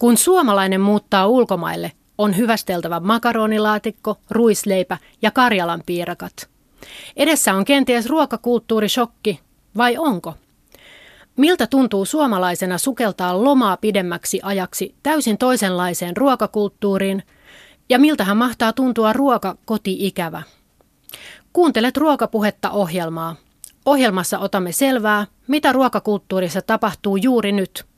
Kun 0.00 0.16
suomalainen 0.16 0.80
muuttaa 0.80 1.26
ulkomaille, 1.26 1.92
on 2.18 2.36
hyvästeltävä 2.36 3.00
makaronilaatikko, 3.00 4.16
ruisleipä 4.30 4.98
ja 5.22 5.30
Karjalan 5.30 5.82
piirakat. 5.86 6.48
Edessä 7.16 7.54
on 7.54 7.64
kenties 7.64 8.06
ruokakulttuurishokki, 8.06 9.40
vai 9.76 9.96
onko? 9.98 10.34
Miltä 11.36 11.66
tuntuu 11.66 12.04
suomalaisena 12.04 12.78
sukeltaa 12.78 13.44
lomaa 13.44 13.76
pidemmäksi 13.76 14.40
ajaksi 14.42 14.94
täysin 15.02 15.38
toisenlaiseen 15.38 16.16
ruokakulttuuriin, 16.16 17.22
ja 17.88 17.98
miltähän 17.98 18.36
mahtaa 18.36 18.72
tuntua 18.72 19.12
ruoka 19.12 19.56
koti-ikävä? 19.64 20.42
Kuuntelet 21.52 21.96
ruokapuhetta 21.96 22.70
ohjelmaa. 22.70 23.36
Ohjelmassa 23.86 24.38
otamme 24.38 24.72
selvää, 24.72 25.26
mitä 25.46 25.72
ruokakulttuurissa 25.72 26.62
tapahtuu 26.62 27.16
juuri 27.16 27.52
nyt– 27.52 27.84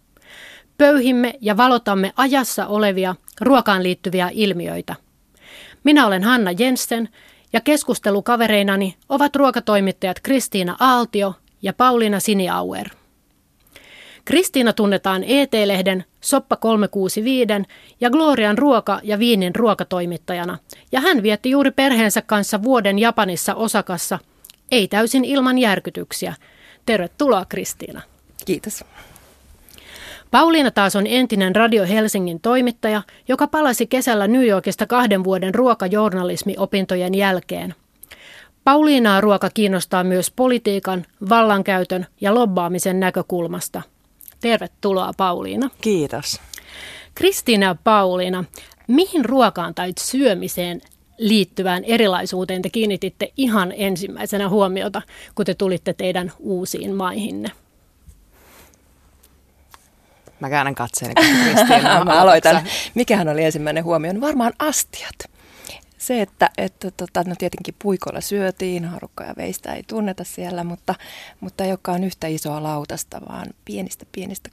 Pöyhimme 0.78 1.34
ja 1.40 1.56
valotamme 1.56 2.12
ajassa 2.16 2.66
olevia 2.66 3.14
ruokaan 3.40 3.82
liittyviä 3.82 4.30
ilmiöitä. 4.32 4.94
Minä 5.84 6.06
olen 6.06 6.22
Hanna 6.22 6.50
Jensen 6.58 7.08
ja 7.52 7.60
keskustelukavereinani 7.60 8.96
ovat 9.08 9.36
ruokatoimittajat 9.36 10.20
Kristiina 10.20 10.76
Aaltio 10.80 11.34
ja 11.62 11.72
Pauliina 11.72 12.20
Siniauer. 12.20 12.88
Kristiina 14.24 14.72
tunnetaan 14.72 15.24
ET-lehden 15.24 16.04
Soppa 16.20 16.56
365 16.56 17.46
ja 18.00 18.10
Glorian 18.10 18.58
ruoka- 18.58 19.00
ja 19.02 19.18
viinin 19.18 19.54
ruokatoimittajana, 19.54 20.58
ja 20.92 21.00
hän 21.00 21.22
vietti 21.22 21.50
juuri 21.50 21.70
perheensä 21.70 22.22
kanssa 22.22 22.62
vuoden 22.62 22.98
Japanissa 22.98 23.54
Osakassa, 23.54 24.18
ei 24.70 24.88
täysin 24.88 25.24
ilman 25.24 25.58
järkytyksiä. 25.58 26.34
Tervetuloa 26.86 27.44
Kristiina. 27.44 28.02
Kiitos. 28.44 28.84
Pauliina 30.30 30.70
taas 30.70 30.96
on 30.96 31.06
entinen 31.06 31.56
Radio 31.56 31.86
Helsingin 31.86 32.40
toimittaja, 32.40 33.02
joka 33.28 33.46
palasi 33.46 33.86
kesällä 33.86 34.26
New 34.26 34.46
Yorkista 34.46 34.86
kahden 34.86 35.24
vuoden 35.24 35.54
ruokajournalismiopintojen 35.54 37.14
jälkeen. 37.14 37.74
Pauliinaa 38.64 39.20
ruoka 39.20 39.50
kiinnostaa 39.50 40.04
myös 40.04 40.30
politiikan, 40.30 41.06
vallankäytön 41.28 42.06
ja 42.20 42.34
lobbaamisen 42.34 43.00
näkökulmasta. 43.00 43.82
Tervetuloa 44.40 45.12
Pauliina. 45.16 45.70
Kiitos. 45.80 46.40
Kristiina 47.14 47.66
ja 47.66 47.76
Pauliina, 47.84 48.44
mihin 48.88 49.24
ruokaan 49.24 49.74
tai 49.74 49.92
syömiseen 50.00 50.80
liittyvään 51.18 51.84
erilaisuuteen 51.84 52.62
te 52.62 52.70
kiinnititte 52.70 53.32
ihan 53.36 53.72
ensimmäisenä 53.76 54.48
huomiota, 54.48 55.02
kun 55.34 55.46
te 55.46 55.54
tulitte 55.54 55.92
teidän 55.92 56.32
uusiin 56.38 56.94
maihinne? 56.94 57.48
Mä 60.40 60.50
käännän 60.50 60.74
katseeni. 60.74 61.14
Mä 62.04 62.20
aloitan. 62.20 62.62
Mikähän 62.94 63.28
oli 63.28 63.44
ensimmäinen 63.44 63.84
huomio? 63.84 64.12
No 64.12 64.20
varmaan 64.20 64.52
astiat. 64.58 65.16
Se, 65.98 66.22
että, 66.22 66.50
että 66.58 66.90
tota, 66.90 67.24
no 67.26 67.34
tietenkin 67.38 67.74
puikolla 67.82 68.20
syötiin, 68.20 68.84
harukka 68.84 69.24
ja 69.24 69.34
veistä 69.36 69.74
ei 69.74 69.82
tunneta 69.82 70.24
siellä, 70.24 70.64
mutta, 70.64 70.94
mutta 71.40 71.64
ei 71.64 71.70
olekaan 71.70 72.04
yhtä 72.04 72.26
isoa 72.26 72.62
lautasta, 72.62 73.20
vaan 73.28 73.46
pienistä 73.64 74.06
pienistä 74.12 74.50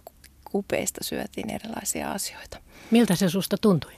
kupeista 0.52 1.04
syötiin 1.04 1.50
erilaisia 1.50 2.12
asioita. 2.12 2.58
Miltä 2.92 3.16
se 3.16 3.30
susta 3.30 3.58
tuntui? 3.58 3.94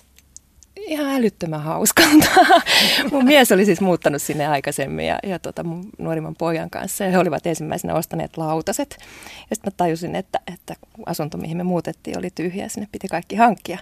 Ihan 0.87 1.15
älyttömän 1.15 1.61
hauskalta. 1.61 2.27
mun 3.11 3.25
mies 3.25 3.51
oli 3.51 3.65
siis 3.65 3.81
muuttanut 3.81 4.21
sinne 4.21 4.47
aikaisemmin 4.47 5.05
ja, 5.05 5.19
ja 5.23 5.39
tota 5.39 5.63
mun 5.63 5.89
nuorimman 5.97 6.35
pojan 6.35 6.69
kanssa 6.69 7.03
ja 7.03 7.11
he 7.11 7.17
olivat 7.17 7.47
ensimmäisenä 7.47 7.93
ostaneet 7.93 8.37
lautaset. 8.37 8.95
Ja 9.49 9.55
sitten 9.55 9.71
mä 9.73 9.75
tajusin, 9.77 10.15
että, 10.15 10.39
että 10.53 10.75
asunto, 11.05 11.37
mihin 11.37 11.57
me 11.57 11.63
muutettiin, 11.63 12.17
oli 12.17 12.29
tyhjä 12.35 12.67
sinne 12.67 12.87
piti 12.91 13.07
kaikki 13.07 13.35
hankkia. 13.35 13.77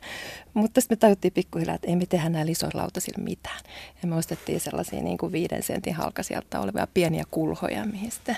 Mutta 0.53 0.81
sitten 0.81 0.95
me 0.95 0.99
tajuttiin 0.99 1.33
pikkuhiljaa, 1.33 1.75
että 1.75 1.87
ei 1.87 1.95
me 1.95 2.05
tehdä 2.05 2.29
näillä 2.29 2.51
isoilla 2.51 2.81
lautasilla 2.81 3.23
mitään. 3.23 3.59
Ja 4.01 4.07
me 4.07 4.15
ostettiin 4.15 4.59
sellaisia 4.59 5.01
niin 5.01 5.17
kuin 5.17 5.31
viiden 5.31 5.63
sentin 5.63 5.93
halkaisijalta 5.93 6.59
olevia 6.59 6.87
pieniä 6.93 7.23
kulhoja, 7.31 7.85
mihin 7.85 8.11
sitten 8.11 8.37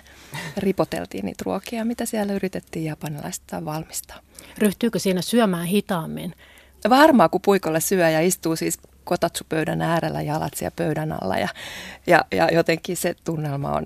ripoteltiin 0.57 1.25
niitä 1.25 1.43
ruokia, 1.45 1.85
mitä 1.85 2.05
siellä 2.05 2.33
yritettiin 2.33 2.85
japanilaista 2.85 3.65
valmistaa. 3.65 4.19
Ryhtyykö 4.57 4.99
siinä 4.99 5.21
syömään 5.21 5.65
hitaammin? 5.65 6.33
Varmaa, 6.89 7.29
kun 7.29 7.41
puikolla 7.41 7.79
syö 7.79 8.09
ja 8.09 8.21
istuu 8.21 8.55
siis 8.55 8.79
kotatsupöydän 9.03 9.81
äärellä 9.81 10.21
jalat 10.21 10.53
siellä 10.53 10.75
pöydän 10.75 11.23
alla 11.23 11.37
ja, 11.37 11.47
ja, 12.07 12.25
ja 12.31 12.49
jotenkin 12.51 12.97
se 12.97 13.15
tunnelma 13.23 13.71
on, 13.71 13.85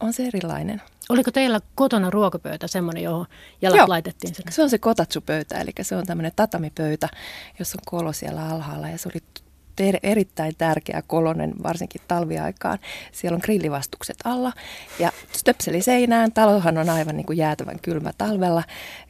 on 0.00 0.12
se 0.12 0.26
erilainen. 0.26 0.82
Oliko 1.08 1.30
teillä 1.30 1.60
kotona 1.74 2.10
ruokapöytä 2.10 2.66
semmoinen, 2.66 3.02
johon 3.02 3.26
jalat 3.62 3.76
Joo, 3.76 3.88
laitettiin 3.88 4.34
sinne? 4.34 4.50
se 4.50 4.62
on 4.62 4.70
se 4.70 4.78
kotatsupöytä, 4.78 5.60
eli 5.60 5.70
se 5.82 5.96
on 5.96 6.06
tämmöinen 6.06 6.32
tatamipöytä, 6.36 7.08
jossa 7.58 7.78
on 7.78 7.82
kolo 7.86 8.12
siellä 8.12 8.48
alhaalla 8.48 8.88
ja 8.88 8.98
se 8.98 9.08
oli 9.14 9.22
ter- 9.80 10.00
erittäin 10.02 10.54
tärkeä 10.58 11.02
kolonen, 11.06 11.52
varsinkin 11.62 12.00
talviaikaan. 12.08 12.78
Siellä 13.12 13.34
on 13.36 13.40
grillivastukset 13.44 14.16
alla 14.24 14.52
ja 14.98 15.12
stöpseli 15.32 15.82
seinään. 15.82 16.32
Talohan 16.32 16.78
on 16.78 16.90
aivan 16.90 17.16
niin 17.16 17.26
kuin 17.26 17.38
jäätävän 17.38 17.80
kylmä 17.82 18.10
talvella 18.18 18.62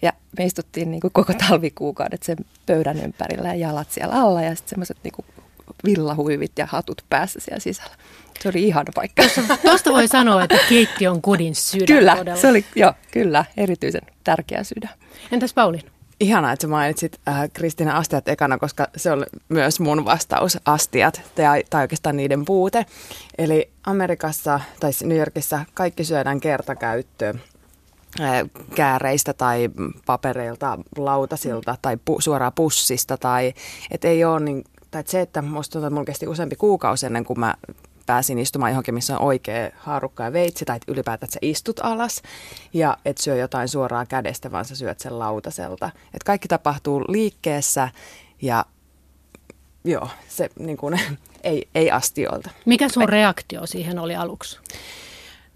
ja 0.02 0.12
me 0.38 0.44
istuttiin 0.44 0.90
niin 0.90 1.00
kuin 1.00 1.12
koko 1.12 1.32
talvikuukaudet 1.48 2.22
sen 2.22 2.36
pöydän 2.66 3.04
ympärillä 3.04 3.48
ja 3.48 3.54
jalat 3.54 3.90
siellä 3.90 4.14
alla 4.14 4.42
ja 4.42 4.54
sitten 4.54 4.70
semmoiset 4.70 4.96
niin 5.04 5.12
villahuivit 5.84 6.52
ja 6.58 6.66
hatut 6.66 7.04
päässä 7.08 7.40
siellä 7.40 7.60
sisällä. 7.60 7.94
Se 8.40 8.48
oli 8.48 8.66
ihana 8.66 8.92
paikka. 8.94 9.22
Tuosta 9.62 9.90
voi 9.90 10.08
sanoa, 10.08 10.44
että 10.44 10.58
keittiö 10.68 11.10
on 11.10 11.22
kodin 11.22 11.54
sydän 11.54 11.86
Kyllä, 11.86 12.16
todella. 12.16 12.40
se 12.40 12.48
oli, 12.48 12.64
jo, 12.76 12.92
kyllä, 13.10 13.44
erityisen 13.56 14.02
tärkeä 14.24 14.64
sydän. 14.64 14.90
Entäs 15.32 15.54
Paulin? 15.54 15.82
Ihanaa, 16.20 16.52
että 16.52 16.66
mainitsit 16.66 17.20
äh, 17.28 17.50
Kristina 17.52 17.96
astiat 17.96 18.28
ekana, 18.28 18.58
koska 18.58 18.86
se 18.96 19.12
on 19.12 19.26
myös 19.48 19.80
mun 19.80 20.04
vastaus 20.04 20.58
astiat 20.64 21.22
tai, 21.34 21.64
tai 21.70 21.82
oikeastaan 21.82 22.16
niiden 22.16 22.44
puute. 22.44 22.86
Eli 23.38 23.70
Amerikassa 23.86 24.60
tai 24.80 24.90
New 25.04 25.18
Yorkissa 25.18 25.64
kaikki 25.74 26.04
syödään 26.04 26.40
kertakäyttöön 26.40 27.40
äh, 28.20 28.42
kääreistä 28.74 29.32
tai 29.32 29.70
papereilta, 30.06 30.78
lautasilta 30.96 31.76
tai 31.82 31.96
pu, 32.04 32.20
suoraan 32.20 32.52
pussista. 32.54 33.16
Tai, 33.16 33.54
et 33.90 34.04
ei 34.04 34.24
ole 34.24 34.40
niin, 34.40 34.64
tai 34.90 35.00
et 35.00 35.08
se, 35.08 35.20
että 35.20 35.42
musta 35.42 35.72
tuntuu, 35.72 35.86
että 35.86 35.94
mulla 35.94 36.04
kesti 36.04 36.28
useampi 36.28 36.56
kuukausi 36.56 37.06
ennen 37.06 37.24
kuin 37.24 37.40
mä 37.40 37.54
pääsin 38.06 38.38
istumaan 38.38 38.72
johonkin, 38.72 38.94
missä 38.94 39.18
on 39.18 39.24
oikea 39.26 39.70
haarukka 39.76 40.24
ja 40.24 40.32
veitsi, 40.32 40.64
tai 40.64 40.78
ylipäätään, 40.88 41.26
että 41.26 41.34
sä 41.34 41.38
istut 41.42 41.80
alas 41.82 42.22
ja 42.72 42.96
et 43.04 43.18
syö 43.18 43.36
jotain 43.36 43.68
suoraan 43.68 44.06
kädestä, 44.06 44.52
vaan 44.52 44.64
sä 44.64 44.76
syöt 44.76 45.00
sen 45.00 45.18
lautaselta. 45.18 45.90
Et 46.14 46.22
kaikki 46.22 46.48
tapahtuu 46.48 47.04
liikkeessä 47.08 47.88
ja 48.42 48.64
joo, 49.84 50.08
se 50.28 50.50
niin 50.58 50.76
kuin, 50.76 51.00
ei, 51.44 51.68
ei 51.74 51.90
astiolta. 51.90 52.50
Mikä 52.66 52.88
sun 52.88 53.08
reaktio 53.08 53.66
siihen 53.66 53.98
oli 53.98 54.16
aluksi? 54.16 54.58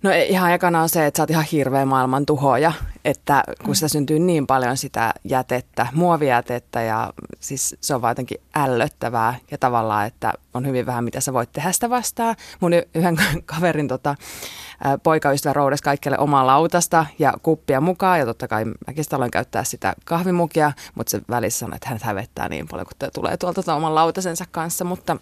No 0.04 0.10
ihan 0.28 0.52
ekana 0.52 0.82
on 0.82 0.88
se, 0.88 1.06
että 1.06 1.18
sä 1.18 1.22
oot 1.22 1.30
ihan 1.30 1.44
hirveä 1.52 1.86
maailman 1.86 2.26
tuhoja, 2.26 2.72
että 3.04 3.44
kun 3.64 3.74
sitä 3.74 3.88
syntyy 3.88 4.18
niin 4.18 4.46
paljon 4.46 4.76
sitä 4.76 5.14
jätettä, 5.24 5.86
muovijätettä 5.92 6.82
ja 6.82 7.12
siis 7.40 7.76
se 7.80 7.94
on 7.94 8.02
vaan 8.02 8.10
jotenkin 8.10 8.40
ällöttävää 8.56 9.34
ja 9.50 9.58
tavallaan, 9.58 10.06
että 10.06 10.32
on 10.54 10.66
hyvin 10.66 10.86
vähän 10.86 11.04
mitä 11.04 11.20
sä 11.20 11.32
voit 11.32 11.52
tehdä 11.52 11.72
sitä 11.72 11.90
vastaan. 11.90 12.36
Mun 12.60 12.72
yhden 12.94 13.16
kaverin 13.44 13.88
tota, 13.88 14.14
poikaystävä 15.02 15.52
roudes 15.52 15.82
kaikille 15.82 16.18
omaa 16.18 16.46
lautasta 16.46 17.06
ja 17.18 17.32
kuppia 17.42 17.80
mukaan 17.80 18.18
ja 18.18 18.26
totta 18.26 18.48
kai 18.48 18.64
mäkin 18.64 19.04
aloin 19.12 19.30
käyttää 19.30 19.64
sitä 19.64 19.94
kahvimukia, 20.04 20.72
mutta 20.94 21.10
se 21.10 21.20
välissä 21.30 21.58
sanoi, 21.58 21.76
että 21.76 21.88
hän 21.88 21.98
hävettää 22.02 22.48
niin 22.48 22.68
paljon, 22.68 22.86
kun 22.86 23.08
tulee 23.14 23.36
tuolta 23.36 23.74
oman 23.74 23.94
lautasensa 23.94 24.44
kanssa, 24.50 24.84
mutta 24.84 25.16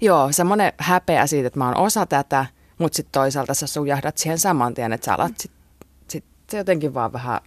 joo, 0.00 0.32
semmoinen 0.32 0.72
häpeä 0.78 1.26
siitä, 1.26 1.46
että 1.46 1.58
mä 1.58 1.66
oon 1.66 1.76
osa 1.76 2.06
tätä– 2.06 2.46
mutta 2.78 2.96
sitten 2.96 3.12
toisaalta 3.12 3.54
sä 3.54 3.66
sujahdat 3.66 4.18
siihen 4.18 4.38
saman 4.38 4.74
tien, 4.74 4.92
että 4.92 5.04
sä 5.04 5.14
alat 5.14 5.38
sit, 5.38 5.50
sit 6.08 6.24
se 6.50 6.58
jotenkin 6.58 6.94
vaan 6.94 7.12
vähän 7.12 7.40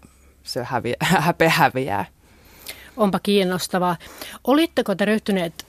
se 0.44 0.64
häviä, 0.64 0.96
häpeä 1.28 1.50
häviää. 1.50 2.06
Onpa 2.97 3.19
kiinnostavaa. 3.19 3.97
Olitteko 4.44 4.96
te 4.96 5.06
ryhtyneet 5.06 5.66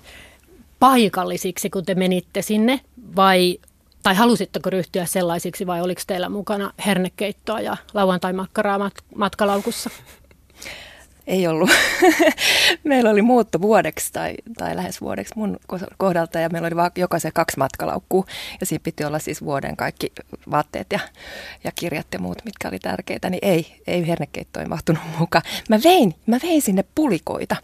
paikallisiksi, 0.78 1.70
kun 1.70 1.84
te 1.84 1.94
menitte 1.94 2.42
sinne, 2.42 2.80
vai, 3.16 3.58
tai 4.02 4.14
halusitteko 4.14 4.70
ryhtyä 4.70 5.06
sellaisiksi, 5.06 5.66
vai 5.66 5.80
oliko 5.82 6.02
teillä 6.06 6.28
mukana 6.28 6.72
hernekeittoa 6.86 7.60
ja 7.60 7.76
lauantai-makkaraa 7.94 8.78
mat- 8.78 9.04
matkalaukussa? 9.16 9.90
Ei 11.26 11.46
ollut. 11.46 11.70
meillä 12.84 13.10
oli 13.10 13.22
muutto 13.22 13.60
vuodeksi 13.60 14.12
tai, 14.12 14.34
tai 14.58 14.76
lähes 14.76 15.00
vuodeksi 15.00 15.34
mun 15.36 15.56
kohdalta 15.96 16.38
ja 16.40 16.48
meillä 16.48 16.66
oli 16.66 16.76
vaan 16.76 16.90
jokaisen 16.96 17.32
kaksi 17.34 17.58
matkalaukkua. 17.58 18.24
Ja 18.60 18.66
siinä 18.66 18.82
piti 18.82 19.04
olla 19.04 19.18
siis 19.18 19.44
vuoden 19.44 19.76
kaikki 19.76 20.12
vaatteet 20.50 20.86
ja, 20.92 21.00
ja 21.64 21.72
kirjat 21.74 22.06
ja 22.12 22.18
muut, 22.18 22.44
mitkä 22.44 22.68
oli 22.68 22.78
tärkeitä. 22.78 23.30
Niin 23.30 23.38
ei, 23.42 23.82
ei 23.86 24.06
hernekeittoa 24.08 24.64
mahtunut 24.64 25.02
mukaan. 25.18 25.42
Mä 25.68 25.78
vein, 25.84 26.14
mä 26.26 26.38
vein 26.42 26.62
sinne 26.62 26.84
pulikoita. 26.94 27.56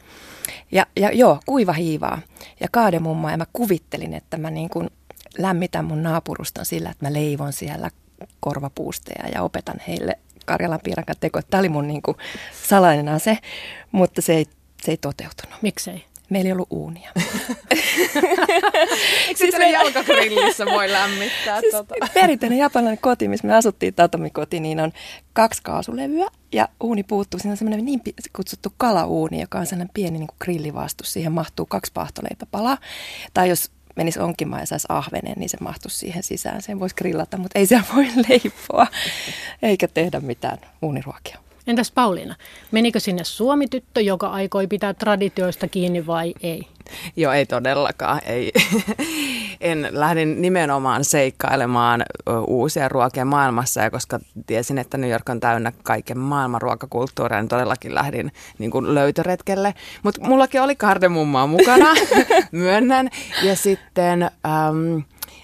Ja, 0.72 0.86
ja 0.96 1.12
joo, 1.12 1.40
kuiva 1.46 1.72
hiivaa 1.72 2.20
ja 2.60 2.68
kaademummaa 2.70 3.30
ja 3.30 3.36
mä 3.36 3.46
kuvittelin, 3.52 4.14
että 4.14 4.36
mä 4.36 4.50
niin 4.50 4.68
kuin 4.68 4.90
lämmitän 5.38 5.84
mun 5.84 6.02
naapuruston 6.02 6.66
sillä, 6.66 6.90
että 6.90 7.06
mä 7.06 7.12
leivon 7.12 7.52
siellä 7.52 7.90
korvapuusteja 8.40 9.28
ja 9.34 9.42
opetan 9.42 9.80
heille 9.88 10.18
Karjalan 10.48 10.80
piirakan 10.84 11.16
teko. 11.20 11.40
Tämä 11.42 11.58
oli 11.58 11.68
mun 11.68 11.88
niin 11.88 12.02
kuin 12.02 12.16
salainen 12.62 13.08
ase, 13.08 13.38
mutta 13.92 14.22
se 14.22 14.34
ei 14.34 14.46
se 14.82 14.90
ei 14.92 14.96
toteutunut. 14.96 15.62
Miksei? 15.62 16.04
Meillä 16.30 16.48
ei 16.48 16.52
ollut 16.52 16.68
uunia. 16.70 17.12
Eikö 19.28 19.38
siis 19.38 19.58
me 19.58 19.70
jalkakrillissä 19.70 20.66
voi 20.66 20.92
lämmittää? 20.92 21.60
siis 21.60 21.72
tota? 21.72 21.94
Perinteinen 22.14 22.58
japanilainen 22.58 23.02
koti, 23.02 23.28
missä 23.28 23.46
me 23.46 23.54
asuttiin 23.54 23.94
tatomikoti, 23.94 24.60
niin 24.60 24.80
on 24.80 24.92
kaksi 25.32 25.62
kaasulevyä 25.62 26.26
ja 26.52 26.68
uuni 26.80 27.02
puuttuu. 27.02 27.40
Siinä 27.40 27.52
on 27.52 27.56
semmoinen 27.56 27.84
niin 27.84 28.00
kutsuttu 28.36 28.72
kalauuni, 28.76 29.40
joka 29.40 29.58
on 29.58 29.66
sellainen 29.66 29.90
pieni 29.94 30.18
niin 30.18 30.26
kuin 30.26 30.36
grillivastus. 30.40 31.12
Siihen 31.12 31.32
mahtuu 31.32 31.66
kaksi 31.66 31.92
pahtoleipäpalaa. 31.94 32.78
Tai 33.34 33.48
jos 33.48 33.70
menisi 33.98 34.20
onkimaan 34.20 34.62
ja 34.62 34.66
saisi 34.66 34.86
ahvenen, 34.88 35.34
niin 35.36 35.48
se 35.48 35.56
mahtuisi 35.60 35.96
siihen 35.98 36.22
sisään. 36.22 36.62
Sen 36.62 36.80
voisi 36.80 36.94
grillata, 36.94 37.36
mutta 37.36 37.58
ei 37.58 37.66
siellä 37.66 37.86
voi 37.94 38.06
leipoa 38.28 38.86
eikä 39.62 39.88
tehdä 39.88 40.20
mitään 40.20 40.58
uuniruokia. 40.82 41.38
Entäs 41.68 41.90
Pauliina, 41.92 42.34
menikö 42.70 43.00
sinne 43.00 43.24
suomityttö, 43.24 44.00
joka 44.00 44.26
aikoi 44.26 44.66
pitää 44.66 44.94
traditioista 44.94 45.68
kiinni 45.68 46.06
vai 46.06 46.34
ei? 46.42 46.68
Joo, 47.16 47.32
ei 47.32 47.46
todellakaan. 47.46 48.20
Ei. 48.26 48.52
en 49.60 49.88
lähdin 49.90 50.42
nimenomaan 50.42 51.04
seikkailemaan 51.04 52.04
uusia 52.46 52.88
ruokia 52.88 53.24
maailmassa 53.24 53.80
ja 53.80 53.90
koska 53.90 54.20
tiesin, 54.46 54.78
että 54.78 54.98
New 54.98 55.10
York 55.10 55.28
on 55.28 55.40
täynnä 55.40 55.72
kaiken 55.82 56.18
maailman 56.18 56.62
ruokakulttuuria, 56.62 57.40
niin 57.40 57.48
todellakin 57.48 57.94
lähdin 57.94 58.32
niin 58.58 58.70
kuin 58.70 58.94
löytöretkelle. 58.94 59.74
Mutta 60.02 60.20
mullakin 60.28 60.62
oli 60.62 60.76
kardemummaa 60.76 61.46
mukana, 61.46 61.94
myönnän. 62.52 63.10
Ja 63.42 63.56
sitten... 63.56 64.22
Ähm, 64.22 64.98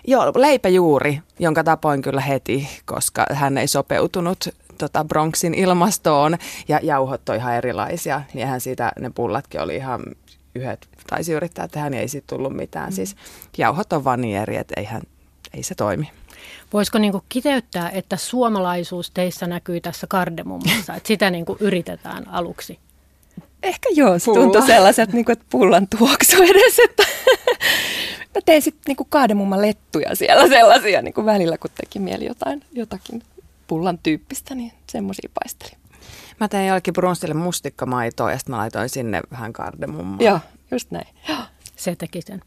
Joo, 0.06 0.32
leipäjuuri, 0.37 1.20
jonka 1.38 1.65
tapoin 1.65 2.03
kyllä 2.03 2.20
heti, 2.20 2.69
koska 2.85 3.27
hän 3.32 3.59
ei 3.59 3.69
sopeutunut 3.69 4.49
tota 4.79 5.05
Bronxin 5.05 5.55
ilmastoon 5.55 6.38
ja 6.69 6.81
jauhot 6.82 7.29
on 7.29 7.37
ihan 7.37 7.55
erilaisia, 7.55 8.23
niin 8.35 8.43
eihän 8.43 8.61
siitä 8.61 8.93
ne 9.00 9.11
pullatkin 9.15 9.61
oli 9.61 9.76
ihan 9.76 10.03
yhdet 10.55 10.88
taisi 11.06 11.32
yrittää 11.32 11.69
tehdä, 11.69 11.91
niin 11.91 12.00
ei 12.00 12.09
siitä 12.09 12.26
tullut 12.26 12.56
mitään. 12.56 12.91
Mm. 12.91 12.94
Siis 12.94 13.17
jauhot 13.59 13.93
on 13.93 14.05
vaan 14.05 14.21
niin 14.21 14.37
eri, 14.37 14.56
että 14.56 14.75
eihän, 14.76 15.03
ei 15.55 15.62
se 15.62 15.75
toimi. 15.75 16.11
Voisiko 16.73 16.99
niin 16.99 17.12
kiteyttää, 17.29 17.91
että 17.91 18.17
suomalaisuus 18.17 19.11
teissä 19.11 19.47
näkyy 19.47 19.81
tässä 19.81 20.06
kardemummassa, 20.06 20.94
että 20.94 21.06
sitä 21.06 21.31
niin 21.31 21.44
yritetään 21.61 22.29
aluksi? 22.29 22.79
Ehkä 23.62 23.88
joo, 23.94 24.19
se 24.19 24.25
tuntui 24.25 24.67
sellaiset, 24.67 25.12
niin 25.12 25.25
kuin, 25.25 25.32
että 25.32 25.44
pullan 25.50 25.88
tuoksu 25.99 26.43
edes, 26.43 26.79
että 26.85 27.03
mä 28.35 28.41
tein 28.44 28.62
sitten 28.62 28.82
niin 28.97 29.06
kaademumman 29.09 29.62
lettuja 29.62 30.15
siellä 30.15 30.49
sellaisia 30.49 31.03
niin 31.03 31.15
kuin 31.15 31.27
välillä, 31.27 31.59
kun 31.59 31.70
teki 31.75 31.99
mieli 31.99 32.25
jotain, 32.25 32.62
jotakin 32.73 33.23
pullan 33.66 33.99
tyyppistä, 33.99 34.55
niin 34.55 34.72
semmoisia 34.88 35.31
paistelin. 35.34 35.78
Mä 36.40 36.49
tein 36.49 36.69
jollekin 36.69 36.94
brunstille 36.94 37.34
mustikkamaitoa 37.34 38.31
ja 38.31 38.38
sitten 38.38 38.55
mä 38.55 38.56
laitoin 38.56 38.88
sinne 38.88 39.22
vähän 39.31 39.52
kardemummaa. 39.52 40.26
Joo, 40.26 40.40
just 40.70 40.90
näin. 40.90 41.06
Se 41.76 41.96
teki 41.96 42.22
sen. 42.22 42.43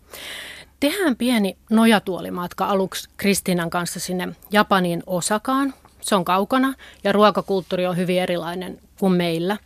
Tehdään 0.80 1.16
pieni 1.16 1.58
nojatuolimatka 1.70 2.66
aluksi 2.66 3.10
Kristiinan 3.18 3.70
kanssa 3.70 4.00
sinne 4.00 4.28
Japanin 4.52 5.04
Osakaan. 5.06 5.74
Se 6.02 6.16
on 6.16 6.26
kaukana 6.26 6.74
ja 7.04 7.12
ruokakulttuuri 7.12 7.88
on 7.88 7.98
hyvin 7.98 8.22
erilainen 8.22 8.80
kuin 9.00 9.14
meillä. 9.14 9.58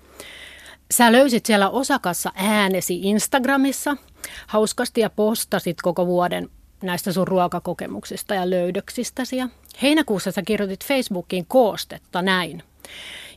Sä 0.92 1.12
löysit 1.12 1.46
siellä 1.46 1.70
Osakassa 1.70 2.32
äänesi 2.36 3.00
Instagramissa 3.02 3.98
hauskasti 4.48 5.02
ja 5.02 5.10
postasit 5.10 5.82
koko 5.82 6.08
vuoden 6.08 6.50
näistä 6.82 7.12
sun 7.12 7.28
ruokakokemuksista 7.28 8.36
ja 8.36 8.50
löydöksistäsi. 8.50 9.38
Ja 9.38 9.48
heinäkuussa 9.82 10.32
sä 10.32 10.42
kirjoitit 10.42 10.86
Facebookiin 10.86 11.46
koostetta 11.48 12.22
näin. 12.22 12.64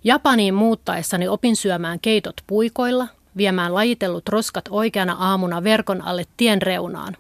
Japaniin 0.04 0.54
muuttaessani 0.54 1.28
opin 1.28 1.56
syömään 1.56 2.00
keitot 2.00 2.36
puikoilla, 2.46 3.08
viemään 3.36 3.74
lajitellut 3.74 4.28
roskat 4.28 4.64
oikeana 4.70 5.16
aamuna 5.18 5.64
verkon 5.64 6.02
alle 6.02 6.24
tien 6.36 6.62
reunaan. 6.62 7.16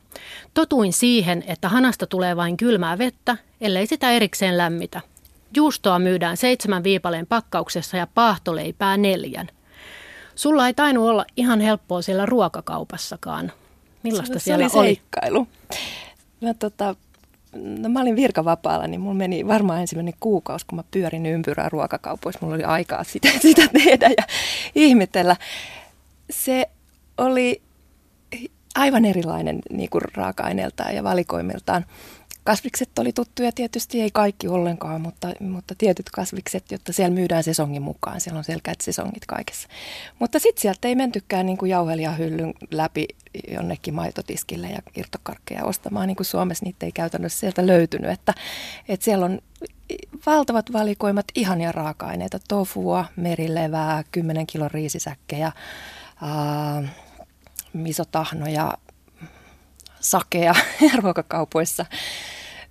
Totuin 0.54 0.92
siihen, 0.92 1.44
että 1.46 1.68
hanasta 1.68 2.06
tulee 2.06 2.36
vain 2.36 2.56
kylmää 2.56 2.98
vettä, 2.98 3.36
ellei 3.60 3.86
sitä 3.86 4.10
erikseen 4.10 4.58
lämmitä. 4.58 5.00
Juustoa 5.56 5.98
myydään 5.98 6.36
seitsemän 6.36 6.84
viipaleen 6.84 7.26
pakkauksessa 7.26 7.96
ja 7.96 8.06
paahtoleipää 8.14 8.96
neljän. 8.96 9.48
Sulla 10.34 10.66
ei 10.66 10.74
tainnut 10.74 11.08
olla 11.08 11.24
ihan 11.36 11.60
helppoa 11.60 12.02
siellä 12.02 12.26
ruokakaupassakaan. 12.26 13.52
Millaista 14.02 14.38
se, 14.38 14.44
siellä 14.44 14.68
se 14.68 14.78
oli? 14.78 14.86
seikkailu. 14.86 15.48
Mä, 16.40 16.54
tota, 16.54 16.94
no, 17.54 17.88
mä 17.88 18.00
olin 18.00 18.16
virkavapaalla, 18.16 18.86
niin 18.86 19.00
mulla 19.00 19.14
meni 19.14 19.46
varmaan 19.46 19.80
ensimmäinen 19.80 20.14
kuukausi, 20.20 20.66
kun 20.66 20.76
mä 20.76 20.84
pyörin 20.90 21.26
ympyrää 21.26 21.68
ruokakaupoissa. 21.68 22.38
Mulla 22.42 22.54
oli 22.54 22.64
aikaa 22.64 23.04
sitä, 23.04 23.28
sitä 23.42 23.68
tehdä 23.68 24.10
ja 24.16 24.24
ihmetellä. 24.74 25.36
Se 26.30 26.70
oli 27.18 27.62
aivan 28.74 29.04
erilainen 29.04 29.58
niin 29.70 29.90
kuin 29.90 30.02
raaka-aineeltaan 30.14 30.94
ja 30.94 31.04
valikoimiltaan. 31.04 31.84
Kasvikset 32.44 32.98
oli 32.98 33.12
tuttuja 33.12 33.52
tietysti, 33.52 34.00
ei 34.00 34.10
kaikki 34.10 34.48
ollenkaan, 34.48 35.00
mutta, 35.00 35.28
mutta 35.40 35.74
tietyt 35.78 36.10
kasvikset, 36.10 36.70
jotta 36.70 36.92
siellä 36.92 37.14
myydään 37.14 37.44
sesongin 37.44 37.82
mukaan. 37.82 38.20
Siellä 38.20 38.38
on 38.38 38.44
selkeät 38.44 38.80
sesongit 38.80 39.26
kaikessa. 39.26 39.68
Mutta 40.18 40.38
sitten 40.38 40.62
sieltä 40.62 40.88
ei 40.88 40.94
mentykään 40.94 41.46
niin 41.46 41.58
kuin 41.58 41.72
hyllyn 42.18 42.54
läpi 42.70 43.06
jonnekin 43.48 43.94
maitotiskille 43.94 44.66
ja 44.66 44.78
irtokarkkeja 44.96 45.64
ostamaan, 45.64 46.06
niin 46.06 46.16
kuin 46.16 46.26
Suomessa 46.26 46.64
niitä 46.64 46.86
ei 46.86 46.92
käytännössä 46.92 47.40
sieltä 47.40 47.66
löytynyt. 47.66 48.10
Että, 48.10 48.34
että 48.88 49.04
siellä 49.04 49.24
on 49.24 49.38
valtavat 50.26 50.72
valikoimat 50.72 51.26
ihania 51.34 51.72
raaka-aineita, 51.72 52.38
tofua, 52.48 53.04
merilevää, 53.16 54.04
10 54.12 54.46
kilon 54.46 54.70
riisisäkkejä, 54.70 55.52
ää, 56.22 56.82
misotahnoja, 57.72 58.72
sakea 60.00 60.54
ruokakaupoissa. 61.02 61.86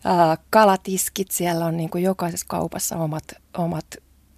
Ää, 0.06 0.38
kalatiskit, 0.50 1.32
siellä 1.32 1.66
on 1.66 1.78
niin 1.78 1.90
kuin 1.90 2.04
jokaisessa 2.04 2.46
kaupassa 2.50 2.98
omat, 2.98 3.24
omat 3.58 3.86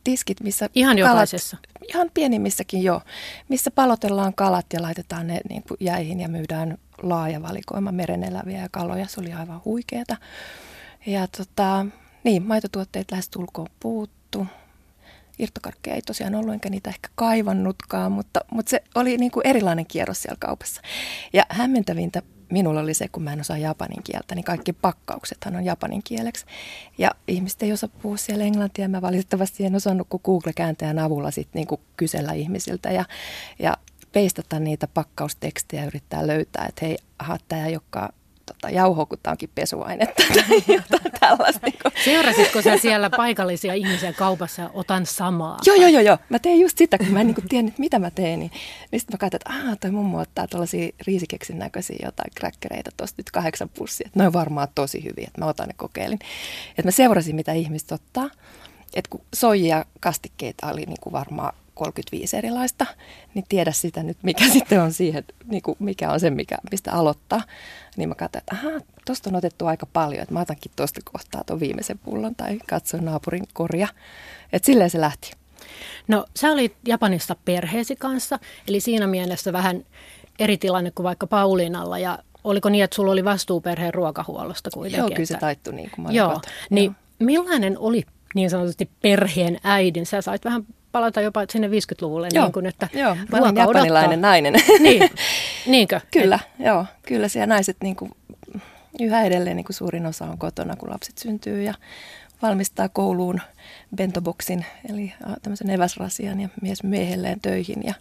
tiskit, 0.03 0.41
missä 0.41 0.69
Ihan 0.75 0.97
kalat, 0.97 1.09
jokaisessa? 1.09 1.57
Ihan 1.89 2.11
pienimmissäkin 2.13 2.83
jo, 2.83 3.01
missä 3.49 3.71
palotellaan 3.71 4.33
kalat 4.33 4.65
ja 4.73 4.81
laitetaan 4.81 5.27
ne 5.27 5.41
niin 5.49 5.63
kuin 5.67 5.77
jäihin 5.79 6.19
ja 6.19 6.29
myydään 6.29 6.77
laaja 7.03 7.41
valikoima 7.41 7.91
mereneläviä 7.91 8.61
ja 8.61 8.69
kaloja. 8.71 9.07
Se 9.07 9.21
oli 9.21 9.33
aivan 9.33 9.61
huikeeta. 9.65 10.17
Ja 11.05 11.27
tota, 11.27 11.85
niin, 12.23 12.43
maitotuotteet 12.43 13.11
lähes 13.11 13.29
tulkoon 13.29 13.67
puuttu. 13.79 14.47
Irtokarkkeja 15.39 15.95
ei 15.95 16.01
tosiaan 16.01 16.35
ollut, 16.35 16.53
enkä 16.53 16.69
niitä 16.69 16.89
ehkä 16.89 17.09
kaivannutkaan, 17.15 18.11
mutta, 18.11 18.39
mutta 18.51 18.69
se 18.69 18.83
oli 18.95 19.17
niin 19.17 19.31
kuin 19.31 19.47
erilainen 19.47 19.85
kierros 19.85 20.21
siellä 20.21 20.37
kaupassa. 20.39 20.81
Ja 21.33 21.45
hämmentävintä 21.49 22.21
minulla 22.49 22.79
oli 22.79 22.93
se, 22.93 23.07
kun 23.07 23.23
mä 23.23 23.33
en 23.33 23.39
osaa 23.39 23.57
japanin 23.57 24.03
kieltä, 24.03 24.35
niin 24.35 24.45
kaikki 24.45 24.73
pakkauksethan 24.73 25.55
on 25.55 25.65
japanin 25.65 26.03
kieleksi. 26.03 26.45
Ja 26.97 27.11
ihmiset 27.27 27.63
ei 27.63 27.71
osaa 27.71 27.89
puhua 28.01 28.17
siellä 28.17 28.43
englantia. 28.43 28.89
Mä 28.89 29.01
valitettavasti 29.01 29.65
en 29.65 29.75
osannut 29.75 30.07
kuin 30.09 30.21
Google-kääntäjän 30.25 30.99
avulla 30.99 31.31
sit 31.31 31.49
niin 31.53 31.67
kuin 31.67 31.81
kysellä 31.97 32.33
ihmisiltä 32.33 32.91
ja, 32.91 33.05
ja 33.59 33.77
peistata 34.11 34.59
niitä 34.59 34.87
pakkaustekstejä 34.87 35.81
ja 35.81 35.87
yrittää 35.87 36.27
löytää, 36.27 36.65
että 36.65 36.85
hei, 36.85 36.97
aha, 37.19 37.37
tämä 37.47 37.65
ei 37.65 37.73
olekaan 37.73 38.13
tota, 38.65 38.75
jauho, 38.75 39.05
kun 39.05 39.17
tämä 39.23 39.31
onkin 39.31 39.49
pesuainetta 39.55 40.23
tai 40.33 40.63
jotain 40.75 41.11
tällaista. 41.19 41.67
Niin 41.67 42.03
Seurasitko 42.05 42.61
sä 42.61 42.77
siellä 42.77 43.09
paikallisia 43.09 43.73
ihmisiä 43.73 44.13
kaupassa 44.13 44.61
ja 44.61 44.69
otan 44.73 45.05
samaa? 45.05 45.57
Joo, 45.65 45.75
joo, 45.75 45.89
joo, 45.89 46.01
joo. 46.01 46.17
Mä 46.29 46.39
teen 46.39 46.59
just 46.59 46.77
sitä, 46.77 46.97
kun 46.97 47.07
mä 47.07 47.21
en 47.21 47.27
niin 47.27 47.49
tiennyt, 47.49 47.77
mitä 47.77 47.99
mä 47.99 48.11
teen. 48.11 48.39
Niin, 48.39 48.51
niin 48.91 48.99
sitten 48.99 49.13
mä 49.13 49.17
katsoin, 49.17 49.41
että 49.41 49.69
aah, 49.69 49.77
toi 49.79 49.91
mummo 49.91 50.19
ottaa 50.19 50.47
tuollaisia 50.47 50.89
riisikeksin 51.07 51.59
näköisiä 51.59 51.97
jotain 52.03 52.31
kräkkereitä 52.35 52.91
tuosta 52.97 53.15
nyt 53.17 53.31
kahdeksan 53.31 53.69
pussia. 53.69 54.07
Että 54.07 54.19
ne 54.19 54.27
on 54.27 54.33
varmaan 54.33 54.67
tosi 54.75 55.03
hyviä, 55.03 55.27
että 55.27 55.41
mä 55.41 55.47
otan 55.47 55.67
ne 55.67 55.73
kokeilin. 55.77 56.19
Että 56.69 56.83
mä 56.85 56.91
seurasin, 56.91 57.35
mitä 57.35 57.53
ihmiset 57.53 57.91
ottaa. 57.91 58.29
Että 58.93 59.09
kun 59.09 59.21
soijia 59.33 59.85
kastikkeita 59.99 60.67
oli 60.67 60.81
niin 60.81 61.01
kuin 61.01 61.13
varmaan 61.13 61.53
35 61.75 62.37
erilaista, 62.37 62.85
niin 63.33 63.45
tiedä 63.49 63.71
sitä 63.71 64.03
nyt, 64.03 64.17
mikä 64.23 64.49
sitten 64.53 64.81
on 64.81 64.93
siihen, 64.93 65.23
niin 65.45 65.61
kuin 65.61 65.75
mikä 65.79 66.11
on 66.11 66.19
se, 66.19 66.29
mikä, 66.29 66.57
mistä 66.71 66.93
aloittaa. 66.93 67.41
Niin 67.97 68.09
mä 68.09 68.15
katsoin, 68.15 68.41
että 68.41 68.55
aha, 68.55 68.81
tosta 69.05 69.29
on 69.29 69.35
otettu 69.35 69.67
aika 69.67 69.85
paljon, 69.85 70.21
että 70.21 70.33
mä 70.33 70.41
otankin 70.41 70.71
tuosta 70.75 71.01
kohtaa 71.11 71.43
tuon 71.43 71.59
viimeisen 71.59 71.99
pullon 71.99 72.35
tai 72.35 72.59
katsoin 72.69 73.05
naapurin 73.05 73.43
korja. 73.53 73.87
Että 74.53 74.65
silleen 74.65 74.89
se 74.89 75.01
lähti. 75.01 75.31
No 76.07 76.25
sä 76.35 76.51
olit 76.51 76.75
Japanissa 76.87 77.35
perheesi 77.45 77.95
kanssa, 77.95 78.39
eli 78.67 78.79
siinä 78.79 79.07
mielessä 79.07 79.53
vähän 79.53 79.85
eri 80.39 80.57
tilanne 80.57 80.91
kuin 80.91 81.03
vaikka 81.03 81.27
Pauliinalla 81.27 81.99
ja 81.99 82.19
oliko 82.43 82.69
niin, 82.69 82.83
että 82.83 82.95
sulla 82.95 83.11
oli 83.11 83.25
vastuu 83.25 83.61
perheen 83.61 83.93
ruokahuollosta 83.93 84.69
kuitenkin? 84.73 84.99
Joo, 84.99 85.09
kyllä 85.09 85.25
se 85.25 85.37
taittui 85.37 85.73
niin 85.73 85.91
kuin 85.95 86.05
mä 86.05 86.11
Joo, 86.11 86.41
niin 86.69 86.85
Joo. 86.85 87.25
millainen 87.27 87.79
oli 87.79 88.03
niin 88.35 88.49
sanotusti 88.49 88.89
perheen 89.01 89.59
äidin? 89.63 90.05
Sä 90.05 90.21
sait 90.21 90.45
vähän 90.45 90.65
palata 90.95 91.21
jopa 91.21 91.45
sinne 91.49 91.67
50-luvulle. 91.67 92.27
Joo, 92.33 92.43
niin 92.43 92.53
kuin, 92.53 92.65
että 92.65 92.87
joo 92.93 93.15
mä 93.15 93.37
olen 93.37 93.55
japanilainen 93.55 94.09
odottaa. 94.09 94.29
nainen. 94.29 94.53
Niin, 94.79 95.09
niinkö? 95.67 96.01
kyllä, 96.13 96.39
Et... 96.59 96.65
joo. 96.65 96.85
Kyllä 97.01 97.27
siellä 97.27 97.53
naiset 97.53 97.77
niin 97.83 97.95
kuin, 97.95 98.11
yhä 98.99 99.23
edelleen 99.23 99.55
niin 99.55 99.65
kuin 99.65 99.75
suurin 99.75 100.05
osa 100.05 100.25
on 100.25 100.37
kotona, 100.37 100.75
kun 100.75 100.89
lapset 100.89 101.17
syntyy 101.17 101.63
ja 101.63 101.73
valmistaa 102.41 102.89
kouluun 102.89 103.41
bentoboksin, 103.95 104.65
eli 104.89 105.13
tämmöisen 105.41 105.69
eväsrasian 105.69 106.39
ja 106.39 106.49
mies 106.61 106.83
miehelleen 106.83 107.39
töihin 107.41 107.83
ja, 107.83 107.93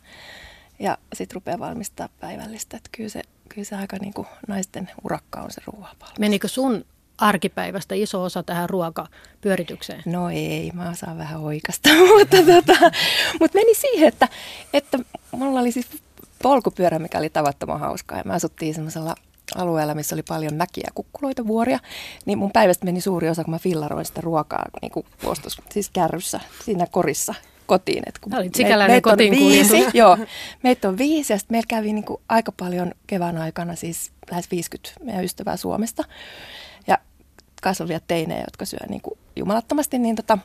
ja 0.78 0.98
sitten 1.12 1.34
rupeaa 1.34 1.58
valmistaa 1.58 2.08
päivällistä. 2.20 2.76
Että 2.76 2.90
kyllä 2.92 3.08
se, 3.08 3.22
kyllä 3.48 3.64
se 3.64 3.76
aika 3.76 3.96
niin 4.00 4.14
kuin 4.14 4.26
naisten 4.48 4.90
urakka 5.04 5.40
on 5.40 5.50
se 5.50 5.60
ruoanvalmistus. 5.66 6.18
Menikö 6.18 6.48
sun 6.48 6.84
arkipäivästä 7.18 7.94
iso 7.94 8.22
osa 8.22 8.42
tähän 8.42 8.70
ruokapyöritykseen? 8.70 10.02
No 10.06 10.30
ei, 10.30 10.70
mä 10.74 10.90
osaan 10.90 11.18
vähän 11.18 11.40
oikasta, 11.40 11.88
mutta, 12.18 12.36
tota, 12.36 12.90
mutta 13.40 13.58
meni 13.58 13.74
siihen, 13.74 14.08
että, 14.08 14.28
että 14.72 14.98
mulla 15.32 15.60
oli 15.60 15.72
siis 15.72 15.86
polkupyörä, 16.42 16.98
mikä 16.98 17.18
oli 17.18 17.30
tavattoman 17.30 17.80
hauskaa. 17.80 18.18
Ja 18.18 18.24
me 18.26 18.34
asuttiin 18.34 18.74
semmoisella 18.74 19.14
alueella, 19.56 19.94
missä 19.94 20.14
oli 20.14 20.22
paljon 20.22 20.54
mäkiä, 20.54 20.88
kukkuloita, 20.94 21.46
vuoria, 21.46 21.78
niin 22.26 22.38
mun 22.38 22.52
päivästä 22.52 22.84
meni 22.84 23.00
suuri 23.00 23.28
osa, 23.28 23.44
kun 23.44 23.54
mä 23.54 23.58
fillaroin 23.58 24.04
sitä 24.04 24.20
ruokaa 24.20 24.64
niin 24.82 24.92
kuin 24.92 25.06
puostus, 25.22 25.62
siis 25.70 25.90
kärryssä, 25.90 26.40
siinä 26.64 26.86
korissa 26.90 27.34
kotiin. 27.66 28.02
Et 28.06 28.18
kun 28.18 28.34
Olit 28.34 28.54
sikäläinen 28.54 29.02
kotiin 29.02 29.32
viisi, 29.32 29.86
joo, 29.94 30.18
meitä 30.62 30.88
on 30.88 30.98
viisi 30.98 31.32
ja 31.32 31.38
meillä 31.48 31.66
kävi 31.68 31.92
niin 31.92 32.04
kuin 32.04 32.20
aika 32.28 32.52
paljon 32.52 32.92
kevään 33.06 33.38
aikana, 33.38 33.74
siis 33.74 34.12
lähes 34.30 34.50
50 34.50 35.04
meidän 35.04 35.24
ystävää 35.24 35.56
Suomesta 35.56 36.04
kasvavia 37.64 38.00
teinejä, 38.00 38.44
jotka 38.46 38.64
syö 38.64 38.78
niin 38.88 39.00
kuin 39.00 39.18
jumalattomasti, 39.36 39.98
niin 39.98 40.16
tota, 40.16 40.38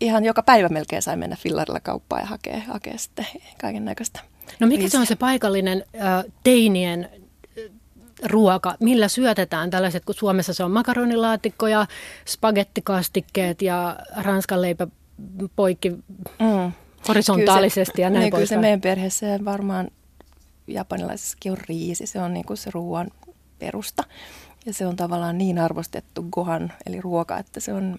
ihan 0.00 0.24
joka 0.24 0.42
päivä 0.42 0.68
melkein 0.68 1.02
sai 1.02 1.16
mennä 1.16 1.36
fillarilla 1.36 1.80
kauppaan 1.80 2.22
ja 2.22 2.26
hakea, 2.26 2.60
hakea 2.68 2.98
sitten 2.98 3.26
kaiken 3.60 3.84
näköistä. 3.84 4.20
No 4.60 4.66
mikä 4.66 4.88
se 4.88 4.98
on 4.98 5.06
se 5.06 5.16
paikallinen 5.16 5.84
äh, 6.02 6.24
teinien 6.44 7.08
ruoka, 8.24 8.74
millä 8.80 9.08
syötetään 9.08 9.70
tällaiset, 9.70 10.04
kun 10.04 10.14
Suomessa 10.14 10.54
se 10.54 10.64
on 10.64 10.70
makaronilaatikko 10.70 11.66
ja 11.66 11.86
spagettikastikkeet 12.26 13.62
ja 13.62 13.96
ranskan 14.16 14.62
leipä 14.62 14.86
poikki 15.56 15.90
mm. 15.90 16.72
horisontaalisesti 17.08 17.96
se, 17.96 18.02
ja 18.02 18.10
näin 18.10 18.20
niin, 18.20 18.32
Kyllä 18.32 18.46
se 18.46 18.56
meidän 18.56 18.80
perheessä 18.80 19.26
varmaan 19.44 19.90
japanilaisessakin 20.66 21.52
on 21.52 21.58
riisi, 21.68 22.06
se 22.06 22.20
on 22.20 22.34
niin 22.34 22.46
kuin 22.46 22.56
se 22.56 22.70
ruoan 22.74 23.10
perusta. 23.58 24.04
Ja 24.68 24.74
se 24.74 24.86
on 24.86 24.96
tavallaan 24.96 25.38
niin 25.38 25.58
arvostettu 25.58 26.22
gohan, 26.22 26.72
eli 26.86 27.00
ruoka, 27.00 27.38
että 27.38 27.60
se 27.60 27.72
on 27.72 27.98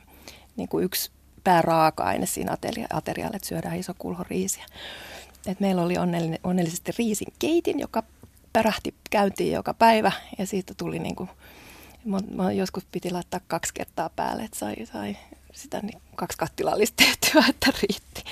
niin 0.56 0.70
kuin 0.70 0.86
yksi 0.86 1.12
pääraaka-aine 1.44 2.26
siinä 2.26 2.58
aterialle, 2.94 3.36
että 3.36 3.48
syödään 3.48 3.78
iso 3.78 3.94
kulho 3.98 4.24
riisiä. 4.30 4.66
Et 5.48 5.60
meillä 5.60 5.82
oli 5.82 5.98
onnellinen, 5.98 6.40
onnellisesti 6.44 6.92
riisin 6.98 7.34
keitin, 7.40 7.80
joka 7.80 8.04
pärähti 8.54 8.94
käyntiin 9.10 9.54
joka 9.54 9.74
päivä 9.74 10.12
ja 10.38 10.46
siitä 10.46 10.74
tuli 10.78 11.00
niin 11.00 11.16
kuin, 11.16 11.30
mä 12.36 12.52
joskus 12.52 12.86
piti 12.92 13.12
laittaa 13.12 13.40
kaksi 13.48 13.74
kertaa 13.74 14.10
päälle, 14.16 14.44
että 14.44 14.58
sai, 14.58 14.76
sai 14.94 15.18
sitä 15.54 15.80
niin 15.80 16.02
kaksi 16.16 16.38
kattilallista 16.38 17.04
tehtyä, 17.04 17.44
että 17.50 17.72
riitti. 17.82 18.24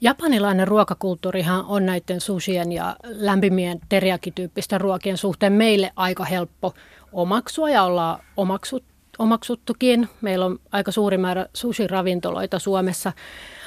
Japanilainen 0.00 0.68
ruokakulttuurihan 0.68 1.64
on 1.64 1.86
näiden 1.86 2.20
sushien 2.20 2.72
ja 2.72 2.96
lämpimien 3.04 3.80
teriakityyppisten 3.88 4.80
ruokien 4.80 5.16
suhteen 5.16 5.52
meille 5.52 5.92
aika 5.96 6.24
helppo 6.24 6.74
omaksua 7.12 7.70
ja 7.70 7.82
ollaan 7.82 8.18
omaksut, 8.36 8.84
omaksuttukin. 9.18 10.08
Meillä 10.20 10.46
on 10.46 10.58
aika 10.72 10.92
suuri 10.92 11.18
määrä 11.18 11.46
sushi-ravintoloita 11.54 12.58
Suomessa. 12.58 13.12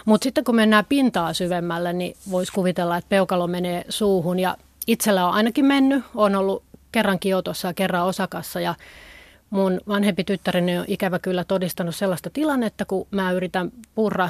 Mutta 0.06 0.24
sitten 0.24 0.44
kun 0.44 0.56
mennään 0.56 0.86
pintaa 0.90 1.34
syvemmälle, 1.34 1.94
niin 1.94 2.18
voisi 2.32 2.52
kuvitella, 2.52 2.98
että 2.98 3.10
peukalo 3.10 3.48
menee 3.48 3.86
suuhun 3.90 4.40
ja 4.40 4.58
itsellä 4.88 5.28
on 5.28 5.34
ainakin 5.34 5.66
mennyt. 5.66 6.04
Olen 6.16 6.36
ollut 6.36 6.64
kerran 6.92 7.20
Kiotossa 7.20 7.68
ja 7.68 7.74
kerran 7.74 8.06
Osakassa 8.06 8.60
ja 8.60 8.76
mun 9.50 9.82
vanhempi 9.88 10.24
tyttäreni 10.24 10.78
on 10.78 10.86
ikävä 10.88 11.20
kyllä 11.20 11.44
todistanut 11.44 11.96
sellaista 11.96 12.30
tilannetta, 12.30 12.86
kun 12.86 13.08
mä 13.12 13.32
yritän 13.32 13.72
purra 13.96 14.30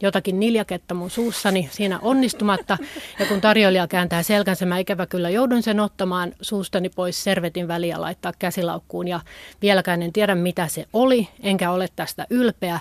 jotakin 0.00 0.40
niljaketta 0.40 0.94
mun 0.94 1.10
suussani 1.10 1.68
siinä 1.72 1.98
onnistumatta. 2.02 2.78
Ja 3.18 3.26
kun 3.26 3.40
tarjoilija 3.40 3.88
kääntää 3.88 4.22
selkänsä, 4.22 4.66
mä 4.66 4.78
ikävä 4.78 5.06
kyllä 5.06 5.30
joudun 5.30 5.62
sen 5.62 5.80
ottamaan 5.80 6.34
suustani 6.40 6.88
pois 6.88 7.24
servetin 7.24 7.68
väliä 7.68 8.00
laittaa 8.00 8.32
käsilaukkuun. 8.38 9.08
Ja 9.08 9.20
vieläkään 9.62 10.02
en 10.02 10.12
tiedä, 10.12 10.34
mitä 10.34 10.68
se 10.68 10.84
oli, 10.92 11.28
enkä 11.42 11.70
ole 11.70 11.88
tästä 11.96 12.26
ylpeä, 12.30 12.80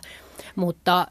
mutta 0.56 1.08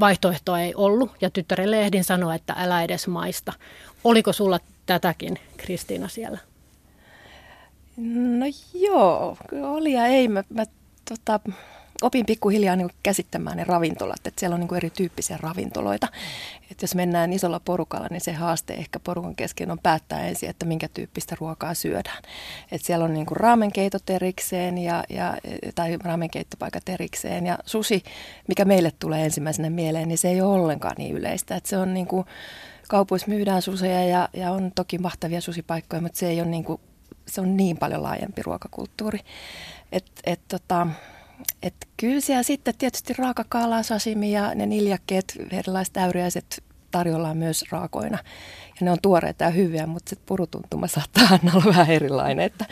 vaihtoehtoa 0.00 0.60
ei 0.60 0.74
ollut. 0.74 1.10
Ja 1.20 1.30
tyttärelle 1.30 1.82
ehdin 1.82 2.04
sanoa, 2.04 2.34
että 2.34 2.54
älä 2.58 2.82
edes 2.82 3.08
maista. 3.08 3.52
Oliko 4.04 4.32
sulla 4.32 4.60
tätäkin, 4.86 5.38
Kristiina, 5.56 6.08
siellä? 6.08 6.38
No 8.38 8.46
joo, 8.74 9.36
oli 9.62 9.92
ja 9.92 10.06
ei. 10.06 10.28
Mä, 10.28 10.44
mä 10.48 10.64
tota, 11.08 11.40
opin 12.02 12.26
pikkuhiljaa 12.26 12.76
niin 12.76 12.90
käsittämään 13.02 13.56
ne 13.56 13.64
ravintolat, 13.64 14.26
että 14.26 14.40
siellä 14.40 14.54
on 14.54 14.60
niin 14.60 14.76
erityyppisiä 14.76 15.38
ravintoloita. 15.40 16.08
Et 16.70 16.82
jos 16.82 16.94
mennään 16.94 17.32
isolla 17.32 17.60
porukalla, 17.60 18.06
niin 18.10 18.20
se 18.20 18.32
haaste 18.32 18.74
ehkä 18.74 19.00
porukan 19.00 19.34
kesken 19.34 19.70
on 19.70 19.78
päättää 19.82 20.26
ensin, 20.26 20.50
että 20.50 20.66
minkä 20.66 20.88
tyyppistä 20.88 21.36
ruokaa 21.40 21.74
syödään. 21.74 22.22
Et 22.72 22.82
siellä 22.82 23.04
on 23.04 23.14
niin 23.14 23.26
raamenkeitot 23.30 24.10
erikseen 24.10 24.78
ja, 24.78 25.04
ja, 25.08 25.36
tai 25.74 25.96
raamenkeittopaikat 26.04 26.88
erikseen 26.88 27.46
ja 27.46 27.58
susi, 27.66 28.02
mikä 28.48 28.64
meille 28.64 28.92
tulee 28.98 29.24
ensimmäisenä 29.24 29.70
mieleen, 29.70 30.08
niin 30.08 30.18
se 30.18 30.28
ei 30.28 30.40
ole 30.40 30.60
ollenkaan 30.60 30.94
niin 30.98 31.16
yleistä. 31.16 31.56
Et 31.56 31.66
se 31.66 31.78
on 31.78 31.94
niin 31.94 32.06
kuin, 32.06 32.26
kaupoissa 32.88 33.28
myydään 33.28 33.62
suseja 33.62 34.04
ja, 34.04 34.28
ja 34.32 34.50
on 34.50 34.72
toki 34.74 34.98
mahtavia 34.98 35.40
susipaikkoja, 35.40 36.02
mutta 36.02 36.18
se 36.18 36.28
ei 36.28 36.40
ole 36.40 36.48
niin 36.48 36.64
kuin, 36.64 36.80
se 37.26 37.40
on 37.40 37.56
niin 37.56 37.76
paljon 37.76 38.02
laajempi 38.02 38.42
ruokakulttuuri. 38.42 39.18
Et, 39.92 40.04
et, 40.24 40.40
tota, 40.48 40.86
et 41.62 41.74
kyllä 41.96 42.20
siellä 42.20 42.42
sitten 42.42 42.74
tietysti 42.78 43.14
raakakala, 43.18 43.82
sashimi 43.82 44.32
ja 44.32 44.54
ne 44.54 44.66
niljakkeet, 44.66 45.36
erilaiset 45.50 45.96
äyriäiset 45.96 46.62
tarjolla 46.90 47.34
myös 47.34 47.64
raakoina. 47.70 48.18
Ja 48.68 48.84
ne 48.84 48.90
on 48.90 48.98
tuoreita 49.02 49.44
ja 49.44 49.50
hyviä, 49.50 49.86
mutta 49.86 50.10
se 50.10 50.16
purutuntuma 50.26 50.86
saattaa 50.86 51.28
aina 51.30 51.52
olla 51.54 51.64
vähän 51.64 51.90
erilainen, 51.90 52.44
että 52.44 52.64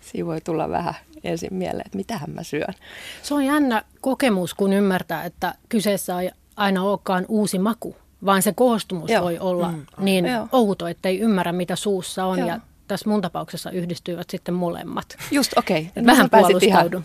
siinä 0.00 0.26
voi 0.26 0.40
tulla 0.40 0.68
vähän 0.68 0.94
ensin 1.24 1.54
mieleen, 1.54 1.86
että 1.86 1.96
mitähän 1.96 2.30
mä 2.30 2.42
syön. 2.42 2.74
Se 3.22 3.34
on 3.34 3.44
jännä 3.44 3.82
kokemus, 4.00 4.54
kun 4.54 4.72
ymmärtää, 4.72 5.24
että 5.24 5.54
kyseessä 5.68 6.20
ei 6.20 6.30
aina 6.56 6.82
olekaan 6.82 7.24
uusi 7.28 7.58
maku, 7.58 7.96
vaan 8.24 8.42
se 8.42 8.52
koostumus 8.52 9.10
Joo. 9.10 9.22
voi 9.22 9.38
olla 9.38 9.72
mm. 9.72 9.86
niin 9.98 10.26
Joo. 10.26 10.48
outo, 10.52 10.86
että 10.86 11.08
ei 11.08 11.20
ymmärrä, 11.20 11.52
mitä 11.52 11.76
suussa 11.76 12.24
on. 12.24 12.38
Joo. 12.38 12.48
Ja 12.48 12.60
tässä 12.88 13.10
mun 13.10 13.20
tapauksessa 13.20 13.70
yhdistyivät 13.70 14.30
sitten 14.30 14.54
molemmat. 14.54 15.16
Just, 15.30 15.58
okei. 15.58 15.90
Okay. 15.90 16.06
Vähän 16.06 16.30
puolustaudun. 16.30 17.02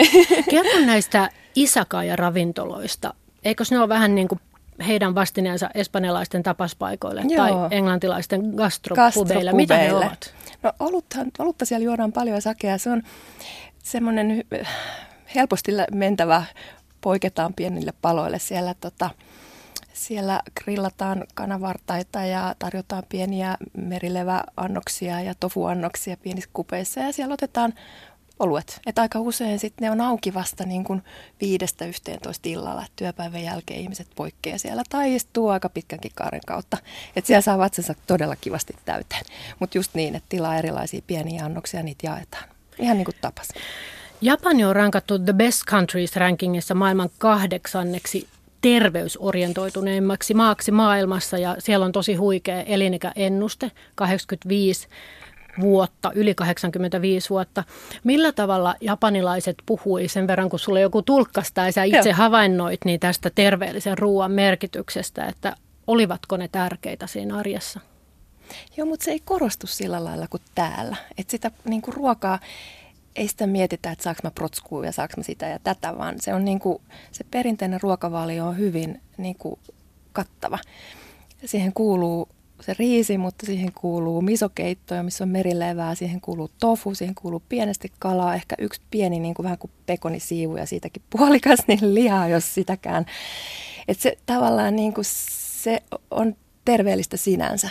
Kerro 0.50 0.86
näistä 0.86 1.30
isakaja-ravintoloista. 1.56 3.14
Eikös 3.44 3.72
ne 3.72 3.80
ole 3.80 3.90
vähän 3.90 4.16
niin 4.16 4.28
kuin 4.28 4.40
heidän 4.88 5.16
vastineensa 5.16 5.70
espanjalaisten 5.76 6.44
tapaspaikoille 6.44 7.22
Joo. 7.28 7.48
tai 7.48 7.78
englantilaisten 7.78 8.42
gastropubeille? 8.56 9.54
Mitä 9.54 9.78
ne 9.78 9.94
ovat? 9.94 10.34
No 10.64 10.74
olutta, 10.80 11.18
olutta 11.40 11.66
siellä 11.66 11.86
juodaan 11.86 12.12
paljon 12.14 12.42
sakea. 12.42 12.78
Se 12.78 12.90
on 12.90 13.02
semmoinen 13.84 14.44
helposti 15.36 15.72
mentävä, 15.92 16.44
poiketaan 17.02 17.54
pienille 17.54 17.94
paloille 18.02 18.40
siellä 18.40 18.74
tota, 18.74 19.10
siellä 19.94 20.42
grillataan 20.64 21.24
kanavartaita 21.34 22.20
ja 22.20 22.56
tarjotaan 22.60 23.04
pieniä 23.10 23.58
merileväannoksia 23.78 25.22
ja 25.22 25.34
tofuannoksia 25.40 26.18
pienissä 26.18 26.50
kupeissa 26.54 27.00
ja 27.00 27.14
siellä 27.14 27.34
otetaan 27.34 27.74
oluet. 28.40 28.80
Et 28.86 29.00
aika 29.00 29.20
usein 29.20 29.60
sitten 29.60 29.86
ne 29.86 29.92
on 29.92 30.02
auki 30.02 30.34
vasta 30.34 30.66
niin 30.66 30.84
kuin 30.84 31.04
viidestä 31.42 31.86
yhteentoista 31.86 32.50
illalla, 32.50 32.82
että 32.82 32.94
työpäivän 32.96 33.44
jälkeen 33.44 33.80
ihmiset 33.80 34.08
poikkeaa 34.16 34.58
siellä 34.58 34.84
tai 34.90 35.16
istuu 35.16 35.50
aika 35.50 35.70
pitkänkin 35.70 36.12
kaaren 36.16 36.42
kautta. 36.48 36.78
Että 37.16 37.28
siellä 37.28 37.42
saa 37.42 37.58
vatsansa 37.58 37.96
todella 38.08 38.36
kivasti 38.36 38.76
täyteen. 38.86 39.24
Mutta 39.60 39.78
just 39.78 39.94
niin, 39.94 40.16
että 40.16 40.30
tilaa 40.30 40.58
erilaisia 40.58 41.02
pieniä 41.08 41.46
annoksia, 41.46 41.84
niitä 41.84 42.08
jaetaan. 42.08 42.44
Ihan 42.80 42.98
niin 42.98 43.06
kuin 43.06 43.18
tapas. 43.22 43.48
Japani 44.22 44.66
on 44.66 44.76
rankattu 44.76 45.20
The 45.20 45.34
Best 45.34 45.62
Countries 45.66 46.16
rankingissa 46.16 46.76
maailman 46.76 47.10
kahdeksanneksi 47.18 48.28
terveysorientoituneimmaksi 48.64 50.34
maaksi 50.34 50.72
maailmassa 50.72 51.38
ja 51.38 51.56
siellä 51.60 51.86
on 51.86 51.92
tosi 51.92 52.16
huikea 52.16 52.62
elinikäennuste, 52.62 53.72
85 53.96 54.88
vuotta, 55.62 56.12
yli 56.16 56.36
85 56.36 57.30
vuotta. 57.30 57.64
Millä 58.04 58.32
tavalla 58.32 58.76
japanilaiset 58.82 59.56
puhui 59.66 60.08
sen 60.08 60.28
verran, 60.28 60.50
kun 60.50 60.60
sulle 60.60 60.82
joku 60.82 61.02
tulkkasi 61.02 61.52
tai 61.54 61.72
sä 61.72 61.84
itse 61.84 62.10
Joo. 62.10 62.18
havainnoit 62.18 62.80
niin 62.86 63.00
tästä 63.00 63.30
terveellisen 63.36 63.98
ruoan 63.98 64.32
merkityksestä, 64.32 65.26
että 65.26 65.56
olivatko 65.88 66.38
ne 66.38 66.48
tärkeitä 66.48 67.08
siinä 67.08 67.38
arjessa? 67.38 67.80
Joo, 68.78 68.88
mutta 68.88 69.06
se 69.06 69.12
ei 69.12 69.22
korostu 69.26 69.68
sillä 69.68 70.04
lailla 70.04 70.28
kuin 70.28 70.42
täällä. 70.56 70.96
Että 71.18 71.32
sitä 71.32 71.52
niin 71.66 71.82
kuin 71.82 71.96
ruokaa 71.96 72.40
ei 73.16 73.28
sitä 73.28 73.48
mietitä, 73.48 73.92
että 73.92 74.04
saaks 74.04 74.24
mä 74.24 74.32
protskua 74.32 74.86
ja 74.86 74.92
saaks 74.92 75.18
mä 75.18 75.24
sitä 75.24 75.48
ja 75.48 75.60
tätä, 75.60 75.98
vaan 75.98 76.16
se 76.22 76.34
on 76.34 76.46
niin 76.46 76.60
kuin, 76.60 76.82
se 77.12 77.26
perinteinen 77.32 77.82
ruokavalio 77.82 78.48
on 78.48 78.58
hyvin 78.58 79.02
niin 79.18 79.36
kuin 79.36 79.60
kattava. 80.14 80.60
Siihen 81.46 81.74
kuuluu 81.74 82.30
se 82.62 82.76
riisi, 82.80 83.18
mutta 83.18 83.46
siihen 83.46 83.74
kuuluu 83.74 84.22
misokeittoja, 84.22 85.04
missä 85.04 85.24
on 85.24 85.30
merilevää, 85.30 85.96
siihen 85.96 86.22
kuuluu 86.22 86.50
tofu, 86.60 86.96
siihen 86.96 87.16
kuuluu 87.16 87.44
pienesti 87.50 87.92
kalaa, 88.00 88.36
ehkä 88.36 88.56
yksi 88.60 88.82
pieni 88.92 89.20
niin 89.20 89.34
kuin 89.34 89.44
vähän 89.44 89.58
kuin 89.58 89.72
pekonisiivu 89.86 90.58
ja 90.58 90.66
siitäkin 90.66 91.04
puolikas 91.10 91.60
niin 91.68 91.96
lihaa, 91.96 92.28
jos 92.28 92.54
sitäkään. 92.54 93.06
Et 93.88 94.00
se 94.00 94.18
tavallaan 94.26 94.76
niin 94.76 94.94
kuin, 94.94 95.06
se 95.64 95.84
on 96.12 96.36
terveellistä 96.66 97.18
sinänsä. 97.18 97.70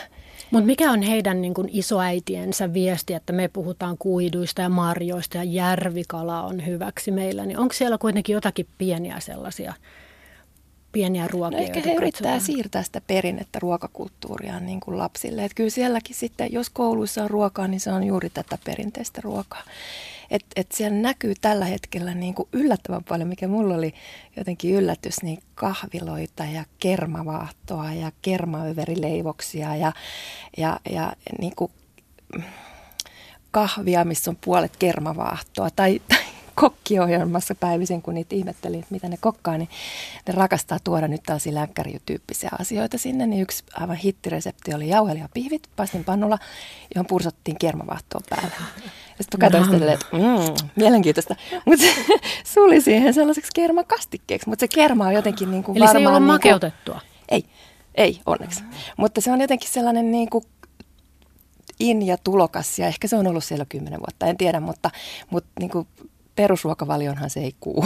Mutta 0.53 0.67
mikä 0.67 0.91
on 0.91 1.03
heidän 1.03 1.43
niin 1.43 1.55
kuin 1.55 1.69
isoäitiensä 1.73 2.73
viesti, 2.73 3.15
että 3.15 3.33
me 3.33 3.49
puhutaan 3.49 3.99
kuiduista 3.99 4.63
ja 4.63 4.69
marjoista 4.69 5.37
ja 5.37 5.45
järvikala 5.45 6.43
on 6.43 6.67
hyväksi 6.67 7.11
meillä, 7.11 7.47
niin 7.47 7.59
onko 7.59 7.73
siellä 7.73 7.99
kuitenkin 7.99 8.35
jotakin 8.35 8.67
pieniä 8.79 9.21
sellaisia 9.21 9.75
pieniä 10.93 11.29
ruokia, 11.29 11.59
no 11.59 11.65
ehkä 11.65 11.81
he 11.81 11.95
yrittää 11.95 12.39
siirtää 12.39 12.83
sitä 12.83 13.01
perinnettä 13.07 13.59
ruokakulttuuria 13.59 14.61
niin 14.61 14.81
kuin 14.81 14.99
lapsille. 14.99 15.45
Et 15.45 15.55
kyllä 15.55 15.71
sielläkin 15.71 16.17
sitten, 16.17 16.53
jos 16.53 16.71
kouluissa 16.71 17.23
on 17.23 17.31
ruokaa, 17.31 17.69
niin 17.69 17.81
se 17.81 17.93
on 17.93 18.05
juuri 18.05 18.31
tätä 18.31 18.59
perinteistä 18.65 19.21
ruokaa. 19.25 19.63
Et, 20.33 20.45
et 20.57 20.73
siellä 20.73 20.99
näkyy 20.99 21.35
tällä 21.41 21.65
hetkellä 21.65 22.15
niin 22.15 22.35
kuin 22.35 22.49
yllättävän 22.53 23.05
paljon, 23.05 23.29
mikä 23.29 23.49
mulla 23.49 23.75
oli 23.75 23.95
jotenkin 24.37 24.75
yllätys, 24.75 25.23
niin 25.23 25.39
kahviloita 25.55 26.45
ja 26.45 26.65
kermavaahtoa 26.79 27.93
ja 27.93 28.13
kermaöverileivoksia 28.23 29.77
ja, 29.77 29.93
ja, 30.57 30.81
ja 30.91 31.13
niin 31.41 31.57
kuin 31.57 31.73
kahvia, 33.51 34.05
missä 34.05 34.31
on 34.31 34.39
puolet 34.45 34.77
kermavaahtoa 34.77 35.71
tai, 35.71 36.01
tai 36.09 36.32
kokkiohjelmassa 36.55 37.55
päivisin, 37.55 38.03
kun 38.03 38.15
niitä 38.15 38.35
ihmettelin, 38.35 38.81
että 38.81 38.95
mitä 38.95 39.09
ne 39.09 39.17
kokkaa, 39.21 39.59
niin 39.59 39.69
ne 40.27 40.35
rakastaa 40.35 40.79
tuoda 40.85 41.09
nyt 41.09 41.23
tällaisia 41.23 41.55
länkkärijutyyppisiä 41.55 42.51
asioita 42.59 42.99
sinne. 42.99 43.27
Niin 43.27 43.43
yksi 43.43 43.65
aivan 43.75 43.97
hittiresepti 43.97 44.75
oli 44.75 44.89
jauhelihapihvit 44.89 45.63
pastin 45.77 46.05
pannulla, 46.05 46.39
johon 46.95 47.07
pursattiin 47.07 47.59
kermavaahtoa 47.59 48.21
päälle. 48.31 48.55
Ja 49.19 49.25
sitten 49.25 49.41
katsoin 49.41 49.81
no. 49.81 49.93
että 49.93 50.07
mm, 50.13 50.69
mielenkiintoista. 50.77 51.37
Mutta 51.67 51.85
se 51.85 51.95
suli 52.55 52.81
siihen 52.81 53.15
sellaiseksi 53.15 53.51
kermakastikkeeksi. 53.55 54.49
Mutta 54.49 54.61
se 54.63 54.69
kerma 54.69 55.07
on 55.07 55.15
jotenkin 55.15 55.51
niin 55.51 55.63
kuin 55.65 55.77
Eli 55.77 55.85
varmaan... 55.85 55.93
se 55.93 55.99
ei 55.99 56.07
ollut 56.07 56.23
niin 56.23 56.41
kuin, 56.41 56.53
makeutettua? 56.53 57.01
Ei, 57.29 57.45
ei 57.95 58.21
onneksi. 58.27 58.65
Mutta 58.97 59.21
se 59.21 59.33
on 59.33 59.41
jotenkin 59.41 59.71
sellainen 59.71 60.11
niin 60.11 60.31
kuin 60.31 60.45
in 61.81 62.07
ja 62.07 62.17
tulokas 62.25 62.79
ja 62.79 62.87
ehkä 62.87 63.09
se 63.09 63.17
on 63.17 63.27
ollut 63.27 63.45
siellä 63.45 63.65
kymmenen 63.69 64.01
vuotta, 64.01 64.27
en 64.27 64.37
tiedä, 64.37 64.61
mutta, 64.61 64.91
mutta 65.31 65.51
niin 65.61 65.71
kuin 65.71 65.89
perusruokavalionhan 66.37 67.31
se 67.31 67.41
ei 67.41 67.55
kuulu. 67.61 67.85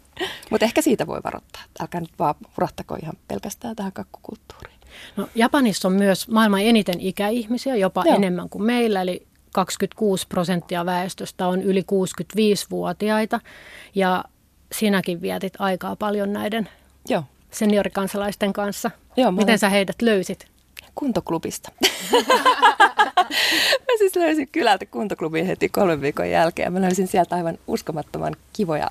Mutta 0.50 0.64
ehkä 0.64 0.82
siitä 0.82 1.06
voi 1.06 1.20
varoittaa. 1.24 1.62
Älkää 1.80 2.00
nyt 2.00 2.18
vaan 2.18 2.34
hurahtako 2.56 2.96
ihan 3.02 3.14
pelkästään 3.28 3.76
tähän 3.76 3.92
kakkukulttuuriin. 3.92 4.76
No, 5.16 5.28
Japanissa 5.34 5.88
on 5.88 5.94
myös 5.94 6.28
maailman 6.28 6.60
eniten 6.60 7.00
ikäihmisiä, 7.00 7.76
jopa 7.76 8.02
Joo. 8.06 8.16
enemmän 8.16 8.48
kuin 8.48 8.64
meillä, 8.64 9.02
eli 9.02 9.26
26 9.52 10.26
prosenttia 10.28 10.86
väestöstä 10.86 11.46
on 11.46 11.62
yli 11.62 11.82
65-vuotiaita. 11.82 13.40
Ja 13.94 14.24
sinäkin 14.72 15.22
vietit 15.22 15.52
aikaa 15.58 15.96
paljon 15.96 16.32
näiden 16.32 16.68
Joo. 17.08 17.24
seniorikansalaisten 17.50 18.52
kanssa. 18.52 18.90
Joo, 19.16 19.30
Miten 19.30 19.48
olen... 19.48 19.58
sä 19.58 19.68
heidät 19.68 20.02
löysit? 20.02 20.46
Kuntoklubista. 20.94 21.72
mä 23.80 23.98
siis 23.98 24.16
löysin 24.16 24.48
kylältä 24.52 24.86
kuntoklubin 24.86 25.46
heti 25.46 25.68
kolmen 25.68 26.00
viikon 26.00 26.30
jälkeen. 26.30 26.72
Mä 26.72 26.80
löysin 26.80 27.06
sieltä 27.06 27.36
aivan 27.36 27.58
uskomattoman 27.66 28.36
kivoja 28.52 28.90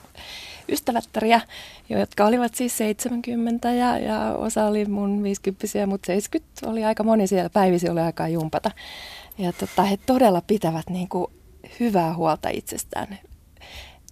ystävättäriä, 0.69 1.41
jotka 1.89 2.25
olivat 2.25 2.55
siis 2.55 2.77
70 2.77 3.71
ja, 3.73 3.97
ja 3.97 4.35
osa 4.37 4.65
oli 4.65 4.85
mun 4.85 5.23
50 5.23 5.87
mutta 5.87 6.07
70 6.07 6.69
oli 6.69 6.85
aika 6.85 7.03
moni 7.03 7.27
siellä. 7.27 7.49
Päivisi 7.49 7.89
oli 7.89 7.99
aikaa 7.99 8.27
jumpata. 8.27 8.71
Ja 9.37 9.53
tota, 9.53 9.83
he 9.83 9.97
todella 10.05 10.41
pitävät 10.41 10.89
niin 10.89 11.09
kuin 11.09 11.31
hyvää 11.79 12.13
huolta 12.13 12.49
itsestään 12.49 13.19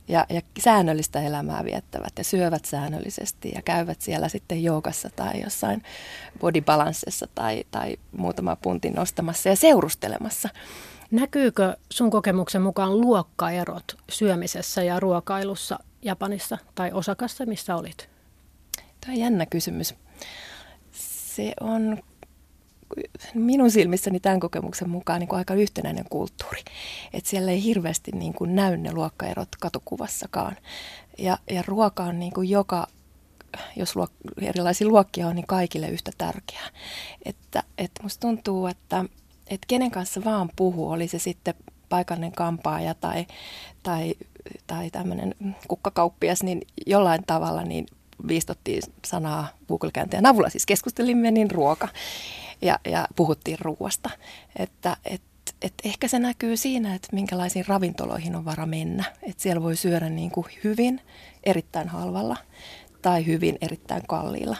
ja, 0.07 0.25
ja 0.29 0.41
säännöllistä 0.59 1.21
elämää 1.21 1.63
viettävät 1.63 2.13
ja 2.17 2.23
syövät 2.23 2.65
säännöllisesti 2.65 3.51
ja 3.55 3.61
käyvät 3.61 4.01
siellä 4.01 4.29
sitten 4.29 4.63
joukassa 4.63 5.09
tai 5.15 5.41
jossain 5.41 5.83
bodybalanssessa 6.39 7.27
tai, 7.35 7.63
tai 7.71 7.97
muutama 8.17 8.55
puntin 8.55 8.93
nostamassa 8.93 9.49
ja 9.49 9.55
seurustelemassa. 9.55 10.49
Näkyykö 11.11 11.77
sun 11.89 12.09
kokemuksen 12.09 12.61
mukaan 12.61 13.01
luokkaerot 13.01 13.97
syömisessä 14.11 14.83
ja 14.83 14.99
ruokailussa 14.99 15.79
Japanissa 16.01 16.57
tai 16.75 16.91
Osakassa, 16.91 17.45
missä 17.45 17.75
olit? 17.75 18.09
Tämä 19.01 19.13
on 19.13 19.19
jännä 19.19 19.45
kysymys. 19.45 19.95
Se 20.91 21.53
on 21.61 22.03
minun 23.33 23.71
silmissäni 23.71 24.19
tämän 24.19 24.39
kokemuksen 24.39 24.89
mukaan 24.89 25.19
niin 25.19 25.27
kuin 25.27 25.37
aika 25.37 25.53
yhtenäinen 25.53 26.05
kulttuuri. 26.09 26.61
Että 27.13 27.29
siellä 27.29 27.51
ei 27.51 27.63
hirveästi 27.63 28.11
niin 28.11 28.33
kuin 28.33 28.55
näy 28.55 28.77
ne 28.77 28.93
luokkaerot 28.93 29.49
katukuvassakaan. 29.59 30.57
Ja, 31.17 31.37
ja 31.49 31.63
ruoka 31.67 32.03
on 32.03 32.19
niin 32.19 32.33
kuin 32.33 32.49
joka, 32.49 32.87
jos 33.75 33.95
luok, 33.95 34.11
erilaisia 34.41 34.87
luokkia 34.87 35.27
on, 35.27 35.35
niin 35.35 35.47
kaikille 35.47 35.89
yhtä 35.89 36.11
tärkeää. 36.17 36.69
Että, 37.25 37.63
että 37.77 38.03
musta 38.03 38.27
tuntuu, 38.27 38.67
että, 38.67 39.05
että 39.47 39.67
kenen 39.67 39.91
kanssa 39.91 40.23
vaan 40.23 40.49
puhuu, 40.55 40.91
oli 40.91 41.07
se 41.07 41.19
sitten 41.19 41.53
paikallinen 41.89 42.31
kampaaja 42.31 42.93
tai, 42.93 43.25
tai, 43.83 44.13
tai 44.67 44.89
tämmöinen 44.89 45.35
kukkakauppias, 45.67 46.43
niin 46.43 46.61
jollain 46.87 47.23
tavalla 47.27 47.63
niin 47.63 47.85
viistottiin 48.27 48.83
sanaa 49.05 49.47
Google-kääntäjän 49.67 50.25
avulla. 50.25 50.49
Siis 50.49 50.65
keskustelimme 50.65 51.31
niin 51.31 51.51
ruoka 51.51 51.87
ja, 52.61 52.79
ja 52.85 53.07
puhuttiin 53.15 53.57
ruoasta. 53.61 54.09
Että 54.59 54.97
et, 55.05 55.21
et 55.61 55.73
ehkä 55.83 56.07
se 56.07 56.19
näkyy 56.19 56.57
siinä, 56.57 56.95
että 56.95 57.07
minkälaisiin 57.11 57.67
ravintoloihin 57.67 58.35
on 58.35 58.45
vara 58.45 58.65
mennä. 58.65 59.03
Että 59.23 59.43
siellä 59.43 59.63
voi 59.63 59.75
syödä 59.75 60.09
niin 60.09 60.31
kuin 60.31 60.45
hyvin, 60.63 61.01
erittäin 61.43 61.87
halvalla 61.89 62.37
tai 63.01 63.25
hyvin, 63.25 63.57
erittäin 63.61 64.03
kalliilla. 64.07 64.57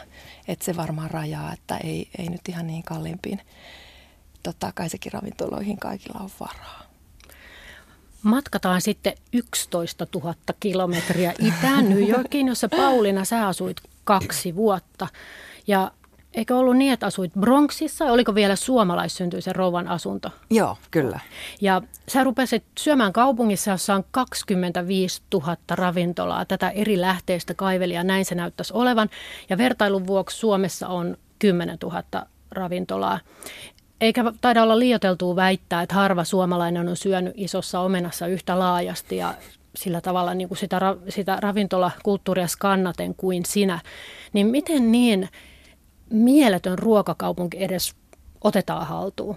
Että 0.48 0.64
se 0.64 0.76
varmaan 0.76 1.10
rajaa, 1.10 1.52
että 1.52 1.76
ei, 1.76 2.08
ei 2.18 2.28
nyt 2.28 2.48
ihan 2.48 2.66
niin 2.66 2.82
kalliimpiin 2.82 3.40
tota, 4.42 4.72
kaisekin 4.74 5.12
ravintoloihin 5.12 5.78
kaikilla 5.78 6.20
on 6.20 6.30
varaa. 6.40 6.83
Matkataan 8.24 8.80
sitten 8.80 9.12
11 9.32 10.06
000 10.14 10.34
kilometriä 10.60 11.34
itään 11.38 11.88
New 11.88 12.08
Yorkiin, 12.08 12.48
jossa 12.48 12.68
Pauliina 12.68 13.24
sä 13.24 13.46
asuit 13.46 13.76
kaksi 14.04 14.56
vuotta. 14.56 15.08
Ja 15.66 15.90
Eikö 16.34 16.56
ollut 16.56 16.76
niin, 16.76 16.92
että 16.92 17.06
asuit 17.06 17.32
Bronxissa? 17.40 18.04
Oliko 18.04 18.34
vielä 18.34 18.56
suomalaissyntyisen 18.56 19.54
rouvan 19.54 19.88
asunto? 19.88 20.30
Joo, 20.50 20.76
kyllä. 20.90 21.20
Ja 21.60 21.82
sä 22.08 22.24
rupesit 22.24 22.64
syömään 22.78 23.12
kaupungissa, 23.12 23.70
jossa 23.70 23.94
on 23.94 24.04
25 24.10 25.22
000 25.32 25.56
ravintolaa. 25.70 26.44
Tätä 26.44 26.70
eri 26.70 27.00
lähteistä 27.00 27.54
kaivelia, 27.54 28.04
näin 28.04 28.24
se 28.24 28.34
näyttäisi 28.34 28.72
olevan. 28.74 29.08
Ja 29.48 29.58
vertailun 29.58 30.06
vuoksi 30.06 30.36
Suomessa 30.36 30.88
on 30.88 31.16
10 31.38 31.78
000 31.82 32.02
ravintolaa. 32.50 33.20
Eikä 34.04 34.24
taida 34.40 34.62
olla 34.62 34.78
liioteltua 34.78 35.36
väittää, 35.36 35.82
että 35.82 35.94
harva 35.94 36.24
suomalainen 36.24 36.88
on 36.88 36.96
syönyt 36.96 37.34
isossa 37.36 37.80
omenassa 37.80 38.26
yhtä 38.26 38.58
laajasti 38.58 39.16
ja 39.16 39.34
sillä 39.76 40.00
tavalla 40.00 40.34
niin 40.34 40.48
kuin 40.48 40.58
sitä, 40.58 40.80
sitä 41.08 41.38
ravintolakulttuuria 41.40 42.46
skannaten 42.46 43.14
kuin 43.14 43.44
sinä. 43.44 43.80
Niin 44.32 44.46
miten 44.46 44.92
niin 44.92 45.28
mieletön 46.10 46.78
ruokakaupunki 46.78 47.64
edes 47.64 47.94
otetaan 48.44 48.86
haltuun? 48.86 49.36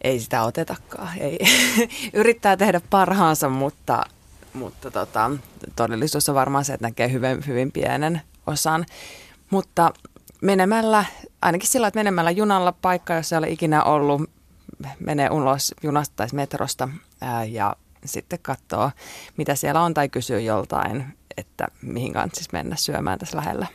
Ei 0.00 0.20
sitä 0.20 0.42
otetakaan. 0.42 1.18
Ei. 1.18 1.38
Yrittää 2.12 2.56
tehdä 2.56 2.80
parhaansa, 2.90 3.48
mutta, 3.48 4.04
mutta 4.52 4.90
tota, 4.90 5.30
todellisuus 5.76 6.28
on 6.28 6.34
varmaan 6.34 6.64
se, 6.64 6.74
että 6.74 6.86
näkee 6.86 7.12
hyvin, 7.12 7.46
hyvin 7.46 7.72
pienen 7.72 8.20
osan. 8.46 8.86
Mutta 9.50 9.92
menemällä, 10.40 11.04
ainakin 11.42 11.68
sillä, 11.68 11.86
että 11.86 12.00
menemällä 12.00 12.30
junalla 12.30 12.72
paikka, 12.72 13.14
jos 13.14 13.32
ei 13.32 13.38
ole 13.38 13.50
ikinä 13.50 13.82
ollut, 13.82 14.30
menee 15.00 15.30
ulos 15.30 15.74
junasta 15.82 16.16
tai 16.16 16.26
metrosta 16.32 16.88
ää, 17.20 17.44
ja 17.44 17.76
sitten 18.04 18.38
katsoo, 18.42 18.90
mitä 19.36 19.54
siellä 19.54 19.80
on 19.80 19.94
tai 19.94 20.08
kysyy 20.08 20.40
joltain, 20.40 21.04
että 21.36 21.68
mihin 21.82 22.12
kannattaisi 22.12 22.48
mennä 22.52 22.76
syömään 22.76 23.18
tässä 23.18 23.36
lähellä. 23.36 23.66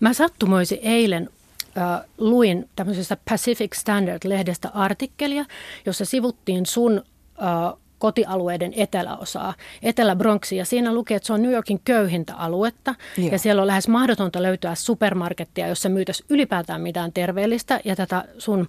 Mä 0.00 0.12
sattumoisin 0.12 0.78
eilen 0.82 1.30
äh, 1.78 2.00
luin 2.18 2.68
tämmöisestä 2.76 3.16
Pacific 3.30 3.74
Standard-lehdestä 3.74 4.70
artikkelia, 4.74 5.44
jossa 5.86 6.04
sivuttiin 6.04 6.66
sun 6.66 7.02
äh, 7.42 7.80
kotialueiden 7.98 8.72
eteläosaa, 8.76 9.54
Etelä-Bronxia. 9.82 10.64
Siinä 10.64 10.94
luki, 10.94 11.14
että 11.14 11.26
se 11.26 11.32
on 11.32 11.42
New 11.42 11.52
Yorkin 11.52 11.80
köyhintä 11.84 12.34
aluetta 12.34 12.94
Joo. 13.16 13.28
ja 13.32 13.38
siellä 13.38 13.62
on 13.62 13.66
lähes 13.66 13.88
mahdotonta 13.88 14.42
löytää 14.42 14.74
supermarkettia, 14.74 15.68
jossa 15.68 15.88
myytäisi 15.88 16.24
ylipäätään 16.30 16.80
mitään 16.80 17.12
terveellistä 17.12 17.80
ja 17.84 17.96
tätä 17.96 18.24
sun 18.38 18.68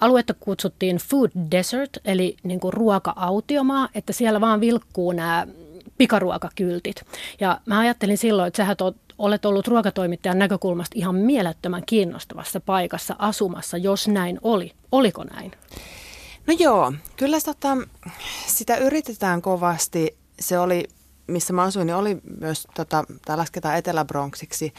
aluetta 0.00 0.34
kutsuttiin 0.34 0.96
Food 0.96 1.30
Desert, 1.50 1.90
eli 2.04 2.36
niin 2.42 2.60
kuin 2.60 2.72
ruoka-autiomaa, 2.72 3.88
että 3.94 4.12
siellä 4.12 4.40
vaan 4.40 4.60
vilkkuu 4.60 5.12
nämä 5.12 5.46
pikaruokakyltit. 5.98 7.02
Ja 7.40 7.60
mä 7.66 7.78
ajattelin 7.78 8.18
silloin, 8.18 8.48
että 8.48 8.66
sä 8.66 8.76
oot 8.84 8.96
olet 9.18 9.44
ollut 9.44 9.68
ruokatoimittajan 9.68 10.38
näkökulmasta 10.38 10.98
ihan 10.98 11.14
mielettömän 11.14 11.82
kiinnostavassa 11.86 12.60
paikassa 12.60 13.16
asumassa, 13.18 13.76
jos 13.76 14.08
näin 14.08 14.38
oli. 14.42 14.72
Oliko 14.92 15.24
näin? 15.24 15.52
No 16.46 16.54
joo, 16.58 16.92
kyllä 17.16 17.40
tota, 17.44 17.76
sitä 18.46 18.76
yritetään 18.76 19.42
kovasti. 19.42 20.16
Se 20.40 20.58
oli, 20.58 20.84
missä 21.26 21.52
mä 21.52 21.62
asuin, 21.62 21.86
niin 21.86 21.96
oli 21.96 22.18
myös, 22.40 22.68
tota, 22.74 23.04
tämä 23.24 23.36
lasketaan 23.36 23.76
Etelä-Bronxiksi, 23.76 24.74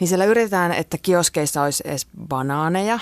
niin 0.00 0.08
siellä 0.08 0.24
yritetään, 0.24 0.72
että 0.72 0.98
kioskeissa 0.98 1.62
olisi 1.62 1.82
edes 1.86 2.06
banaaneja. 2.28 2.98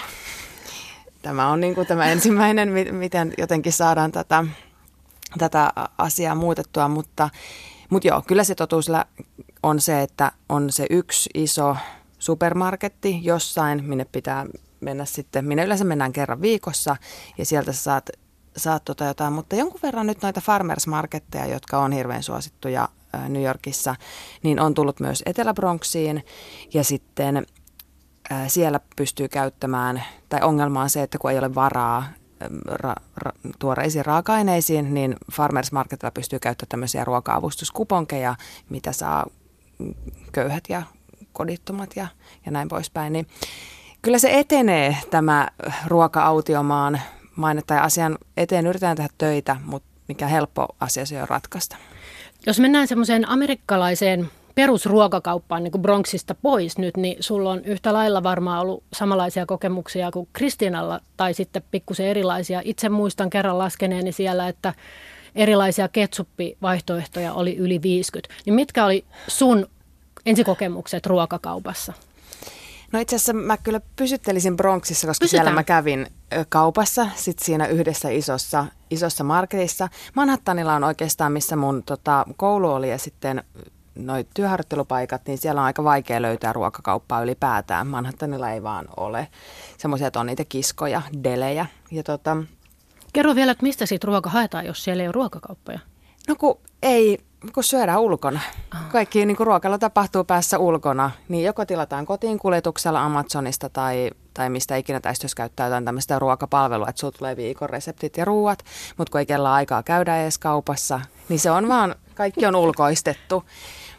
tämä 1.23 1.49
on 1.49 1.61
niin 1.61 1.75
kuin 1.75 1.87
tämä 1.87 2.07
ensimmäinen, 2.07 2.73
miten 2.93 3.35
jotenkin 3.39 3.73
saadaan 3.73 4.13
tätä, 4.13 4.45
tätä 5.39 5.73
asiaa 5.99 6.35
muutettua, 6.35 6.89
mutta, 6.89 7.31
mutta 7.91 8.09
joo, 8.09 8.23
kyllä 8.27 8.45
se 8.45 8.55
totuus 8.55 8.91
on 9.63 9.81
se, 9.81 10.03
että 10.03 10.33
on 10.49 10.73
se 10.73 10.87
yksi 10.91 11.31
iso 11.35 11.77
supermarketti 12.19 13.21
jossain, 13.23 13.85
minne 13.85 14.05
pitää 14.05 14.47
mennä 14.81 15.05
sitten, 15.05 15.45
minne 15.45 15.65
yleensä 15.65 15.85
mennään 15.85 16.13
kerran 16.13 16.41
viikossa 16.41 16.97
ja 17.39 17.47
sieltä 17.47 17.73
sä 17.73 17.83
saat, 17.83 18.11
saat 18.57 18.85
tota 18.85 19.05
jotain, 19.05 19.33
mutta 19.33 19.57
jonkun 19.57 19.81
verran 19.83 20.07
nyt 20.07 20.23
noita 20.23 20.41
farmers 20.41 20.87
marketteja, 20.87 21.47
jotka 21.47 21.79
on 21.79 21.93
hirveän 21.93 22.23
suosittuja 22.23 22.89
New 23.29 23.43
Yorkissa, 23.43 23.95
niin 24.43 24.61
on 24.61 24.75
tullut 24.75 25.01
myös 25.01 25.23
Etelä-Bronxiin 25.27 26.25
ja 26.75 26.85
sitten 26.85 27.47
siellä 28.49 28.81
pystyy 28.97 29.29
käyttämään, 29.29 30.05
tai 30.29 30.41
ongelma 30.43 30.83
on 30.83 30.91
se, 30.91 31.03
että 31.03 31.19
kun 31.19 31.31
ei 31.31 31.39
ole 31.39 31.55
varaa 31.55 32.05
ra, 32.65 32.95
ra, 33.17 33.33
tuoreisiin 33.59 34.07
raaka-aineisiin, 34.07 34.95
niin 34.95 35.17
Farmers 35.33 35.73
Marketilla 35.73 36.11
pystyy 36.11 36.39
käyttämään 36.39 36.69
tämmöisiä 36.69 37.05
ruoka-avustuskuponkeja, 37.05 38.35
mitä 38.69 38.93
saa 38.93 39.27
köyhät 40.33 40.65
ja 40.69 40.83
kodittomat 41.33 41.97
ja, 41.97 42.07
ja 42.47 42.53
näin 42.53 42.69
poispäin. 42.69 43.13
Niin 43.13 43.27
kyllä 44.09 44.19
se 44.19 44.31
etenee 44.33 44.97
tämä 45.11 45.49
ruoka-autiomaan 45.87 47.01
maine 47.37 47.63
tai 47.67 47.79
asian 47.79 48.19
eteen 48.37 48.67
yritetään 48.67 48.97
tehdä 48.97 49.11
töitä, 49.19 49.57
mutta 49.65 49.89
mikä 50.09 50.27
helppo 50.27 50.67
asia 50.81 51.07
se 51.07 51.23
on 51.23 51.29
ratkaista. 51.29 51.77
Jos 52.47 52.61
mennään 52.61 52.89
semmoiseen 52.89 53.29
amerikkalaiseen 53.29 54.31
perusruokakauppaan 54.55 55.65
niin 55.65 55.73
kuin 55.73 55.83
Bronxista 55.83 56.35
pois 56.35 56.79
nyt, 56.79 56.97
niin 56.97 57.17
sulla 57.21 57.51
on 57.51 57.65
yhtä 57.65 57.93
lailla 57.93 58.23
varmaan 58.23 58.61
ollut 58.61 58.85
samanlaisia 58.93 59.47
kokemuksia 59.47 60.11
kuin 60.11 60.29
Kristinalla 60.33 61.01
tai 61.17 61.35
sitten 61.35 61.63
pikkusen 61.71 62.07
erilaisia. 62.07 62.63
Itse 62.65 62.89
muistan 62.89 63.31
kerran 63.31 63.59
laskeneeni 63.59 64.13
siellä, 64.13 64.49
että 64.49 64.75
erilaisia 65.35 65.89
ketsuppivaihtoehtoja 65.89 67.33
oli 67.33 67.57
yli 67.57 67.83
50. 67.83 68.35
Niin 68.47 68.55
mitkä 68.55 68.85
oli 68.85 69.05
sun 69.27 69.67
ensikokemukset 70.27 71.07
ruokakaupassa? 71.07 71.93
No 72.93 72.99
itse 72.99 73.17
asiassa 73.17 73.33
mä 73.33 73.57
kyllä 73.57 73.81
pysyttelisin 73.97 74.57
Bronxissa, 74.57 75.07
koska 75.07 75.25
Pysytään. 75.25 75.45
siellä 75.45 75.59
mä 75.61 75.65
kävin 75.65 76.07
kaupassa, 76.49 77.09
sit 77.15 77.39
siinä 77.39 77.67
yhdessä 77.67 78.09
isossa, 78.09 78.67
isossa 78.91 79.25
marketissa. 79.25 79.89
Manhattanilla 80.15 80.75
on 80.75 80.85
oikeastaan, 80.85 81.33
missä 81.33 81.57
mun 81.57 81.83
tota, 81.83 82.27
koulu 82.37 82.73
oli 82.73 82.91
ja 82.91 82.99
sitten 82.99 83.45
noi 83.95 84.27
työharjoittelupaikat, 84.35 85.23
niin 85.27 85.39
siellä 85.39 85.61
on 85.61 85.65
aika 85.67 85.85
vaikea 85.85 86.23
löytää 86.23 86.53
ruokakauppaa 86.53 87.23
ylipäätään. 87.23 87.87
Manhattanilla 87.87 88.51
ei 88.51 88.63
vaan 88.63 88.87
ole 88.97 89.29
semmoisia, 89.79 90.07
että 90.07 90.21
on 90.21 90.27
niitä 90.27 90.45
kiskoja, 90.45 91.03
delejä. 91.25 91.67
Ja 91.91 92.03
tota, 92.03 92.37
Kerro 93.13 93.35
vielä, 93.35 93.53
että 93.53 93.63
mistä 93.63 93.87
siitä 93.87 94.07
ruoka 94.07 94.31
haetaan, 94.31 94.67
jos 94.67 94.85
siellä 94.85 95.03
ei 95.03 95.07
ole 95.09 95.13
ruokakauppoja? 95.13 95.79
No 96.29 96.37
kun 96.37 96.59
ei, 96.83 97.19
kun 97.55 97.65
syödään 97.65 98.01
ulkona. 98.01 98.41
Kaikki 98.93 99.27
niin 99.27 99.37
ruokalla 99.41 99.79
tapahtuu 99.79 100.25
päässä 100.25 100.59
ulkona, 100.59 101.11
niin 101.29 101.45
joko 101.45 101.65
tilataan 101.65 102.07
kotiin 102.07 102.39
kuljetuksella 102.39 103.05
Amazonista 103.05 103.69
tai, 103.69 104.11
tai 104.35 104.51
mistä 104.51 104.77
ikinä 104.77 105.01
tästä, 105.01 105.25
jos 105.25 105.35
käyttää 105.35 105.67
jotain 105.67 105.85
tämmöistä 105.85 106.19
ruokapalvelua, 106.19 106.89
että 106.89 107.01
sulla 107.01 107.19
tulee 107.19 107.37
viikon 107.37 107.71
reseptit 107.71 108.17
ja 108.17 108.25
ruuat, 108.25 108.65
mutta 108.97 109.11
kun 109.11 109.19
ei 109.19 109.27
kella 109.27 109.55
aikaa 109.55 109.83
käydä 109.83 110.23
edes 110.23 110.39
kaupassa, 110.39 111.01
niin 111.29 111.41
se 111.41 111.51
on 111.51 111.69
vaan, 111.69 111.95
kaikki 112.15 112.47
on 112.47 112.57
ulkoistettu. 112.57 113.45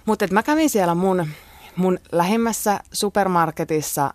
Mutta 0.06 0.26
mä 0.32 0.44
kävin 0.44 0.70
siellä 0.70 0.96
mun, 0.96 1.28
mun 1.76 2.00
lähimmässä 2.12 2.80
supermarketissa 2.92 4.14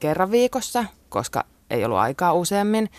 kerran 0.00 0.30
viikossa, 0.30 0.84
koska 1.08 1.44
ei 1.70 1.84
ollut 1.84 1.98
aikaa 1.98 2.32
useammin. 2.32 2.90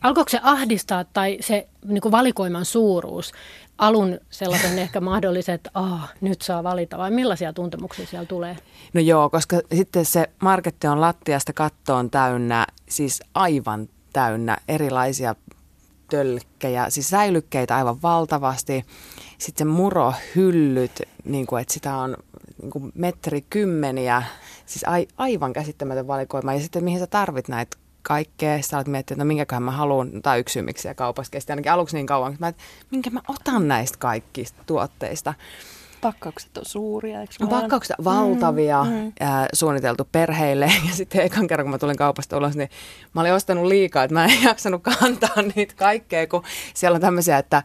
Alkoiko 0.00 0.28
se 0.28 0.40
ahdistaa 0.42 1.04
tai 1.04 1.38
se 1.40 1.68
niin 1.84 2.00
kuin 2.00 2.12
valikoiman 2.12 2.64
suuruus 2.64 3.32
alun 3.80 4.18
sellaisen 4.30 4.78
ehkä 4.78 5.00
mahdollisen, 5.00 5.54
että 5.54 5.70
ah, 5.74 6.12
nyt 6.20 6.42
saa 6.42 6.62
valita 6.62 6.98
vai 6.98 7.10
millaisia 7.10 7.52
tuntemuksia 7.52 8.06
siellä 8.06 8.26
tulee? 8.26 8.56
No 8.92 9.00
joo, 9.00 9.30
koska 9.30 9.60
sitten 9.74 10.04
se 10.04 10.30
marketti 10.42 10.86
on 10.86 11.00
lattiasta 11.00 11.52
kattoon 11.52 12.10
täynnä, 12.10 12.66
siis 12.88 13.20
aivan 13.34 13.88
täynnä 14.12 14.56
erilaisia 14.68 15.34
tölkkejä, 16.10 16.90
siis 16.90 17.08
säilykkeitä 17.08 17.76
aivan 17.76 18.02
valtavasti. 18.02 18.84
Sitten 19.38 19.66
se 19.66 19.72
murohyllyt, 19.72 21.02
niin 21.24 21.46
kuin, 21.46 21.62
että 21.62 21.74
sitä 21.74 21.96
on 21.96 22.16
niin 22.62 22.70
kuin 22.70 22.92
metri 22.94 23.44
kymmeniä, 23.50 24.22
siis 24.66 24.84
ai, 24.84 25.08
aivan 25.16 25.52
käsittämätön 25.52 26.06
valikoima. 26.06 26.54
Ja 26.54 26.60
sitten 26.60 26.84
mihin 26.84 26.98
sä 26.98 27.06
tarvit 27.06 27.48
näitä 27.48 27.76
kaikkea. 28.02 28.62
Sitten 28.62 28.76
olet 28.76 28.86
miettinyt, 28.86 29.16
että 29.16 29.24
no 29.24 29.28
minkäköhän 29.28 29.62
mä 29.62 29.70
haluan, 29.70 30.10
tai 30.22 30.40
yksi 30.40 30.52
syy, 30.52 30.62
miksi 30.62 30.82
siellä 30.82 30.94
kaupassa 30.94 31.30
kesti 31.30 31.52
ainakin 31.52 31.72
aluksi 31.72 31.96
niin 31.96 32.06
kauan, 32.06 32.32
että 32.32 32.44
mä, 32.44 32.48
että 32.48 32.62
minkä 32.90 33.10
mä 33.10 33.20
otan 33.28 33.68
näistä 33.68 33.98
kaikista 33.98 34.62
tuotteista. 34.66 35.34
Pakkaukset 36.00 36.56
on 36.56 36.64
suuria, 36.66 37.20
eikö 37.20 37.34
no, 37.40 37.46
Pakkaukset 37.46 37.98
on 37.98 38.04
valtavia, 38.04 38.84
mm, 38.84 38.90
mm. 38.90 39.12
Ää, 39.20 39.46
suunniteltu 39.52 40.08
perheille. 40.12 40.66
Ja 40.88 40.94
sitten 40.94 41.22
ekan 41.22 41.46
kerran, 41.46 41.64
kun 41.64 41.70
mä 41.70 41.78
tulin 41.78 41.96
kaupasta 41.96 42.36
ulos, 42.36 42.56
niin 42.56 42.70
mä 43.14 43.20
olin 43.20 43.32
ostanut 43.32 43.66
liikaa, 43.66 44.04
että 44.04 44.14
mä 44.14 44.24
en 44.24 44.42
jaksanut 44.48 44.82
kantaa 44.82 45.42
niitä 45.54 45.74
kaikkea, 45.76 46.26
kun 46.26 46.42
siellä 46.74 46.94
on 46.94 47.00
tämmöisiä, 47.00 47.38
että 47.38 47.62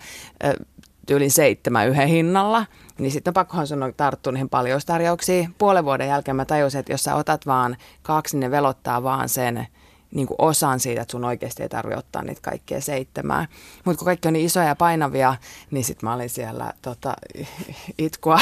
tyylin 1.05 1.31
seitsemän 1.31 1.87
yhden 1.87 2.07
hinnalla, 2.07 2.65
niin 2.97 3.11
sitten 3.11 3.33
pakkohan 3.33 3.67
sun 3.67 3.83
on 3.83 3.93
tarttua 3.97 4.33
niihin 4.33 4.49
tarjouksiin. 4.85 5.55
Puolen 5.57 5.85
vuoden 5.85 6.07
jälkeen 6.07 6.35
mä 6.35 6.45
tajusin, 6.45 6.79
että 6.79 6.93
jos 6.93 7.03
sä 7.03 7.15
otat 7.15 7.45
vaan 7.45 7.77
kaksi, 8.03 8.37
niin 8.37 8.41
ne 8.41 8.51
velottaa 8.51 9.03
vaan 9.03 9.29
sen 9.29 9.67
niin 10.15 10.27
kuin 10.27 10.35
osan 10.39 10.79
siitä, 10.79 11.01
että 11.01 11.11
sun 11.11 11.25
oikeasti 11.25 11.63
ei 11.63 11.69
tarvitse 11.69 11.99
ottaa 11.99 12.21
niitä 12.21 12.41
kaikkia 12.41 12.81
seitsemää. 12.81 13.47
Mutta 13.85 13.99
kun 13.99 14.05
kaikki 14.05 14.27
on 14.27 14.33
niin 14.33 14.45
isoja 14.45 14.67
ja 14.67 14.75
painavia, 14.75 15.35
niin 15.71 15.83
sitten 15.83 16.09
mä 16.09 16.13
olin 16.13 16.29
siellä 16.29 16.73
tota, 16.81 17.13
itkua 17.97 18.39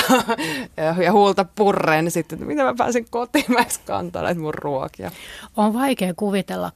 ja 1.06 1.12
huulta 1.12 1.46
purreen, 1.56 2.06
niin 2.06 2.12
sitten, 2.12 2.36
että 2.36 2.46
mitä 2.46 2.64
mä 2.64 2.74
pääsin 2.78 3.06
kotiin, 3.10 3.46
mä 3.48 3.66
kantaa 3.86 4.24
näitä 4.24 4.42
mun 4.42 4.54
ruokia. 4.54 5.12
On 5.58 5.74
vaikea 5.74 6.14
kuvitella 6.14 6.72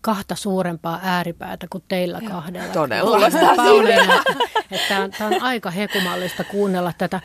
kahta 0.00 0.34
suurempaa 0.34 1.00
ääripäätä 1.02 1.66
kuin 1.70 1.84
teillä 1.88 2.20
kahdella. 2.28 2.72
Todella. 2.72 3.30
Tämä 4.88 5.04
on, 5.04 5.10
on 5.20 5.42
aika 5.42 5.70
hekumallista 5.70 6.44
kuunnella 6.44 6.92
tätä. 6.98 7.20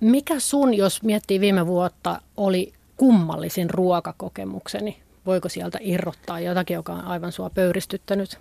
Mikä 0.00 0.40
sun, 0.40 0.74
jos 0.74 1.02
miettii 1.02 1.40
viime 1.40 1.66
vuotta, 1.66 2.20
oli 2.36 2.72
kummallisin 2.96 3.70
ruokakokemukseni? 3.70 5.07
Voiko 5.28 5.48
sieltä 5.48 5.78
irrottaa 5.80 6.40
jotakin, 6.40 6.74
joka 6.74 6.92
on 6.92 7.04
aivan 7.04 7.32
sua 7.32 7.50
pöyristyttänyt? 7.50 8.38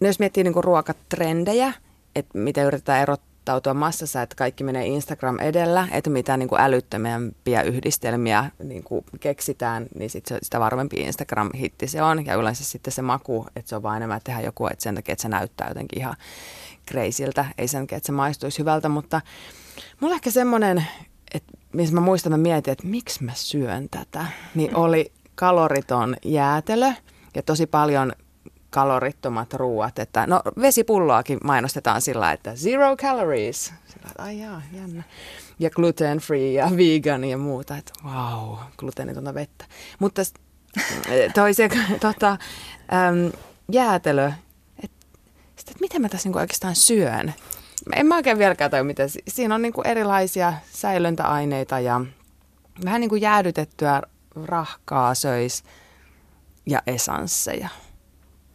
No 0.00 0.06
jos 0.06 0.18
miettii 0.18 0.44
niin 0.44 0.64
ruokatrendejä, 0.64 1.72
että 2.16 2.38
miten 2.38 2.64
yritetään 2.64 3.02
erottautua 3.02 3.74
massassa, 3.74 4.22
että 4.22 4.36
kaikki 4.36 4.64
menee 4.64 4.86
Instagram 4.86 5.38
edellä, 5.38 5.88
että 5.92 6.10
mitä 6.10 6.36
niin 6.36 6.48
kuin 6.48 6.60
älyttömämpiä 6.60 7.62
yhdistelmiä 7.62 8.50
niin 8.64 8.84
kuin 8.84 9.04
keksitään, 9.20 9.86
niin 9.94 10.10
sit 10.10 10.26
se, 10.26 10.38
sitä 10.42 10.60
varmempi 10.60 10.96
Instagram-hitti 10.96 11.86
se 11.86 12.02
on. 12.02 12.26
Ja 12.26 12.34
yleensä 12.34 12.64
sitten 12.64 12.92
se 12.92 13.02
maku, 13.02 13.46
että 13.56 13.68
se 13.68 13.76
on 13.76 13.82
vain 13.82 13.96
enemmän 13.96 14.20
tehdä 14.24 14.40
joku, 14.40 14.66
että 14.66 14.82
sen 14.82 14.94
takia, 14.94 15.12
että 15.12 15.22
se 15.22 15.28
näyttää 15.28 15.68
jotenkin 15.68 15.98
ihan 15.98 16.16
kreisiltä, 16.86 17.44
ei 17.58 17.68
sen 17.68 17.82
takia, 17.82 17.96
että 17.96 18.06
se 18.06 18.12
maistuisi 18.12 18.58
hyvältä, 18.58 18.88
mutta 18.88 19.20
mulla 20.00 20.14
ehkä 20.14 20.30
semmoinen, 20.30 20.86
että 21.34 21.52
missä 21.72 21.94
mä 21.94 22.00
muistan, 22.00 22.32
mä 22.32 22.38
mietin, 22.38 22.72
että 22.72 22.86
miksi 22.86 23.24
mä 23.24 23.32
syön 23.34 23.88
tätä, 23.88 24.26
niin 24.54 24.76
oli 24.76 25.12
kaloriton 25.38 26.16
jäätelö 26.24 26.92
ja 27.34 27.42
tosi 27.42 27.66
paljon 27.66 28.12
kalorittomat 28.70 29.54
ruuat. 29.54 29.98
Että, 29.98 30.26
no 30.26 30.42
vesipulloakin 30.60 31.38
mainostetaan 31.44 32.02
sillä, 32.02 32.32
että 32.32 32.56
zero 32.56 32.96
calories. 32.96 33.64
Sillä, 33.64 34.08
että 34.08 34.22
ai 34.22 34.40
jaa, 34.40 34.62
jännä. 34.72 35.02
Ja 35.58 35.70
gluten 35.70 36.18
free 36.18 36.52
ja 36.52 36.70
vegan 36.76 37.24
ja 37.24 37.38
muuta. 37.38 37.76
Että 37.76 37.92
wow, 38.04 38.56
gluteenitonta 38.76 39.34
vettä. 39.34 39.64
Mutta 39.98 40.22
toi 41.34 41.54
se 41.54 41.68
tota, 42.00 42.30
äm, 42.30 43.32
jäätelö, 43.72 44.32
että 44.84 45.06
et 45.70 45.80
miten 45.80 46.02
mä 46.02 46.08
tässä 46.08 46.26
niinku 46.26 46.38
oikeastaan 46.38 46.76
syön. 46.76 47.34
En 47.94 48.06
mä 48.06 48.16
oikein 48.16 48.38
vieläkään 48.38 48.70
tajua, 48.70 48.84
mitä. 48.84 49.02
Siinä 49.28 49.54
on 49.54 49.62
niinku 49.62 49.82
erilaisia 49.84 50.52
säilöntäaineita 50.72 51.80
ja 51.80 52.00
vähän 52.84 53.00
niin 53.00 53.10
kuin 53.10 53.22
jäädytettyä 53.22 54.02
rahkaa 54.46 55.14
söisi 55.14 55.62
ja 56.66 56.82
esansseja. 56.86 57.68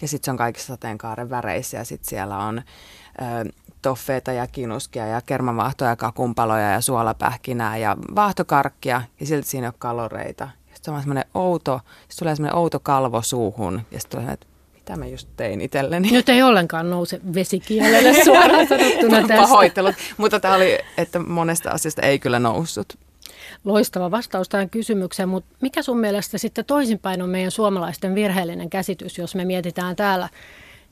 Ja 0.02 0.08
sitten 0.08 0.26
se 0.26 0.32
on 0.32 0.38
kaikissa 0.38 0.68
sateenkaaren 0.68 1.30
väreissä 1.30 1.78
ja 1.78 1.84
sitten 1.84 2.10
siellä 2.10 2.38
on 2.38 2.58
ö, 2.58 3.52
toffeita 3.82 4.32
ja 4.32 4.48
kinuskia 4.48 5.08
ja 5.08 5.22
kermavahtoja 5.22 5.90
ja 5.90 5.96
kakumpaloja 5.96 6.72
ja 6.72 6.82
suolapähkinää 6.82 7.78
ja 7.78 7.98
vaahtokarkkia 8.16 9.02
ja 9.20 9.26
silti 9.26 9.48
siinä 9.48 9.68
ei 9.68 9.70
ole 9.70 9.76
kaloreita. 9.78 10.44
Ja 10.44 10.76
sitten 10.76 10.94
on 10.94 11.00
semmoinen 11.00 11.26
outo, 11.34 11.80
sitten 12.00 12.20
tulee 12.20 12.36
semmoinen 12.36 12.58
outo 12.58 12.80
kalvo 12.80 13.22
suuhun 13.22 13.82
ja 13.92 14.00
sitten 14.00 14.22
tulee 14.22 14.34
että 14.34 14.48
mitä 14.74 14.96
mä 14.96 15.06
just 15.06 15.28
tein 15.38 15.62
itselleni. 15.62 16.12
Nyt 16.12 16.30
ei 16.30 16.44
ollenkaan 16.44 16.90
nouse 16.90 17.22
vesikielelle 17.34 18.24
suoraan 18.24 18.68
sanottuna 18.68 19.18
tästä. 19.28 19.36
Pahoittelut, 19.36 19.96
mutta 20.18 20.40
tämä 20.40 20.56
oli, 20.56 20.80
että 20.98 21.20
monesta 21.20 21.72
asiasta 21.72 22.02
ei 22.02 22.20
kyllä 22.20 22.40
noussut 22.40 22.98
loistava 23.66 24.12
vastaus 24.12 24.50
tähän 24.50 24.70
kysymykseen, 24.70 25.30
mutta 25.30 25.56
mikä 25.62 25.82
sun 25.82 26.00
mielestä 26.00 26.38
sitten 26.38 26.66
toisinpäin 26.66 27.22
on 27.22 27.30
meidän 27.30 27.52
suomalaisten 27.52 28.16
virheellinen 28.16 28.70
käsitys, 28.70 29.18
jos 29.18 29.36
me 29.36 29.46
mietitään 29.46 29.96
täällä 29.96 30.30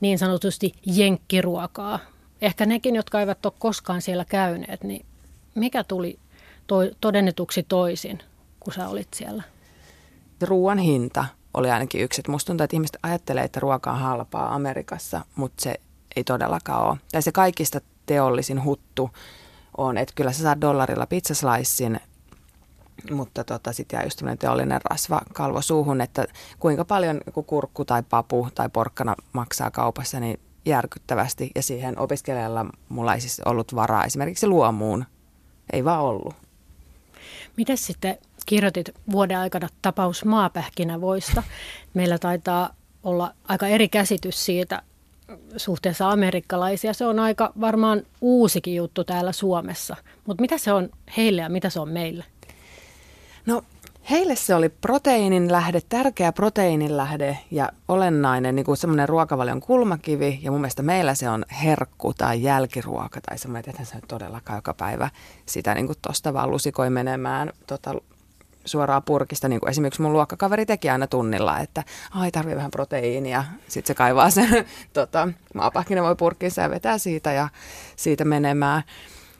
niin 0.00 0.18
sanotusti 0.18 0.72
jenkkiruokaa? 0.86 1.98
Ehkä 2.40 2.66
nekin, 2.66 2.96
jotka 2.96 3.20
eivät 3.20 3.46
ole 3.46 3.52
koskaan 3.58 4.02
siellä 4.02 4.24
käyneet, 4.24 4.84
niin 4.84 5.06
mikä 5.54 5.84
tuli 5.84 6.18
to- 6.66 6.94
todennetuksi 7.00 7.62
toisin, 7.62 8.18
kun 8.60 8.72
sä 8.72 8.88
olit 8.88 9.08
siellä? 9.14 9.42
Ruoan 10.42 10.78
hinta 10.78 11.24
oli 11.54 11.70
ainakin 11.70 12.00
yksi. 12.00 12.20
Että 12.20 12.32
musta 12.32 12.46
tuntuu, 12.46 12.64
että 12.64 12.76
ihmiset 12.76 12.96
ajattelee, 13.02 13.44
että 13.44 13.60
ruoka 13.60 13.92
on 13.92 13.98
halpaa 13.98 14.54
Amerikassa, 14.54 15.24
mutta 15.34 15.62
se 15.62 15.74
ei 16.16 16.24
todellakaan 16.24 16.88
ole. 16.88 16.98
Tai 17.12 17.22
se 17.22 17.32
kaikista 17.32 17.80
teollisin 18.06 18.64
huttu 18.64 19.10
on, 19.76 19.98
että 19.98 20.14
kyllä 20.14 20.32
sä 20.32 20.42
saat 20.42 20.60
dollarilla 20.60 21.06
pizzaslicein, 21.06 22.00
mutta 23.10 23.44
tota, 23.44 23.72
sitten 23.72 23.96
jää 23.96 24.04
just 24.04 24.18
tämmöinen 24.18 24.38
teollinen 24.38 24.80
rasva 24.90 25.20
kalvo 25.32 25.62
suuhun, 25.62 26.00
että 26.00 26.26
kuinka 26.58 26.84
paljon 26.84 27.20
kurkku 27.46 27.84
tai 27.84 28.02
papu 28.02 28.48
tai 28.54 28.68
porkkana 28.68 29.14
maksaa 29.32 29.70
kaupassa, 29.70 30.20
niin 30.20 30.40
järkyttävästi. 30.64 31.50
Ja 31.54 31.62
siihen 31.62 31.98
opiskelijalla 31.98 32.66
mulla 32.88 33.14
ei 33.14 33.20
siis 33.20 33.40
ollut 33.40 33.74
varaa 33.74 34.04
esimerkiksi 34.04 34.46
luomuun. 34.46 35.04
Ei 35.72 35.84
vaan 35.84 36.00
ollut. 36.00 36.34
Miten 37.56 37.78
sitten 37.78 38.18
kirjoitit 38.46 38.90
vuoden 39.12 39.38
aikana 39.38 39.68
tapaus 39.82 40.24
maapähkinävoista? 40.24 41.42
Meillä 41.94 42.18
taitaa 42.18 42.74
olla 43.02 43.34
aika 43.48 43.68
eri 43.68 43.88
käsitys 43.88 44.44
siitä 44.44 44.82
suhteessa 45.56 46.10
amerikkalaisia. 46.10 46.94
Se 46.94 47.06
on 47.06 47.18
aika 47.18 47.52
varmaan 47.60 48.02
uusikin 48.20 48.74
juttu 48.74 49.04
täällä 49.04 49.32
Suomessa. 49.32 49.96
Mutta 50.26 50.40
mitä 50.40 50.58
se 50.58 50.72
on 50.72 50.90
heille 51.16 51.42
ja 51.42 51.48
mitä 51.48 51.70
se 51.70 51.80
on 51.80 51.88
meille? 51.88 52.24
No 53.46 53.62
heille 54.10 54.36
se 54.36 54.54
oli 54.54 54.68
proteiinin 54.68 55.52
lähde, 55.52 55.80
tärkeä 55.88 56.32
proteiinin 56.32 56.96
lähde 56.96 57.38
ja 57.50 57.68
olennainen 57.88 58.56
niin 58.56 58.66
kuin 58.66 58.76
semmoinen 58.76 59.08
ruokavalion 59.08 59.60
kulmakivi. 59.60 60.38
Ja 60.42 60.50
mun 60.50 60.60
mielestä 60.60 60.82
meillä 60.82 61.14
se 61.14 61.28
on 61.28 61.44
herkku 61.64 62.14
tai 62.14 62.42
jälkiruoka 62.42 63.20
tai 63.20 63.38
semmoinen, 63.38 63.70
että 63.70 63.84
se 63.84 63.96
todellakaan 64.08 64.58
joka 64.58 64.74
päivä 64.74 65.10
sitä 65.46 65.74
niin 65.74 65.86
kuin 65.86 65.98
tosta 66.02 66.34
vaan 66.34 66.50
lusikoi 66.50 66.90
menemään 66.90 67.52
tota, 67.66 67.94
suoraan 68.64 69.02
purkista, 69.02 69.48
niin 69.48 69.60
kuin 69.60 69.70
esimerkiksi 69.70 70.02
mun 70.02 70.12
luokkakaveri 70.12 70.66
teki 70.66 70.90
aina 70.90 71.06
tunnilla, 71.06 71.58
että 71.58 71.84
ai 72.10 72.30
tarvii 72.30 72.56
vähän 72.56 72.70
proteiinia, 72.70 73.44
sitten 73.68 73.86
se 73.86 73.94
kaivaa 73.94 74.30
sen 74.30 74.66
tota, 74.92 75.28
maapähkinä 75.54 76.02
voi 76.02 76.16
purkissa 76.16 76.62
ja 76.62 76.70
vetää 76.70 76.98
siitä 76.98 77.32
ja 77.32 77.48
siitä 77.96 78.24
menemään. 78.24 78.82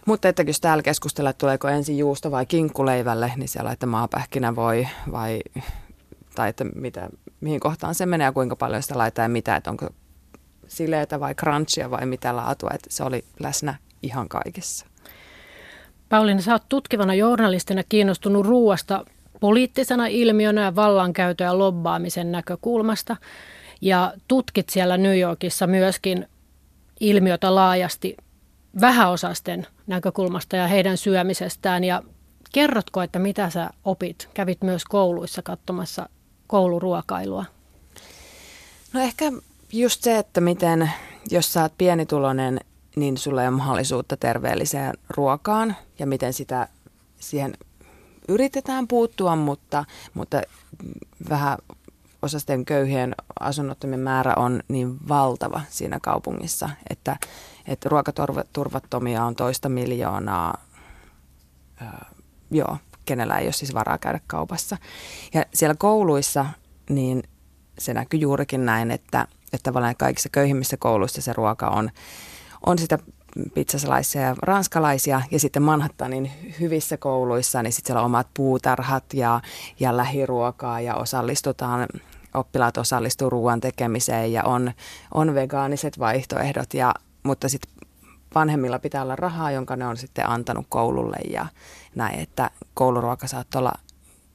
Mutta 0.07 0.29
että 0.29 0.43
jos 0.43 0.61
täällä 0.61 0.83
keskustellaan, 0.83 1.31
että 1.31 1.41
tuleeko 1.41 1.69
ensin 1.69 1.99
juusto 1.99 2.31
vai 2.31 2.47
kinkkuleivälle, 2.47 3.33
niin 3.37 3.49
siellä 3.49 3.73
että 3.73 3.87
maapähkinä 3.87 4.57
voi 4.57 4.89
vai, 5.13 5.41
tai 6.35 6.49
että 6.49 6.65
mitä, 6.65 7.09
mihin 7.41 7.61
kohtaan 7.61 7.95
se 7.95 8.07
menee 8.07 8.25
ja 8.25 8.33
kuinka 8.33 8.57
paljon 8.57 8.83
sitä 8.83 8.99
laittaa 8.99 9.25
ja 9.25 9.29
mitä, 9.29 9.57
että 9.57 9.71
onko 9.71 9.89
sileitä 10.67 11.21
vai 11.21 11.35
crunchia 11.35 11.91
vai 11.91 12.07
mitä 12.07 12.37
laatua, 12.37 12.71
että 12.75 12.89
se 12.91 13.05
oli 13.05 13.25
läsnä 13.41 13.75
ihan 14.03 14.29
kaikessa. 14.29 14.87
Pauliina, 16.09 16.41
sä 16.41 16.53
oot 16.53 16.69
tutkivana 16.69 17.15
journalistina 17.15 17.83
kiinnostunut 17.89 18.47
ruuasta 18.47 19.05
poliittisena 19.41 20.07
ilmiönä 20.07 20.63
ja 20.63 20.75
vallankäytön 20.75 21.45
ja 21.45 21.59
lobbaamisen 21.59 22.33
näkökulmasta. 22.33 23.17
Ja 23.81 24.13
tutkit 24.29 24.69
siellä 24.69 24.97
New 24.97 25.19
Yorkissa 25.19 25.67
myöskin 25.67 26.29
ilmiötä 27.01 27.55
laajasti 27.55 28.17
vähäosasten 28.81 29.67
näkökulmasta 29.87 30.57
ja 30.57 30.67
heidän 30.67 30.97
syömisestään. 30.97 31.85
Ja 31.85 32.03
kerrotko, 32.53 33.03
että 33.03 33.19
mitä 33.19 33.51
sä 33.51 33.71
opit? 33.85 34.29
Kävit 34.35 34.63
myös 34.63 34.85
kouluissa 34.85 35.43
katsomassa 35.43 36.09
kouluruokailua. 36.47 37.45
No 38.93 39.01
ehkä 39.01 39.33
just 39.73 40.03
se, 40.03 40.19
että 40.19 40.41
miten, 40.41 40.91
jos 41.31 41.53
sä 41.53 41.63
oot 41.63 41.79
pienituloinen, 41.79 42.61
niin 42.97 43.19
sulla 43.19 43.43
ei 43.43 43.49
ole 43.49 43.57
mahdollisuutta 43.57 44.17
terveelliseen 44.17 44.95
ruokaan 45.09 45.77
ja 45.99 46.07
miten 46.07 46.33
sitä 46.33 46.69
siihen 47.21 47.55
yritetään 48.29 48.89
puuttua, 48.89 49.37
mutta, 49.37 49.85
mutta 50.15 50.43
vähän 51.29 51.59
osasten 52.23 52.65
köyhien 52.65 53.15
asunnottomien 53.41 54.01
määrä 54.01 54.35
on 54.37 54.63
niin 54.69 55.09
valtava 55.09 55.61
siinä 55.69 55.99
kaupungissa, 56.03 56.71
että, 56.91 57.17
että 57.67 57.89
ruokaturvattomia 57.89 59.25
on 59.25 59.35
toista 59.35 59.69
miljoonaa, 59.69 60.65
öö, 61.83 61.89
joo, 62.51 62.77
kenellä 63.05 63.39
ei 63.39 63.47
ole 63.47 63.53
siis 63.53 63.75
varaa 63.75 63.99
käydä 63.99 64.21
kaupassa. 64.27 64.77
Ja 65.35 65.45
siellä 65.55 65.75
kouluissa, 65.79 66.47
niin 66.91 67.23
se 67.79 67.95
näkyy 67.95 68.21
juurikin 68.21 68.67
näin, 68.67 68.91
että, 68.91 69.27
että 69.53 69.63
tavallaan 69.63 69.97
kaikissa 69.99 70.29
köyhimmissä 70.29 70.77
kouluissa 70.77 71.23
se 71.23 71.33
ruoka 71.33 71.69
on, 71.69 71.91
on 72.67 72.79
sitä 72.79 72.99
pizzasalaisia 73.55 74.23
ja 74.23 74.37
ranskalaisia 74.43 75.23
ja 75.31 75.41
sitten 75.41 75.63
Manhattanin 75.63 76.31
hyvissä 76.61 76.97
kouluissa, 76.97 77.63
niin 77.63 77.73
sitten 77.73 77.89
siellä 77.89 78.01
on 78.01 78.07
omat 78.07 78.27
puutarhat 78.35 79.05
ja, 79.15 79.41
ja 79.81 79.97
lähiruokaa 79.97 80.81
ja 80.81 80.95
osallistutaan, 80.95 81.89
oppilaat 82.35 82.77
osallistuu 82.77 83.31
ruoan 83.31 83.61
tekemiseen 83.61 84.33
ja 84.33 84.45
on, 84.45 84.73
on 85.15 85.35
vegaaniset 85.35 85.99
vaihtoehdot, 85.99 86.75
ja, 86.75 86.95
mutta 87.23 87.49
sitten 87.49 87.73
vanhemmilla 88.35 88.79
pitää 88.79 89.03
olla 89.03 89.17
rahaa, 89.17 89.51
jonka 89.51 89.77
ne 89.77 89.87
on 89.87 89.97
sitten 89.97 90.29
antanut 90.29 90.67
koululle 90.69 91.17
ja 91.31 91.47
näin, 91.95 92.21
että 92.21 92.51
kouluruoka 92.75 93.27
saattaa 93.27 93.59
olla 93.59 93.73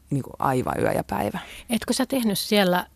niin 0.10 0.24
kuin 0.24 0.34
aivan 0.40 0.76
yö 0.80 0.92
ja 0.92 1.04
päivä. 1.04 1.40
Etkö 1.70 1.94
sä 1.94 2.06
tehnyt 2.06 2.40
siellä 2.40 2.88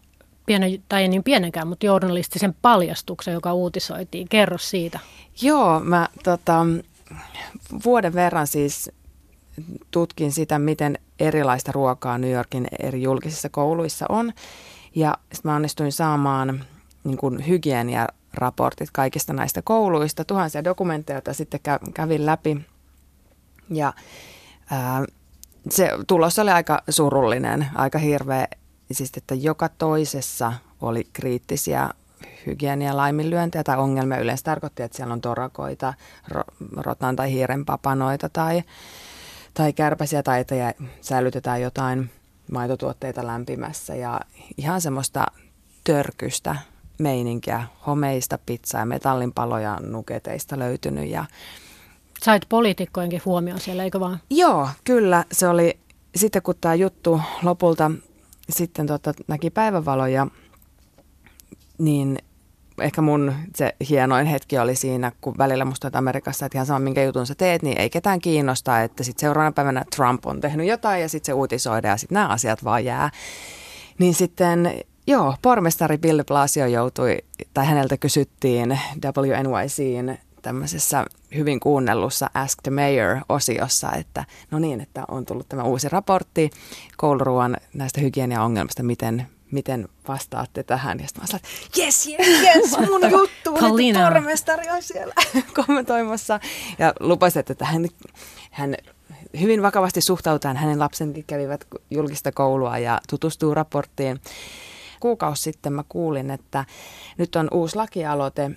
pienen, 0.45 0.83
tai 0.89 1.07
niin 1.07 1.23
pienenkään, 1.23 1.67
mutta 1.67 1.85
journalistisen 1.85 2.55
paljastuksen, 2.61 3.33
joka 3.33 3.53
uutisoitiin. 3.53 4.27
Kerro 4.29 4.57
siitä. 4.57 4.99
Joo, 5.41 5.79
mä 5.79 6.07
tota, 6.23 6.65
vuoden 7.85 8.13
verran 8.13 8.47
siis 8.47 8.91
tutkin 9.91 10.31
sitä, 10.31 10.59
miten 10.59 10.97
erilaista 11.19 11.71
ruokaa 11.71 12.17
New 12.17 12.31
Yorkin 12.31 12.67
eri 12.79 13.01
julkisissa 13.01 13.49
kouluissa 13.49 14.05
on. 14.09 14.33
Ja 14.95 15.17
sitten 15.33 15.51
mä 15.51 15.55
onnistuin 15.55 15.91
saamaan 15.91 16.63
niin 17.03 17.17
kuin 17.17 17.47
hygieniaraportit 18.31 18.89
kaikista 18.93 19.33
näistä 19.33 19.61
kouluista, 19.61 20.25
tuhansia 20.25 20.63
dokumentteja, 20.63 21.17
joita 21.17 21.33
sitten 21.33 21.59
kävin 21.93 22.25
läpi. 22.25 22.61
Ja 23.69 23.93
ää, 24.71 25.05
se 25.69 25.89
tulos 26.07 26.39
oli 26.39 26.51
aika 26.51 26.81
surullinen, 26.89 27.67
aika 27.75 27.99
hirveä 27.99 28.47
siis 28.91 29.11
että 29.17 29.35
joka 29.35 29.69
toisessa 29.69 30.53
oli 30.81 31.07
kriittisiä 31.13 31.89
hygienia 32.45 32.97
laiminlyöntejä 32.97 33.63
tai 33.63 33.77
ongelmia. 33.77 34.19
Yleensä 34.19 34.43
tarkoitti, 34.43 34.83
että 34.83 34.97
siellä 34.97 35.13
on 35.13 35.21
torakoita, 35.21 35.93
rotan 36.77 37.15
tai 37.15 37.31
hiiren 37.31 37.65
papanoita 37.65 38.29
tai, 38.29 38.63
tai 39.53 39.73
kärpäsiä 39.73 40.23
tai 40.23 40.41
että 40.41 40.73
säilytetään 41.01 41.61
jotain 41.61 42.09
maitotuotteita 42.51 43.27
lämpimässä 43.27 43.95
ja 43.95 44.19
ihan 44.57 44.81
semmoista 44.81 45.25
törkystä 45.83 46.55
meininkiä, 47.01 47.63
homeista 47.87 48.39
pizzaa 48.45 48.81
ja 48.81 48.85
metallinpaloja 48.85 49.77
nuketeista 49.81 50.59
löytynyt. 50.59 51.09
Ja 51.09 51.25
Sait 52.23 52.45
poliitikkojenkin 52.49 53.21
huomioon 53.25 53.59
siellä, 53.59 53.83
eikö 53.83 53.99
vaan? 53.99 54.19
Joo, 54.29 54.69
kyllä. 54.83 55.25
Se 55.31 55.47
oli 55.47 55.79
sitten 56.15 56.41
kun 56.41 56.55
tämä 56.61 56.75
juttu 56.75 57.21
lopulta 57.43 57.91
sitten 58.49 58.87
tota, 58.87 59.13
näki 59.27 59.49
päivävaloja, 59.49 60.27
niin 61.77 62.17
ehkä 62.81 63.01
mun 63.01 63.33
se 63.55 63.75
hienoin 63.89 64.25
hetki 64.25 64.59
oli 64.59 64.75
siinä, 64.75 65.11
kun 65.21 65.37
välillä 65.37 65.65
musta 65.65 65.87
että 65.87 65.99
Amerikassa, 65.99 66.45
että 66.45 66.57
ihan 66.57 66.65
sama 66.65 66.79
minkä 66.79 67.03
jutun 67.03 67.27
sä 67.27 67.35
teet, 67.35 67.61
niin 67.61 67.77
ei 67.77 67.89
ketään 67.89 68.19
kiinnosta, 68.19 68.81
että 68.81 69.03
sitten 69.03 69.21
seuraavana 69.21 69.51
päivänä 69.51 69.85
Trump 69.95 70.25
on 70.25 70.41
tehnyt 70.41 70.67
jotain 70.67 71.01
ja 71.01 71.09
sitten 71.09 71.25
se 71.25 71.33
uutisoidaan 71.33 71.93
ja 71.93 71.97
sitten 71.97 72.15
nämä 72.15 72.27
asiat 72.27 72.63
vaan 72.63 72.85
jää. 72.85 73.09
Niin 73.97 74.13
sitten 74.13 74.71
joo, 75.07 75.35
pormestari 75.41 75.97
Bill 75.97 76.23
Blasio 76.23 76.65
joutui, 76.65 77.17
tai 77.53 77.65
häneltä 77.65 77.97
kysyttiin 77.97 78.79
WNYCin 79.05 80.17
tämmöisessä 80.41 81.05
hyvin 81.35 81.59
kuunnellussa 81.59 82.29
Ask 82.33 82.59
the 82.63 82.71
Mayor-osiossa, 82.71 83.91
että 83.91 84.25
no 84.51 84.59
niin, 84.59 84.81
että 84.81 85.03
on 85.07 85.25
tullut 85.25 85.49
tämä 85.49 85.63
uusi 85.63 85.89
raportti 85.89 86.49
kouluruoan 86.97 87.57
näistä 87.73 88.01
hygieniaongelmista, 88.01 88.83
miten, 88.83 89.27
miten 89.51 89.87
vastaatte 90.07 90.63
tähän. 90.63 90.99
Ja 90.99 91.07
sitten 91.07 91.23
mä 91.23 91.27
sanoin, 91.27 91.43
että 91.65 91.81
yes, 91.81 92.07
yes, 92.07 92.27
yes, 92.41 92.77
mun 92.89 93.11
juttu, 93.11 93.55
että 93.55 94.09
pormestari 94.13 94.69
on 94.69 94.83
siellä 94.83 95.13
kommentoimassa. 95.65 96.39
Ja 96.79 96.93
lupasin, 96.99 97.39
että 97.49 97.65
hän, 97.65 97.87
hän 98.51 98.75
hyvin 99.39 99.61
vakavasti 99.61 100.01
suhtautuu, 100.01 100.51
hänen 100.55 100.79
lapsenkin 100.79 101.23
kävivät 101.27 101.67
julkista 101.91 102.31
koulua 102.31 102.77
ja 102.77 103.01
tutustuu 103.09 103.53
raporttiin. 103.53 104.21
Kuukausi 105.01 105.43
sitten 105.43 105.73
mä 105.73 105.83
kuulin, 105.89 106.31
että 106.31 106.65
nyt 107.17 107.35
on 107.35 107.47
uusi 107.51 107.75
lakialoite 107.75 108.51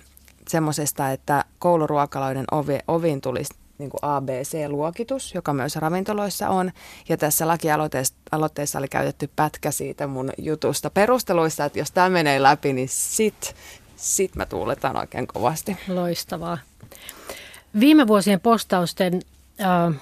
semmoisesta, 0.47 1.11
että 1.11 1.45
kouluruokaloiden 1.59 2.45
ovi, 2.51 2.79
oviin 2.87 3.21
tulisi 3.21 3.53
niin 3.77 3.89
kuin 3.89 3.99
ABC-luokitus, 4.01 5.33
joka 5.33 5.53
myös 5.53 5.75
ravintoloissa 5.75 6.49
on. 6.49 6.71
Ja 7.09 7.17
tässä 7.17 7.47
lakialoitteessa 7.47 8.79
oli 8.79 8.87
käytetty 8.87 9.29
pätkä 9.35 9.71
siitä 9.71 10.07
mun 10.07 10.29
jutusta 10.37 10.89
perusteluissa, 10.89 11.65
että 11.65 11.79
jos 11.79 11.91
tämä 11.91 12.09
menee 12.09 12.43
läpi, 12.43 12.73
niin 12.73 12.89
sit, 12.89 13.55
sit 13.95 14.35
mä 14.35 14.45
tuuletan 14.45 14.97
oikein 14.97 15.27
kovasti. 15.27 15.77
Loistavaa. 15.87 16.57
Viime 17.79 18.07
vuosien 18.07 18.39
postausten 18.39 19.21
äh, 19.61 19.95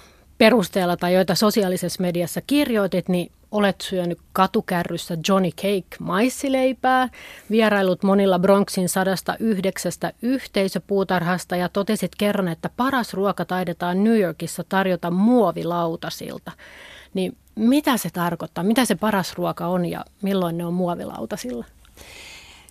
perusteella 0.44 0.98
tai 0.98 1.14
joita 1.14 1.36
sosiaalisessa 1.36 2.02
mediassa 2.02 2.42
kirjoitit, 2.48 3.10
niin 3.10 3.32
olet 3.52 3.82
syönyt 3.82 4.20
katukärryssä 4.34 5.18
Johnny 5.28 5.50
Cake 5.50 5.98
maissileipää, 6.00 7.10
vierailut 7.52 8.04
monilla 8.04 8.40
Bronxin 8.40 8.90
sadasta 8.90 9.36
yhdeksästä 9.40 10.14
yhteisöpuutarhasta 10.22 11.56
ja 11.56 11.70
totesit 11.70 12.12
kerran, 12.18 12.48
että 12.48 12.70
paras 12.78 13.14
ruoka 13.14 13.46
taidetaan 13.46 14.04
New 14.04 14.20
Yorkissa 14.20 14.64
tarjota 14.70 15.12
muovilautasilta. 15.12 16.52
Niin 17.14 17.38
mitä 17.56 17.98
se 17.98 18.10
tarkoittaa? 18.10 18.64
Mitä 18.64 18.86
se 18.86 18.96
paras 18.96 19.34
ruoka 19.34 19.68
on 19.68 19.86
ja 19.86 20.06
milloin 20.22 20.58
ne 20.58 20.66
on 20.66 20.74
muovilautasilla? 20.74 21.66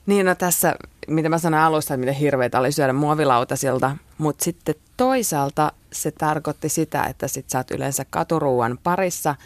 Niin, 0.06 0.26
no 0.26 0.34
tässä, 0.34 0.74
mitä 1.08 1.28
mä 1.28 1.38
sanoin 1.38 1.62
alussa, 1.62 1.94
että 1.94 2.00
miten 2.00 2.14
hirveitä 2.14 2.58
oli 2.58 2.72
syödä 2.72 2.92
muovilautasilta, 2.92 3.96
mutta 4.18 4.44
sitten 4.44 4.74
toisaalta 4.96 5.72
se 5.92 6.10
tarkoitti 6.10 6.68
sitä, 6.68 7.04
että 7.04 7.28
sit 7.28 7.50
sä 7.50 7.58
oot 7.58 7.70
yleensä 7.70 8.04
katuruuan 8.10 8.78
parissa– 8.82 9.34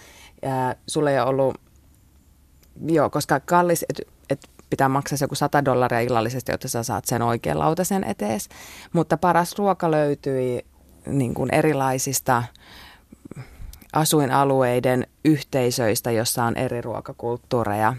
sulle 0.86 1.12
ei 1.12 1.20
ollut, 1.20 1.60
joo, 2.86 3.10
koska 3.10 3.40
kallis, 3.40 3.84
että 3.88 4.02
et 4.30 4.48
pitää 4.70 4.88
maksaa 4.88 5.18
joku 5.20 5.34
100 5.34 5.64
dollaria 5.64 6.00
illallisesti, 6.00 6.52
jotta 6.52 6.68
sä 6.68 6.82
saat 6.82 7.04
sen 7.04 7.22
oikean 7.22 7.58
lautasen 7.58 8.04
etees. 8.04 8.48
Mutta 8.92 9.16
paras 9.16 9.58
ruoka 9.58 9.90
löytyi 9.90 10.66
niin 11.06 11.34
kuin 11.34 11.54
erilaisista 11.54 12.42
asuinalueiden 13.96 15.06
yhteisöistä, 15.24 16.11
jossa 16.11 16.44
on 16.44 16.56
eri 16.56 16.80
ruokakulttuureja. 16.80 17.94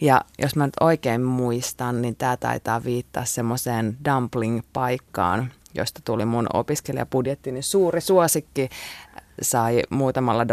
Ja 0.00 0.20
jos 0.38 0.56
mä 0.56 0.66
nyt 0.66 0.74
oikein 0.80 1.22
muistan, 1.22 2.02
niin 2.02 2.16
tämä 2.16 2.36
taitaa 2.36 2.84
viittaa 2.84 3.24
semmoiseen 3.24 3.96
dumpling-paikkaan, 4.04 5.52
josta 5.74 6.00
tuli 6.04 6.24
mun 6.24 6.46
opiskelijapudjettini 6.52 7.62
suuri 7.62 8.00
suosikki. 8.00 8.68
Sai 9.42 9.82
muutamalla 9.90 10.48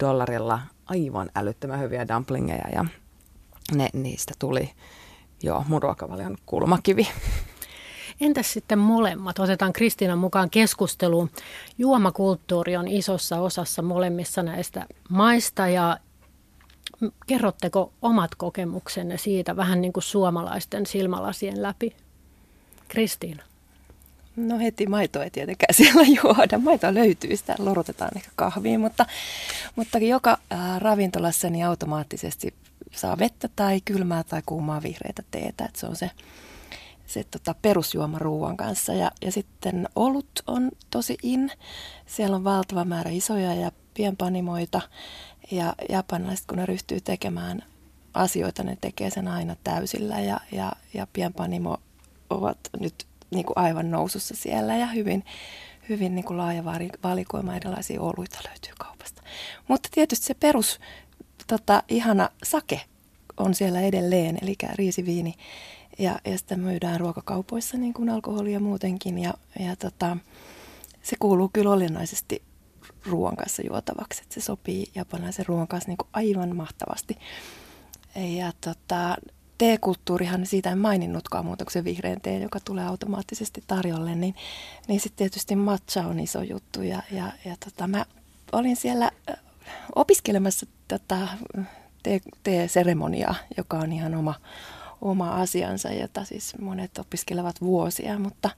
dollarilla 0.00 0.60
aivan 0.86 1.30
älyttömän 1.34 1.80
hyviä 1.80 2.08
dumplingeja 2.08 2.64
ja 2.72 2.84
ne, 3.74 3.88
niistä 3.92 4.34
tuli 4.38 4.70
jo 5.42 5.64
mun 5.68 5.82
ruokavalion 5.82 6.36
kulmakivi. 6.46 7.08
Entäs 8.20 8.52
sitten 8.52 8.78
molemmat? 8.78 9.38
Otetaan 9.38 9.72
Kristiinan 9.72 10.18
mukaan 10.18 10.50
keskusteluun. 10.50 11.30
Juomakulttuuri 11.78 12.76
on 12.76 12.88
isossa 12.88 13.40
osassa 13.40 13.82
molemmissa 13.82 14.42
näistä 14.42 14.86
maista 15.08 15.68
ja 15.68 15.98
kerrotteko 17.26 17.92
omat 18.02 18.34
kokemuksenne 18.34 19.18
siitä 19.18 19.56
vähän 19.56 19.80
niin 19.80 19.92
kuin 19.92 20.04
suomalaisten 20.04 20.86
silmälasien 20.86 21.62
läpi? 21.62 21.96
Kristiina. 22.88 23.42
No 24.36 24.58
heti 24.58 24.86
maitoa 24.86 25.24
ei 25.24 25.30
tietenkään 25.30 25.74
siellä 25.74 26.02
juoda. 26.22 26.58
Maitoa 26.58 26.94
löytyy, 26.94 27.36
sitä 27.36 27.54
lorotetaan 27.58 28.10
ehkä 28.16 28.30
kahviin, 28.36 28.80
mutta, 28.80 29.06
mutta 29.76 29.98
joka 29.98 30.38
ravintolassa 30.78 31.50
niin 31.50 31.66
automaattisesti 31.66 32.54
saa 32.92 33.18
vettä 33.18 33.48
tai 33.56 33.80
kylmää 33.84 34.24
tai 34.24 34.42
kuumaa 34.46 34.82
vihreitä 34.82 35.22
teetä. 35.30 35.64
Että 35.64 35.80
se 35.80 35.86
on 35.86 35.96
se, 35.96 36.10
se 37.08 37.24
tota, 37.24 37.54
perusjuoma 37.62 38.18
ruoan 38.18 38.56
kanssa. 38.56 38.92
Ja, 38.92 39.10
ja 39.22 39.32
sitten 39.32 39.88
olut 39.96 40.30
on 40.46 40.70
tosi 40.90 41.18
in. 41.22 41.52
Siellä 42.06 42.36
on 42.36 42.44
valtava 42.44 42.84
määrä 42.84 43.10
isoja 43.10 43.54
ja 43.54 43.72
pienpanimoita. 43.94 44.80
Ja 45.50 45.74
japanilaiset, 45.88 46.46
kun 46.46 46.58
ne 46.58 46.66
ryhtyy 46.66 47.00
tekemään 47.00 47.62
asioita, 48.14 48.62
ne 48.62 48.78
tekee 48.80 49.10
sen 49.10 49.28
aina 49.28 49.56
täysillä. 49.64 50.20
Ja, 50.20 50.40
ja, 50.52 50.72
ja 50.94 51.06
pienpanimo 51.12 51.78
ovat 52.30 52.58
nyt 52.80 53.06
niin 53.30 53.46
kuin 53.46 53.58
aivan 53.58 53.90
nousussa 53.90 54.34
siellä 54.36 54.76
ja 54.76 54.86
hyvin, 54.86 55.24
hyvin 55.88 56.14
niin 56.14 56.24
kuin 56.24 56.38
laaja 56.38 56.64
valikoima 57.02 57.56
erilaisia 57.56 58.00
oluita 58.00 58.38
löytyy 58.48 58.72
kaupasta. 58.78 59.22
Mutta 59.68 59.88
tietysti 59.92 60.26
se 60.26 60.34
perus 60.34 60.80
tota, 61.46 61.82
ihana 61.88 62.28
sake 62.44 62.80
on 63.36 63.54
siellä 63.54 63.80
edelleen, 63.80 64.38
eli 64.42 64.56
riisiviini. 64.74 65.34
Ja, 65.98 66.18
ja 66.24 66.38
sitä 66.38 66.56
myydään 66.56 67.00
ruokakaupoissa 67.00 67.76
niin 67.76 67.94
kuin 67.94 68.10
alkoholia 68.10 68.60
muutenkin. 68.60 69.18
Ja, 69.18 69.34
ja 69.60 69.76
tota, 69.76 70.16
se 71.02 71.16
kuuluu 71.18 71.50
kyllä 71.52 71.70
olennaisesti 71.70 72.42
ruoan 73.06 73.36
kanssa 73.36 73.62
juotavaksi. 73.62 74.22
Että 74.22 74.34
se 74.34 74.40
sopii 74.40 74.86
japanilaisen 74.94 75.46
ruoan 75.46 75.68
kanssa 75.68 75.88
niin 75.88 75.98
kuin 75.98 76.08
aivan 76.12 76.56
mahtavasti. 76.56 77.18
Ja 78.14 78.52
tota, 78.60 79.16
teekulttuurihan, 79.58 80.46
siitä 80.46 80.70
en 80.70 80.78
maininnutkaan 80.78 81.44
muuta 81.44 81.64
kuin 81.64 81.72
se 81.72 81.84
vihreän 81.84 82.20
tee, 82.20 82.38
joka 82.38 82.60
tulee 82.60 82.86
automaattisesti 82.86 83.64
tarjolle, 83.66 84.14
niin, 84.14 84.34
niin 84.88 85.00
sitten 85.00 85.18
tietysti 85.18 85.56
matcha 85.56 86.00
on 86.00 86.20
iso 86.20 86.42
juttu. 86.42 86.82
Ja, 86.82 87.02
ja, 87.10 87.32
ja 87.44 87.56
tota, 87.64 87.86
mä 87.86 88.06
olin 88.52 88.76
siellä 88.76 89.10
opiskelemassa 89.94 90.66
tätä 90.88 91.28
tee-seremoniaa, 92.42 93.34
joka 93.56 93.78
on 93.78 93.92
ihan 93.92 94.14
oma, 94.14 94.34
oma 95.00 95.30
asiansa, 95.30 95.92
jota 95.92 96.24
siis 96.24 96.58
monet 96.60 96.98
opiskelevat 96.98 97.60
vuosia, 97.60 98.18
mutta, 98.18 98.50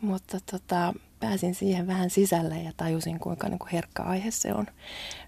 mutta 0.00 0.38
tota, 0.50 0.94
pääsin 1.20 1.54
siihen 1.54 1.86
vähän 1.86 2.10
sisälle 2.10 2.62
ja 2.62 2.72
tajusin, 2.76 3.20
kuinka 3.20 3.48
niin 3.48 3.58
kuin 3.58 3.70
herkkä 3.72 4.02
aihe 4.02 4.30
se 4.30 4.54
on. 4.54 4.66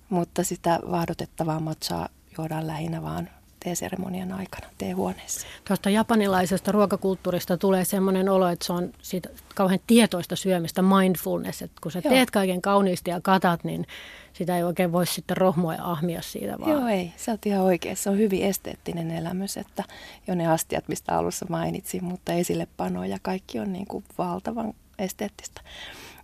Mutta 0.09 0.45
sitä 0.45 0.81
vahdotettavaa 0.91 1.61
matchaa 1.61 2.09
juodaan 2.39 2.67
lähinnä 2.67 3.03
vaan 3.03 3.31
teeseremonian 3.65 4.33
aikana 4.33 4.67
teehuoneessa. 4.79 5.47
Tuosta 5.69 5.91
japanilaisesta 5.91 6.73
ruokakulttuurista 6.73 7.57
tulee 7.57 7.85
sellainen 7.85 8.29
olo, 8.29 8.49
että 8.49 8.67
se 8.67 8.73
on 8.73 8.93
siitä 9.03 9.29
kauhean 9.55 9.81
tietoista 9.87 10.37
syömistä, 10.37 10.83
mindfulness, 10.83 11.63
että 11.63 11.81
kun 11.83 11.93
sä 11.93 12.01
Joo. 12.05 12.15
teet 12.15 12.31
kaiken 12.31 12.63
kauniisti 12.63 13.11
ja 13.11 13.21
katat, 13.21 13.65
niin 13.65 13.87
sitä 14.33 14.57
ei 14.57 14.65
oikein 14.65 14.93
voi 14.93 15.07
sitten 15.07 15.37
rohmoa 15.37 15.75
ja 15.75 15.91
ahmia 15.91 16.23
siitä 16.23 16.59
vaan. 16.59 16.71
Joo, 16.71 16.87
ei. 16.87 17.13
Sä 17.17 17.33
oot 17.33 17.47
ihan 17.47 17.65
oikein. 17.65 17.97
Se 17.97 18.11
on 18.11 18.19
hyvin 18.19 18.43
esteettinen 18.43 19.11
elämys, 19.11 19.57
että 19.57 19.85
jo 20.27 20.35
ne 20.35 20.47
astiat, 20.47 20.89
mistä 20.89 21.19
alussa 21.19 21.47
mainitsin, 21.49 22.05
mutta 22.05 22.33
esillepano 22.33 23.05
ja 23.05 23.19
kaikki 23.23 23.59
on 23.59 23.73
niin 23.73 23.87
kuin 23.87 24.05
valtavan 24.19 24.75
esteettistä. 24.99 25.61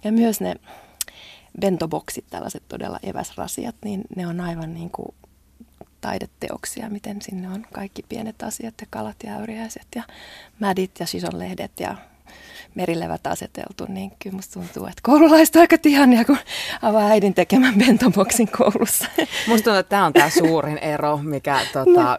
Ja 0.05 0.13
myös 0.13 0.41
ne 0.41 0.55
bentoboksit, 1.61 2.25
tällaiset 2.31 2.63
todella 2.69 2.99
eväsrasiat, 3.03 3.75
niin 3.85 4.03
ne 4.17 4.27
on 4.27 4.41
aivan 4.41 4.75
niin 4.75 4.91
kuin 4.91 5.15
taideteoksia, 6.01 6.91
miten 6.91 7.23
sinne 7.23 7.49
on 7.49 7.67
kaikki 7.73 8.03
pienet 8.09 8.43
asiat 8.43 8.75
ja 8.81 8.87
kalat 8.91 9.17
ja 9.25 9.37
äyriäiset 9.37 9.87
ja 9.95 10.03
mädit 10.61 10.91
ja 11.01 11.07
sisonlehdet 11.07 11.73
ja 11.81 11.97
merilevät 12.75 13.27
aseteltu, 13.27 13.87
niin 13.89 14.13
kyllä 14.23 14.37
musta 14.37 14.53
tuntuu, 14.53 14.87
että 14.87 15.01
koululaiset 15.03 15.57
aika 15.57 15.79
tihania, 15.79 16.25
kun 16.25 16.39
avaa 16.83 17.09
äidin 17.09 17.35
tekemän 17.35 17.75
bentoboksin 17.75 18.49
koulussa. 18.49 19.05
Musta 19.49 19.65
tuntuu, 19.65 19.75
että 19.75 19.91
tämä 19.91 20.07
on 20.07 20.13
tämä 20.13 20.31
suurin 20.31 20.79
ero, 20.79 21.17
mikä, 21.17 21.61
tota, 21.73 22.03
no, 22.03 22.17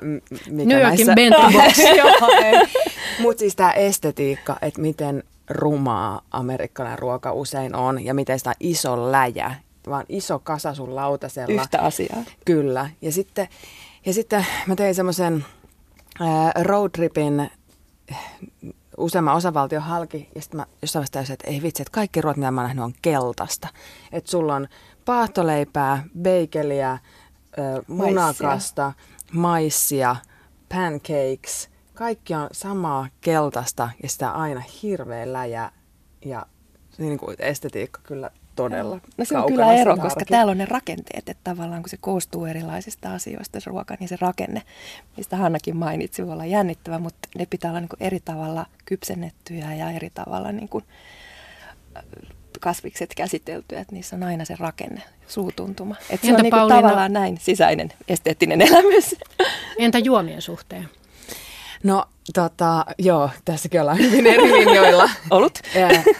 mikä 0.49 0.67
New 0.67 0.81
Yorkin 0.81 1.05
näissä... 1.07 1.13
bentobox. 1.13 1.77
Mutta 3.19 3.39
siis 3.39 3.55
tämä 3.55 3.71
estetiikka, 3.71 4.57
että 4.61 4.81
miten 4.81 5.23
rumaa 5.49 6.21
amerikkalainen 6.31 6.99
ruoka 6.99 7.33
usein 7.33 7.75
on 7.75 8.05
ja 8.05 8.13
miten 8.13 8.39
sitä 8.39 8.53
iso 8.59 9.11
läjä 9.11 9.55
vaan 9.89 10.05
iso 10.09 10.39
kasa 10.39 10.73
sun 10.73 10.95
lautasella. 10.95 11.61
Yhtä 11.61 11.79
asiaa. 11.79 12.23
Kyllä. 12.45 12.89
Ja 13.01 13.11
sitten, 13.11 13.47
ja 14.05 14.13
sitten 14.13 14.45
mä 14.67 14.75
tein 14.75 14.95
semmoisen 14.95 15.45
roadtripin 16.61 17.51
useamman 18.97 19.35
osavaltion 19.35 19.81
halki, 19.81 20.29
ja 20.35 20.41
sitten 20.41 20.59
mä 20.59 20.65
jossain 20.81 21.05
vaiheessa 21.13 21.33
että 21.33 21.47
ei 21.47 21.61
vitsi, 21.61 21.81
että 21.81 21.91
kaikki 21.91 22.21
ruoat, 22.21 22.37
mitä 22.37 22.51
mä 22.51 22.63
nähnyt, 22.63 22.85
on 22.85 22.93
keltaista. 23.01 23.67
Että 24.11 24.31
sulla 24.31 24.55
on 24.55 24.67
paahtoleipää, 25.05 26.03
beikeliä, 26.21 26.97
munakasta, 27.87 28.93
maissia, 29.31 30.15
pancakes, 30.69 31.69
kaikki 31.93 32.33
on 32.33 32.49
samaa 32.51 33.07
keltaista 33.21 33.89
ja 34.03 34.09
sitä 34.09 34.31
aina 34.31 34.61
hirveä 34.83 35.33
läjä 35.33 35.71
ja 36.25 36.45
niin 36.97 37.17
kuin 37.17 37.35
estetiikka 37.39 38.01
kyllä 38.03 38.31
todella 38.63 38.99
No 39.17 39.25
se 39.25 39.37
on 39.37 39.45
kyllä 39.47 39.73
ero, 39.73 39.97
koska 39.97 40.19
arki. 40.19 40.31
täällä 40.31 40.51
on 40.51 40.57
ne 40.57 40.65
rakenteet, 40.65 41.29
että 41.29 41.41
tavallaan 41.43 41.81
kun 41.83 41.89
se 41.89 41.97
koostuu 41.97 42.45
erilaisista 42.45 43.13
asioista 43.13 43.59
se 43.59 43.69
ruoka, 43.69 43.95
niin 43.99 44.07
se 44.07 44.17
rakenne, 44.21 44.61
mistä 45.17 45.37
Hannakin 45.37 45.77
mainitsi, 45.77 46.25
voi 46.25 46.33
olla 46.33 46.45
jännittävä, 46.45 46.99
mutta 46.99 47.29
ne 47.37 47.45
pitää 47.45 47.71
olla 47.71 47.79
niin 47.79 47.89
eri 47.99 48.19
tavalla 48.19 48.65
kypsennettyjä 48.85 49.73
ja 49.73 49.91
eri 49.91 50.09
tavalla 50.13 50.51
niin 50.51 50.69
kuin 50.69 50.83
äh, 51.97 52.03
kasvikset 52.59 53.15
käsiteltyä, 53.15 53.79
että 53.79 53.95
niissä 53.95 54.15
on 54.15 54.23
aina 54.23 54.45
se 54.45 54.55
rakenne, 54.59 55.01
suutuntuma. 55.27 55.95
Että 56.09 56.27
se 56.27 56.33
on 56.33 56.41
niin 56.41 56.51
kuin 56.51 56.67
tavallaan 56.67 57.13
näin 57.13 57.37
sisäinen 57.37 57.93
esteettinen 58.07 58.61
elämys. 58.61 59.15
Entä 59.77 59.99
juomien 59.99 60.41
suhteen? 60.41 60.89
No 61.83 62.05
tota, 62.33 62.85
joo, 62.99 63.29
tässäkin 63.45 63.81
ollaan 63.81 63.97
hyvin 63.97 64.27
eri 64.27 64.51
linjoilla. 64.51 65.09
Olut? 65.29 65.59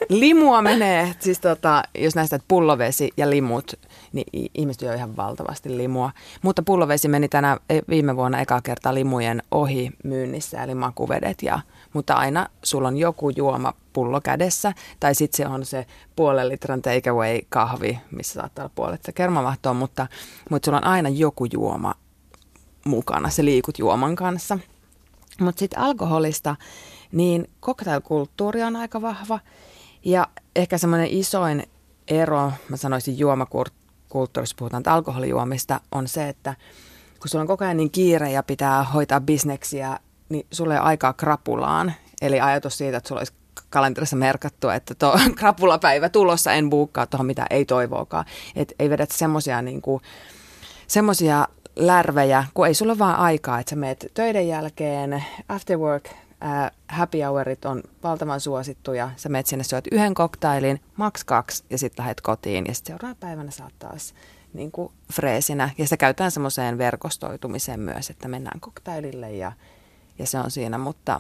Limua 0.10 0.62
menee, 0.62 1.16
siis 1.20 1.40
tota, 1.40 1.84
jos 1.98 2.16
näistä 2.16 2.36
että 2.36 2.46
pullovesi 2.48 3.10
ja 3.18 3.30
limut, 3.30 3.74
niin 4.14 4.50
ihmiset 4.54 4.82
jo 4.82 4.94
ihan 4.94 5.18
valtavasti 5.18 5.78
limua. 5.78 6.12
Mutta 6.42 6.64
pullovesi 6.64 7.08
meni 7.08 7.30
tänä 7.30 7.58
e, 7.70 7.80
viime 7.90 8.16
vuonna 8.16 8.40
eka 8.40 8.62
kerta 8.62 8.94
limujen 8.94 9.44
ohi 9.52 9.92
myynnissä, 10.04 10.64
eli 10.64 10.76
makuvedet. 10.76 11.44
Ja, 11.44 11.60
mutta 11.94 12.14
aina 12.14 12.48
sulla 12.64 12.88
on 12.88 12.98
joku 12.98 13.30
juoma 13.30 13.74
pullo 13.94 14.22
kädessä, 14.22 14.74
tai 15.00 15.16
sitten 15.16 15.38
se 15.38 15.48
on 15.48 15.66
se 15.66 15.86
puolen 16.16 16.50
litran 16.50 16.82
takeaway 16.82 17.40
kahvi, 17.50 18.00
missä 18.12 18.34
saattaa 18.34 18.64
olla 18.64 18.72
puolet 18.76 19.04
se 19.04 19.12
kermavahtoa, 19.12 19.74
mutta, 19.74 20.08
mutta 20.50 20.66
sulla 20.66 20.78
on 20.78 20.88
aina 20.88 21.10
joku 21.10 21.46
juoma 21.54 21.94
mukana, 22.86 23.30
se 23.30 23.46
liikut 23.46 23.80
juoman 23.80 24.16
kanssa. 24.16 24.60
Mutta 25.42 25.60
sitten 25.60 25.80
alkoholista, 25.80 26.56
niin 27.12 27.50
cocktailkulttuuri 27.62 28.64
on 28.64 28.76
aika 28.76 29.02
vahva. 29.02 29.40
Ja 30.06 30.28
ehkä 30.56 30.78
semmoinen 30.78 31.08
isoin 31.12 31.64
ero, 32.08 32.52
mä 32.70 32.78
sanoisin 32.78 33.20
juomakulttuurissa, 33.20 34.56
puhutaan 34.60 34.84
alkoholijuomista, 34.86 35.80
on 35.92 36.08
se, 36.08 36.30
että 36.30 36.56
kun 37.20 37.30
sulla 37.30 37.42
on 37.42 37.48
koko 37.48 37.66
ajan 37.66 37.78
niin 37.78 37.92
kiire 37.92 38.32
ja 38.32 38.44
pitää 38.44 38.84
hoitaa 38.84 39.22
bisneksiä, 39.22 40.00
niin 40.30 40.48
sulla 40.52 40.74
ei 40.74 40.80
aikaa 40.80 41.14
krapulaan. 41.14 41.94
Eli 42.22 42.42
ajatus 42.42 42.78
siitä, 42.78 42.98
että 42.98 43.08
sulla 43.08 43.20
olisi 43.20 43.34
kalenterissa 43.70 44.16
merkattu, 44.16 44.70
että 44.70 44.96
tuo 44.96 45.20
krapulapäivä 45.40 46.10
tulossa, 46.10 46.54
en 46.54 46.70
buukkaa 46.70 47.06
tuohon 47.08 47.26
mitä 47.26 47.46
ei 47.50 47.66
toivoakaan. 47.66 48.26
Että 48.56 48.76
ei 48.80 48.90
vedetä 48.90 49.18
semmoisia 49.18 49.62
niin 49.62 49.82
semmoisia 50.88 51.48
lärvejä, 51.76 52.46
kun 52.54 52.68
ei 52.68 52.74
sulla 52.74 53.00
vaan 53.00 53.16
aikaa, 53.16 53.60
että 53.60 53.70
sä 53.70 53.76
meet 53.76 54.12
töiden 54.14 54.48
jälkeen, 54.48 55.24
after 55.50 55.78
work, 55.78 56.10
äh, 56.44 56.72
happy 56.88 57.22
hourit 57.22 57.66
on 57.66 57.84
valtavan 58.04 58.40
suosittuja. 58.40 59.12
Sä 59.16 59.30
meet 59.30 59.48
sinne, 59.48 59.64
syöt 59.64 59.88
yhden 59.92 60.14
koktailin, 60.14 60.82
maks 60.96 61.24
kaksi 61.24 61.64
ja 61.70 61.78
sitten 61.78 62.04
lähdet 62.04 62.22
kotiin 62.22 62.66
ja 62.68 62.74
sitten 62.74 62.94
seuraavana 62.94 63.18
päivänä 63.20 63.52
saat 63.52 63.74
taas 63.80 64.14
niin 64.54 64.72
kuin 64.72 64.94
freesinä. 65.14 65.70
Ja 65.78 65.86
sitä 65.86 65.98
käytetään 65.98 66.32
semmoiseen 66.32 66.78
verkostoitumiseen 66.78 67.80
myös, 67.80 68.10
että 68.10 68.28
mennään 68.28 68.60
koktailille 68.60 69.32
ja, 69.32 69.52
ja 70.20 70.28
se 70.28 70.40
on 70.40 70.52
siinä, 70.52 70.78
mutta 70.78 71.20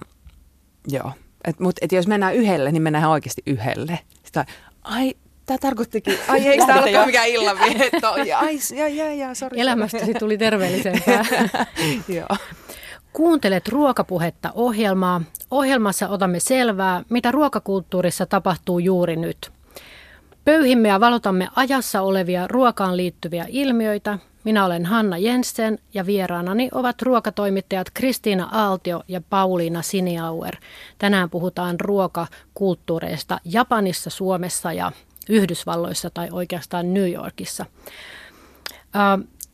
joo. 0.88 1.12
Et, 1.44 1.60
mut, 1.60 1.76
et 1.82 1.92
jos 1.92 2.08
mennään 2.08 2.36
yhdelle, 2.36 2.72
niin 2.72 2.84
mennään 2.84 3.10
oikeasti 3.10 3.42
yhdelle. 3.46 4.00
Sitä, 4.24 4.46
ai, 4.82 5.14
Tämä 5.46 5.58
tarkoittikin, 5.58 6.18
ai 6.28 6.48
eikö 6.48 6.66
tämä 6.66 6.82
olekaan 6.82 7.06
mikään 7.06 7.28
illanvietto? 7.28 8.12
Ai, 8.12 8.60
ja, 8.76 8.88
ja, 8.88 9.14
ja, 9.14 9.36
sorry. 9.36 9.60
Elämästäsi 9.62 10.14
tuli 10.14 10.38
terveellisempää. 10.38 11.26
Joo. 12.18 12.38
Kuuntelet 13.14 13.68
ruokapuhetta 13.68 14.52
ohjelmaa. 14.56 15.22
Ohjelmassa 15.52 16.10
otamme 16.10 16.40
selvää, 16.40 17.04
mitä 17.10 17.32
ruokakulttuurissa 17.32 18.26
tapahtuu 18.26 18.80
juuri 18.80 19.16
nyt. 19.16 19.52
Pöyhimme 20.46 20.88
ja 20.88 21.00
valotamme 21.00 21.48
ajassa 21.56 22.02
olevia 22.02 22.48
ruokaan 22.48 22.98
liittyviä 22.98 23.46
ilmiöitä. 23.50 24.20
Minä 24.44 24.66
olen 24.66 24.86
Hanna 24.86 25.18
Jensen 25.18 25.80
ja 25.94 26.06
vieraanani 26.06 26.70
ovat 26.74 27.02
ruokatoimittajat 27.02 27.88
Kristiina 27.94 28.50
Aaltio 28.52 29.04
ja 29.08 29.22
Pauliina 29.30 29.82
Siniauer. 29.82 30.56
Tänään 30.98 31.30
puhutaan 31.30 31.80
ruokakulttuureista 31.80 33.40
Japanissa, 33.46 34.10
Suomessa 34.10 34.74
ja 34.74 34.92
Yhdysvalloissa 35.30 36.10
tai 36.10 36.28
oikeastaan 36.32 36.94
New 36.94 37.12
Yorkissa. 37.12 37.66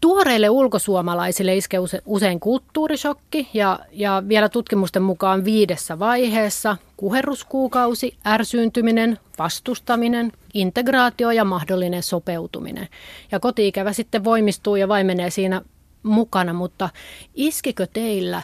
Tuoreille 0.02 0.50
ulkosuomalaisille 0.50 1.56
iskee 1.56 1.80
usein 2.06 2.40
kulttuurishokki 2.40 3.50
ja, 3.54 3.80
ja 3.92 4.24
vielä 4.28 4.50
tutkimusten 4.50 5.02
mukaan 5.04 5.46
viidessä 5.46 6.00
vaiheessa 6.00 6.78
kuherruskuukausi, 6.98 8.18
ärsyyntyminen, 8.26 9.20
vastustaminen, 9.40 10.32
integraatio 10.54 11.32
ja 11.32 11.46
mahdollinen 11.46 12.04
sopeutuminen. 12.04 12.88
Ja 13.32 13.40
kotiikävä 13.40 13.94
sitten 13.94 14.24
voimistuu 14.24 14.76
ja 14.76 14.88
vaimenee 14.88 15.30
siinä 15.30 15.62
mukana, 16.04 16.54
mutta 16.54 16.90
iskikö 17.36 17.88
teillä 17.94 18.42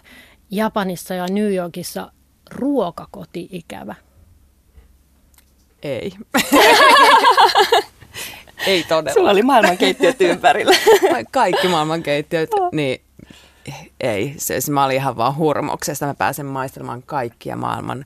Japanissa 0.52 1.14
ja 1.14 1.26
New 1.28 1.54
Yorkissa 1.54 2.12
ruokakoti-ikävä? 2.52 3.96
Ei. 5.84 6.12
Ei 8.68 8.84
todella. 8.84 9.14
Sulla 9.14 9.32
oli 9.32 9.42
maailmankeittiöt 9.42 10.22
ympärillä. 10.22 10.76
Kaikki 11.32 11.68
maailmankeittiöt, 11.68 12.50
niin 12.72 13.02
ei. 14.02 14.34
Se, 14.38 14.62
se, 14.62 14.72
mä 14.72 14.86
olin 14.86 14.96
ihan 14.96 15.18
vaan 15.18 15.38
hurmoksesta. 15.38 16.06
Mä 16.06 16.14
pääsen 16.14 16.46
maistelemaan 16.46 17.04
kaikkia 17.04 17.56
maailman 17.56 18.06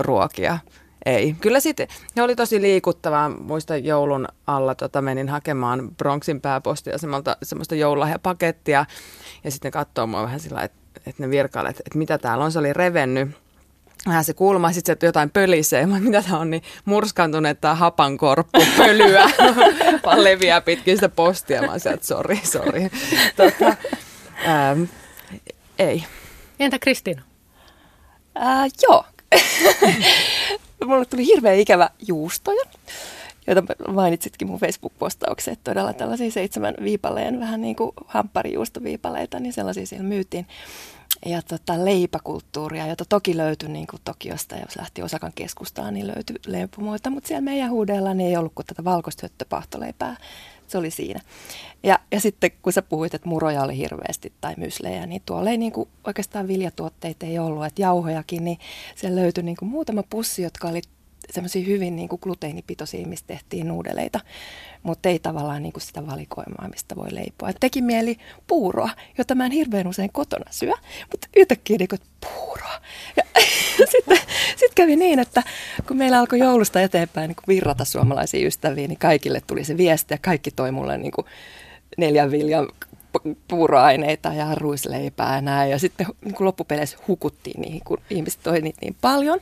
ruokia. 0.00 0.58
Ei. 1.06 1.36
Kyllä 1.40 1.60
sitten, 1.60 1.88
ne 2.16 2.22
oli 2.22 2.36
tosi 2.36 2.62
liikuttavaa. 2.62 3.28
Muista 3.28 3.76
joulun 3.76 4.28
alla 4.46 4.74
tota, 4.74 5.02
menin 5.02 5.28
hakemaan 5.28 5.90
Bronxin 5.96 6.40
pääpostiasemalta 6.40 7.36
semmoista 7.42 7.74
joululahjapakettia. 7.74 8.86
Ja 9.44 9.50
sitten 9.50 9.72
katsoo 9.72 10.06
mua 10.06 10.22
vähän 10.22 10.40
sillä 10.40 10.62
että 10.62 10.82
että 11.06 11.22
ne 11.22 11.30
virkailet, 11.30 11.78
että 11.78 11.98
mitä 11.98 12.18
täällä 12.18 12.44
on. 12.44 12.52
Se 12.52 12.58
oli 12.58 12.72
revennyt 12.72 13.30
vähän 14.06 14.24
se 14.24 14.34
kulma, 14.34 14.72
sitten 14.72 14.96
se 15.00 15.06
jotain 15.06 15.30
pölisee, 15.30 15.86
mitä 16.00 16.22
tämä 16.22 16.38
on, 16.38 16.50
niin 16.50 16.62
murskantunutta 16.84 17.74
hapankorppu 17.74 18.64
pölyä, 18.78 19.30
vaan 20.04 20.24
leviää 20.24 20.60
pitkin 20.60 20.96
sitä 20.96 21.08
postia. 21.08 21.62
Mä 21.62 21.74
että 21.74 22.06
sori, 22.06 22.40
sori. 22.44 22.90
Tota, 23.36 23.76
ähm, 24.46 24.82
ei. 25.78 26.04
Entä 26.60 26.78
Kristiina? 26.78 27.22
Äh, 28.42 28.68
joo. 28.82 29.04
Mulle 30.86 31.04
tuli 31.04 31.26
hirveän 31.26 31.58
ikävä 31.58 31.90
juustoja, 32.08 32.64
joita 33.46 33.62
mainitsitkin 33.88 34.48
mun 34.48 34.60
Facebook-postaukseen, 34.60 35.52
että 35.52 35.70
todella 35.70 35.92
tällaisia 35.92 36.30
seitsemän 36.30 36.74
viipaleen, 36.82 37.40
vähän 37.40 37.60
niin 37.60 37.76
kuin 37.76 37.90
hampparijuustoviipaleita, 38.06 39.40
niin 39.40 39.52
sellaisia 39.52 39.86
siellä 39.86 40.04
myytiin 40.08 40.46
ja 41.26 41.42
tota, 41.42 41.84
leipäkulttuuria, 41.84 42.86
jota 42.86 43.04
toki 43.08 43.36
löytyi 43.36 43.68
niin 43.68 43.86
kuin 43.86 44.00
Tokiosta, 44.04 44.56
jos 44.56 44.76
lähti 44.76 45.02
Osakan 45.02 45.32
keskustaan, 45.34 45.94
niin 45.94 46.06
löytyi 46.06 46.36
leipomoita, 46.46 47.10
mutta 47.10 47.28
siellä 47.28 47.40
meidän 47.40 47.70
huudeella 47.70 48.14
niin 48.14 48.28
ei 48.28 48.36
ollut 48.36 48.52
kuin 48.54 48.66
tätä 48.66 48.84
valkoista 48.84 49.24
höttöpahtoleipää. 49.24 50.16
Se 50.68 50.78
oli 50.78 50.90
siinä. 50.90 51.20
Ja, 51.82 51.98
ja 52.12 52.20
sitten 52.20 52.50
kun 52.62 52.72
sä 52.72 52.82
puhuit, 52.82 53.14
että 53.14 53.28
muroja 53.28 53.62
oli 53.62 53.76
hirveästi 53.76 54.32
tai 54.40 54.54
myslejä, 54.56 55.06
niin 55.06 55.22
tuolla 55.26 55.50
ei 55.50 55.58
niin 55.58 55.72
kuin, 55.72 55.88
oikeastaan 56.04 56.48
viljatuotteita 56.48 57.26
ei 57.26 57.38
ollut, 57.38 57.64
että 57.64 57.82
jauhojakin, 57.82 58.44
niin 58.44 58.58
siellä 58.94 59.20
löytyi 59.20 59.44
niin 59.44 59.56
kuin 59.56 59.68
muutama 59.68 60.02
pussi, 60.10 60.42
jotka 60.42 60.68
oli 60.68 60.82
semmoisia 61.30 61.66
hyvin 61.66 61.96
niin 61.96 62.08
kuin 62.08 62.20
gluteenipitoisia, 62.22 63.06
mistä 63.06 63.26
tehtiin 63.26 63.68
nuudeleita, 63.68 64.20
mutta 64.82 65.08
ei 65.08 65.18
tavallaan 65.18 65.62
niin 65.62 65.72
kuin 65.72 65.82
sitä 65.82 66.06
valikoimaa, 66.06 66.68
mistä 66.68 66.96
voi 66.96 67.14
leipoa. 67.14 67.48
Et 67.48 67.56
teki 67.60 67.82
mieli 67.82 68.18
puuroa, 68.46 68.90
jota 69.18 69.34
mä 69.34 69.46
en 69.46 69.52
hirveän 69.52 69.86
usein 69.86 70.12
kotona 70.12 70.44
syö, 70.50 70.72
mutta 71.10 71.28
yhtäkkiä 71.36 71.76
niin 71.78 71.88
kuin, 71.88 72.00
puuroa. 72.20 72.80
Ja 73.16 73.22
sitten 73.92 74.18
sit 74.56 74.74
kävi 74.74 74.96
niin, 74.96 75.18
että 75.18 75.42
kun 75.88 75.96
meillä 75.96 76.18
alkoi 76.18 76.38
joulusta 76.38 76.80
eteenpäin 76.80 77.28
niin 77.28 77.36
kuin 77.36 77.54
virrata 77.54 77.84
suomalaisia 77.84 78.46
ystäviä, 78.46 78.88
niin 78.88 78.98
kaikille 78.98 79.42
tuli 79.46 79.64
se 79.64 79.76
viesti 79.76 80.14
ja 80.14 80.18
kaikki 80.18 80.50
toi 80.50 80.72
mulle 80.72 80.98
niin 80.98 81.12
kuin 81.12 81.26
neljän 81.98 82.30
viljan 82.30 82.68
puuroaineita 83.48 84.32
ja 84.32 84.54
ruisleipää 84.54 85.34
ja 85.34 85.40
näin. 85.40 85.70
Ja 85.70 85.78
sitten 85.78 86.06
niin 86.24 86.34
kuin 86.34 86.46
loppupeleissä 86.46 86.98
hukuttiin 87.08 87.60
niihin, 87.60 87.80
kun 87.84 87.98
ihmiset 88.10 88.40
toi 88.42 88.60
niitä 88.60 88.78
niin 88.82 88.96
paljon. 89.00 89.40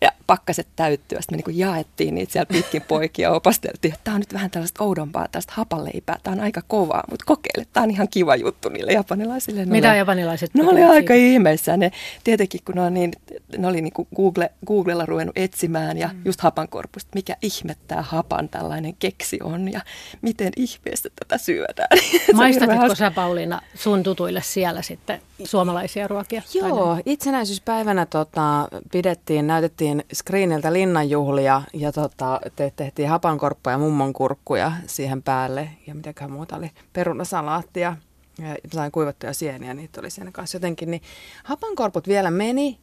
Ja 0.00 0.12
pakkaset 0.26 0.66
täyttyä. 0.76 1.20
Sitten 1.20 1.34
me 1.34 1.36
niin 1.36 1.44
kuin 1.44 1.58
jaettiin 1.58 2.14
niitä 2.14 2.32
siellä 2.32 2.46
pitkin 2.52 2.82
poikia 2.82 3.28
ja 3.28 3.32
opasteltiin, 3.32 3.94
että 3.94 4.04
tämä 4.04 4.14
on 4.14 4.20
nyt 4.20 4.34
vähän 4.34 4.50
tällaista 4.50 4.84
oudompaa, 4.84 5.28
tällaista 5.28 5.52
hapaleipää. 5.56 6.18
Tämä 6.22 6.34
on 6.34 6.40
aika 6.40 6.62
kovaa, 6.68 7.04
mutta 7.10 7.24
kokeile. 7.26 7.66
Tämä 7.72 7.84
on 7.84 7.90
ihan 7.90 8.08
kiva 8.08 8.36
juttu 8.36 8.68
niille 8.68 8.92
japanilaisille. 8.92 9.64
Mitä 9.64 9.90
ne 9.90 9.96
japanilaiset 9.96 10.54
Ne 10.54 10.68
oli 10.68 10.82
aika 10.82 11.14
ihmeessä. 11.14 11.76
Ne, 11.76 11.92
tietenkin 12.24 12.60
kun 12.64 12.74
ne, 12.74 12.80
on 12.80 12.94
niin, 12.94 13.12
ne 13.58 13.66
oli 13.66 13.80
niin 13.80 13.92
kuin 13.92 14.08
Google, 14.16 14.50
Googlella 14.66 15.06
ruvennut 15.06 15.38
etsimään 15.38 15.98
ja 15.98 16.08
mm. 16.08 16.22
just 16.24 16.40
hapankorpusta, 16.40 17.10
mikä 17.14 17.36
ihme 17.42 17.76
tämä 17.88 18.02
hapan 18.02 18.48
tällainen 18.48 18.94
keksi 18.98 19.38
on 19.42 19.72
ja 19.72 19.80
miten 20.22 20.52
ihmeessä 20.56 21.08
tätä 21.16 21.38
syödään. 21.38 21.98
Maistatitko 22.34 22.94
sä 23.02 23.10
Pauliina 23.10 23.60
sun 23.74 24.02
tutuille 24.02 24.42
siellä 24.42 24.82
sitten 24.82 25.22
suomalaisia 25.44 26.08
ruokia? 26.08 26.42
Joo, 26.54 26.98
itsenäisyyspäivänä 27.06 28.06
tota, 28.06 28.68
pidettiin, 28.92 29.46
näytettiin 29.46 30.04
screeniltä 30.14 30.72
linnanjuhlia 30.72 31.62
ja 31.72 31.92
tota, 31.92 32.40
te, 32.56 32.72
tehtiin 32.76 33.08
hapankorppuja 33.08 33.74
ja 33.74 33.78
mummonkurkkuja 33.78 34.72
siihen 34.86 35.22
päälle. 35.22 35.68
Ja 35.86 35.94
mitäköhän 35.94 36.32
muuta 36.32 36.56
oli, 36.56 36.70
perunasalaattia. 36.92 37.96
Ja 38.38 38.56
sain 38.72 38.92
kuivattuja 38.92 39.32
sieniä, 39.32 39.74
niitä 39.74 40.00
oli 40.00 40.10
siinä 40.10 40.30
kanssa 40.32 40.56
jotenkin. 40.56 40.90
Niin 40.90 41.02
hapankorput 41.44 42.08
vielä 42.08 42.30
meni, 42.30 42.78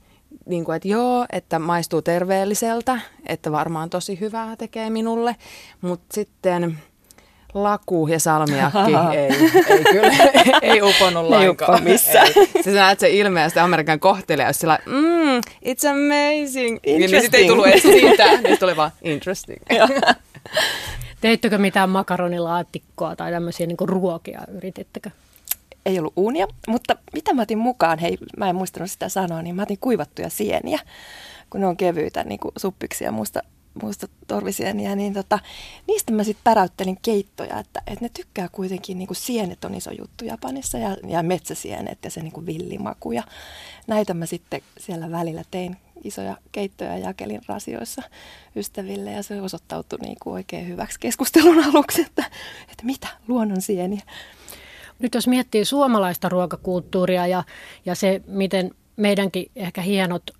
niin 0.45 0.65
kuin, 0.65 0.75
että 0.75 0.87
joo, 0.87 1.25
että 1.31 1.59
maistuu 1.59 2.01
terveelliseltä, 2.01 2.99
että 3.25 3.51
varmaan 3.51 3.89
tosi 3.89 4.19
hyvää 4.19 4.55
tekee 4.55 4.89
minulle, 4.89 5.35
mutta 5.81 6.13
sitten 6.13 6.77
laku 7.53 8.07
ja 8.07 8.19
salmiakki 8.19 8.79
ei, 9.17 9.29
ei 9.69 9.83
kyllä, 9.83 10.13
ei 10.61 10.81
uponut 10.81 11.23
ei 11.23 11.29
lainkaan. 11.29 11.83
missään. 11.83 12.27
Ei. 12.27 12.33
Siis 12.63 12.75
näet 12.75 12.99
se 12.99 13.09
ilme 13.09 13.41
ja 13.41 13.49
sitten 13.49 13.63
Amerikan 13.63 13.99
kohteliaus 13.99 14.59
sillä 14.59 14.79
mm, 14.85 15.37
it's 15.65 15.87
amazing. 15.89 16.77
Niin 16.85 17.21
sitten 17.21 17.39
ei 17.39 17.47
tullut 17.47 17.67
edes 17.67 17.81
siitä, 17.81 18.41
niin 18.41 18.59
tuli 18.59 18.75
vaan 18.75 18.91
interesting. 19.01 19.61
Teittekö 21.21 21.57
mitään 21.57 21.89
makaronilaatikkoa 21.89 23.15
tai 23.15 23.31
tämmöisiä 23.31 23.67
niin 23.67 23.77
ruokia, 23.81 24.41
yritittekö? 24.57 25.09
Ei 25.85 25.99
ollut 25.99 26.13
uunia, 26.15 26.47
mutta 26.67 26.95
mitä 27.13 27.33
mä 27.33 27.41
otin 27.41 27.57
mukaan, 27.57 27.99
hei 27.99 28.17
mä 28.37 28.49
en 28.49 28.55
muistanut 28.55 28.91
sitä 28.91 29.09
sanoa, 29.09 29.41
niin 29.41 29.55
mä 29.55 29.61
otin 29.61 29.77
kuivattuja 29.81 30.29
sieniä, 30.29 30.79
kun 31.49 31.61
ne 31.61 31.67
on 31.67 31.77
kevyitä 31.77 32.23
niin 32.23 32.39
kuin 32.39 32.51
suppiksi 32.57 33.03
ja 33.03 33.11
musta 33.11 33.41
muista 33.81 34.07
torvisieniä, 34.27 34.95
niin 34.95 35.13
tota, 35.13 35.39
niistä 35.87 36.11
mä 36.11 36.23
sitten 36.23 36.43
päräyttelin 36.43 36.97
keittoja, 37.01 37.59
että, 37.59 37.81
että 37.87 38.05
ne 38.05 38.09
tykkää 38.09 38.49
kuitenkin, 38.51 38.97
niin 38.99 39.07
kuin 39.07 39.17
sienet 39.17 39.65
on 39.65 39.75
iso 39.75 39.91
juttu 39.91 40.25
Japanissa 40.25 40.77
ja, 40.77 40.97
ja 41.07 41.23
metsäsienet 41.23 41.99
ja 42.03 42.11
se 42.11 42.21
niin 42.21 42.31
kuin 42.31 42.45
villimaku. 42.45 43.11
Ja 43.11 43.23
näitä 43.87 44.13
mä 44.13 44.25
sitten 44.25 44.61
siellä 44.77 45.11
välillä 45.11 45.43
tein 45.51 45.77
isoja 46.03 46.37
keittoja 46.51 46.97
ja 46.97 46.97
jakelin 46.97 47.41
rasioissa 47.47 48.01
ystäville 48.55 49.11
ja 49.11 49.23
se 49.23 49.41
osoittautui 49.41 49.99
niin 50.01 50.17
kuin 50.23 50.33
oikein 50.33 50.67
hyväksi 50.67 50.99
keskustelun 50.99 51.63
aluksi, 51.69 52.01
että, 52.01 52.25
että 52.61 52.85
mitä 52.85 53.07
luonnon 53.27 53.61
sieniä. 53.61 54.01
Nyt 54.99 55.15
jos 55.15 55.27
miettii 55.27 55.65
suomalaista 55.65 56.29
ruokakulttuuria 56.29 57.27
ja, 57.27 57.43
ja 57.85 57.95
se, 57.95 58.21
miten 58.27 58.71
meidänkin 58.95 59.51
ehkä 59.55 59.81
hienot 59.81 60.31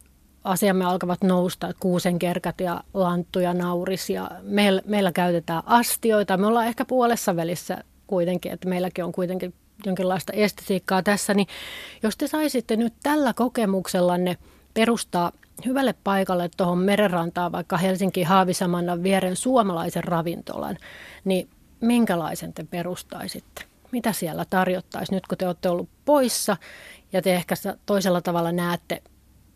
asiamme 0.44 0.86
alkavat 0.86 1.24
nousta, 1.24 1.74
kuusenkerkat 1.80 2.62
ja 2.62 2.84
lanttu 2.94 3.40
ja 3.40 3.54
nauris 3.54 4.10
ja 4.10 4.32
meillä, 4.42 4.82
meillä 4.86 5.12
käytetään 5.12 5.64
astioita. 5.66 6.38
Me 6.38 6.48
ollaan 6.48 6.68
ehkä 6.68 6.86
puolessa 6.86 7.36
välissä 7.36 7.84
kuitenkin, 8.08 8.52
että 8.52 8.70
meilläkin 8.70 9.06
on 9.06 9.12
kuitenkin 9.12 9.54
jonkinlaista 9.86 10.34
estetiikkaa 10.34 11.04
tässä, 11.04 11.34
niin 11.34 11.48
jos 12.04 12.18
te 12.18 12.28
saisitte 12.28 12.76
nyt 12.76 12.94
tällä 13.04 13.34
kokemuksellanne 13.34 14.38
perustaa 14.74 15.32
hyvälle 15.66 15.96
paikalle 16.04 16.50
tuohon 16.58 16.78
merenrantaan, 16.78 17.52
vaikka 17.52 17.78
Helsinki 17.78 18.24
Haavisamannan 18.24 19.04
vieren 19.04 19.36
suomalaisen 19.36 20.04
ravintolan, 20.04 20.78
niin 21.26 21.50
minkälaisen 21.82 22.54
te 22.54 22.64
perustaisitte? 22.64 23.64
Mitä 23.92 24.14
siellä 24.14 24.46
tarjottaisiin 24.50 25.16
nyt, 25.16 25.28
kun 25.28 25.38
te 25.38 25.48
olette 25.48 25.70
ollut 25.70 25.90
poissa 26.06 26.58
ja 27.14 27.22
te 27.22 27.36
ehkä 27.36 27.56
toisella 27.86 28.22
tavalla 28.22 28.52
näette 28.52 29.02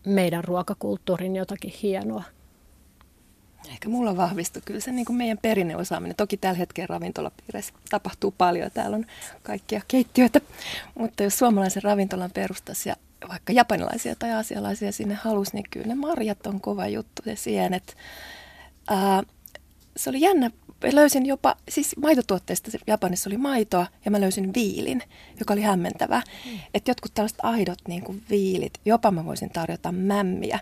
meidän 0.05 0.43
ruokakulttuurin 0.43 1.35
jotakin 1.35 1.73
hienoa. 1.83 2.23
Ehkä 3.69 3.89
mulla 3.89 4.17
vahvistui 4.17 4.61
kyllä 4.65 4.79
se 4.79 4.91
niin 4.91 5.05
kuin 5.05 5.17
meidän 5.17 5.37
perinneosaaminen. 5.41 6.15
Toki 6.15 6.37
tällä 6.37 6.57
hetkellä 6.57 6.87
ravintolapiireissä 6.87 7.73
tapahtuu 7.89 8.33
paljon. 8.37 8.71
Täällä 8.73 8.95
on 8.95 9.05
kaikkia 9.43 9.81
keittiöitä. 9.87 10.41
Mutta 10.99 11.23
jos 11.23 11.37
suomalaisen 11.37 11.83
ravintolan 11.83 12.31
perustaisi 12.31 12.89
ja 12.89 12.95
vaikka 13.29 13.53
japanilaisia 13.53 14.15
tai 14.15 14.31
aasialaisia 14.31 14.91
sinne 14.91 15.15
halusi, 15.15 15.51
niin 15.53 15.65
kyllä 15.71 15.87
ne 15.87 15.95
marjat 15.95 16.47
on 16.47 16.61
kova 16.61 16.87
juttu 16.87 17.21
ja 17.25 17.35
sienet. 17.35 17.97
Ää, 18.87 19.23
se 19.97 20.09
oli 20.09 20.21
jännä 20.21 20.51
löysin 20.91 21.25
jopa, 21.25 21.55
siis 21.69 21.97
maitotuotteista 21.97 22.71
Japanissa 22.87 23.29
oli 23.29 23.37
maitoa 23.37 23.87
ja 24.05 24.11
mä 24.11 24.21
löysin 24.21 24.53
viilin, 24.53 25.03
joka 25.39 25.53
oli 25.53 25.61
hämmentävä. 25.61 26.21
Mm. 26.45 26.59
Että 26.73 26.91
jotkut 26.91 27.13
tällaiset 27.13 27.39
aidot 27.43 27.79
niin 27.87 28.03
kuin 28.03 28.23
viilit, 28.29 28.73
jopa 28.85 29.11
mä 29.11 29.25
voisin 29.25 29.49
tarjota 29.49 29.91
mämmiä, 29.91 30.59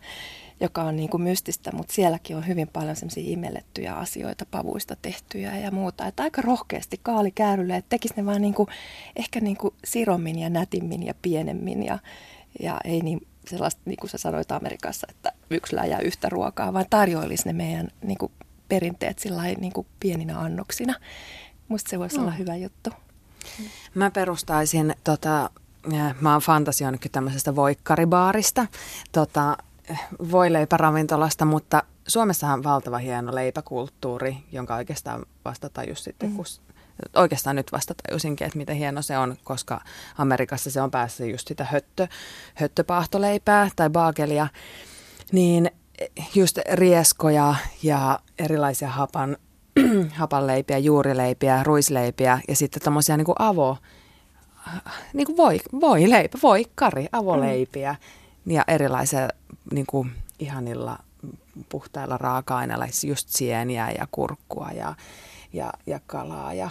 joka 0.59 0.84
on 0.84 0.95
niin 0.95 1.09
kuin 1.09 1.24
mystistä, 1.24 1.72
mutta 1.72 1.93
sielläkin 1.93 2.36
on 2.36 2.47
hyvin 2.47 2.67
paljon 2.67 2.95
semmoisia 2.95 3.24
imellettyjä 3.28 3.93
asioita, 3.95 4.45
pavuista 4.51 4.95
tehtyjä 5.01 5.57
ja 5.57 5.72
muuta. 5.72 6.07
Että 6.07 6.24
aika 6.24 6.41
rohkeasti 6.41 6.99
kaali 7.03 7.32
käärylle, 7.32 7.76
että 7.76 7.89
tekisi 7.89 8.13
ne 8.17 8.26
vaan 8.26 8.41
niin 8.41 8.53
kuin, 8.53 8.69
ehkä 9.15 9.39
niin 9.39 9.57
kuin 9.57 9.74
sirommin 9.86 10.39
ja 10.39 10.49
nätimmin 10.49 11.05
ja 11.05 11.13
pienemmin 11.22 11.84
ja, 11.84 11.99
ja 12.59 12.80
ei 12.84 13.01
niin 13.01 13.28
sellaista, 13.47 13.82
niin 13.86 13.97
kuin 13.97 14.09
sä 14.09 14.17
sanoit 14.17 14.51
Amerikassa, 14.51 15.07
että 15.09 15.32
yksi 15.49 15.76
läjä 15.76 15.99
yhtä 15.99 16.30
ruokaa, 16.30 16.74
vaan 16.74 16.86
tarjoilisi 16.89 17.45
ne 17.45 17.53
meidän 17.53 17.88
niin 18.01 18.17
kuin 18.17 18.32
perinteet 18.72 19.19
sillä 19.19 19.43
niin 19.43 19.74
kuin 19.74 19.88
pieninä 19.99 20.39
annoksina. 20.39 20.95
Musta 21.67 21.89
se 21.89 21.99
voisi 21.99 22.17
mm. 22.17 22.22
olla 22.22 22.32
hyvä 22.32 22.55
juttu. 22.55 22.89
Mä 23.95 24.11
perustaisin, 24.11 24.95
tota, 25.03 25.49
mä 26.22 26.32
oon 26.32 26.41
fantasioinut 26.41 27.01
tämmöisestä 27.11 27.55
voikkaribaarista, 27.55 28.67
tota, 29.11 29.57
voileipäravintolasta, 30.32 31.45
mutta 31.45 31.84
Suomessahan 32.07 32.59
on 32.59 32.63
valtava 32.63 32.97
hieno 32.97 33.36
leipäkulttuuri, 33.36 34.38
jonka 34.51 34.76
oikeastaan 34.76 35.26
vasta 35.45 35.69
tajus 35.69 36.03
sitten, 36.03 36.30
mm. 36.30 36.36
kun 36.36 36.45
oikeastaan 37.15 37.55
nyt 37.55 37.72
vasta 37.72 37.93
tajusinkin, 38.07 38.47
että 38.47 38.57
miten 38.57 38.76
hieno 38.76 39.01
se 39.01 39.17
on, 39.17 39.36
koska 39.43 39.82
Amerikassa 40.17 40.72
se 40.72 40.82
on 40.82 40.91
päässä 40.91 41.26
just 41.26 41.47
sitä 41.47 41.63
höttö, 41.63 42.07
höttöpaahtoleipää 42.55 43.69
tai 43.76 43.89
baagelia, 43.89 44.47
niin 45.32 45.72
just 46.36 46.60
rieskoja 46.72 47.56
ja 47.84 48.20
erilaisia 48.39 48.89
hapan, 48.89 49.38
hapanleipiä, 50.14 50.78
juurileipiä, 50.78 51.64
ruisleipiä 51.64 52.39
ja 52.47 52.56
sitten 52.56 52.82
tämmöisiä 52.82 53.18
niin 53.18 53.26
avo, 53.39 53.78
niin 55.14 55.26
kuin 55.26 55.38
voi, 55.38 55.60
voi 55.82 56.10
leipä, 56.10 56.38
voi 56.43 56.66
kari, 56.76 57.08
avoleipiä 57.12 57.95
mm. 58.45 58.52
ja 58.54 58.64
erilaisia 58.68 59.30
niin 59.72 59.86
kuin 59.86 60.12
ihanilla 60.39 60.97
puhtailla 61.70 62.18
raaka-aineilla, 62.18 62.86
siis 62.86 63.04
just 63.04 63.30
sieniä 63.30 63.91
ja 63.97 64.08
kurkkua 64.12 64.70
ja, 64.76 64.95
ja, 65.54 65.74
ja 65.88 65.99
kalaa 66.08 66.54
ja, 66.54 66.70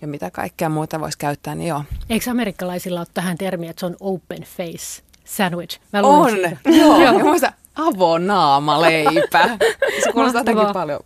ja 0.00 0.08
mitä 0.08 0.30
kaikkea 0.30 0.68
muuta 0.68 1.00
voisi 1.00 1.18
käyttää, 1.18 1.54
niin 1.54 1.68
joo. 1.68 1.84
Eikö 2.10 2.30
amerikkalaisilla 2.30 3.00
ole 3.00 3.06
tähän 3.14 3.38
termi, 3.38 3.68
että 3.68 3.80
se 3.80 3.86
on 3.86 3.96
open 4.00 4.42
face 4.42 5.02
sandwich? 5.24 5.80
Mä 5.92 6.00
on, 6.02 6.38
joo. 6.64 7.00
joo. 7.04 7.20
Avonaamaleipä. 7.86 9.48
Se 10.04 10.12
kuulostaa 10.12 10.40
jotenkin 10.40 10.72
paljon 10.72 11.00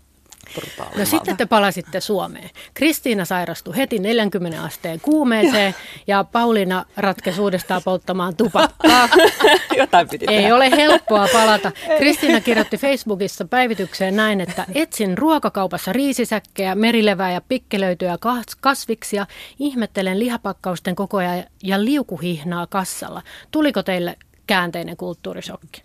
No 0.98 1.04
sitten 1.04 1.36
te 1.36 1.46
palasitte 1.46 2.00
Suomeen. 2.00 2.50
Kristiina 2.74 3.24
sairastui 3.24 3.76
heti 3.76 3.98
40 3.98 4.62
asteen 4.62 5.00
kuumeeseen 5.00 5.74
ja 6.06 6.24
Pauliina 6.24 6.84
ratkesi 6.96 7.40
uudestaan 7.40 7.82
polttamaan 7.84 8.36
tupakkaa. 8.36 9.08
Jotain 9.78 10.08
piti 10.08 10.26
Ei 10.28 10.36
tehdä. 10.36 10.54
ole 10.54 10.70
helppoa 10.70 11.28
palata. 11.32 11.72
Kristiina 11.98 12.40
kirjoitti 12.40 12.76
Facebookissa 12.76 13.44
päivitykseen 13.44 14.16
näin, 14.16 14.40
että 14.40 14.66
etsin 14.74 15.18
ruokakaupassa 15.18 15.92
riisisäkkejä, 15.92 16.74
merilevää 16.74 17.32
ja 17.32 17.40
pikkelöityjä 17.40 18.18
kasviksia. 18.60 19.26
Ihmettelen 19.58 20.18
lihapakkausten 20.18 20.96
kokoja 20.96 21.44
ja 21.62 21.84
liukuhihnaa 21.84 22.66
kassalla. 22.66 23.22
Tuliko 23.50 23.82
teille 23.82 24.16
käänteinen 24.46 24.96
kulttuurisokki? 24.96 25.82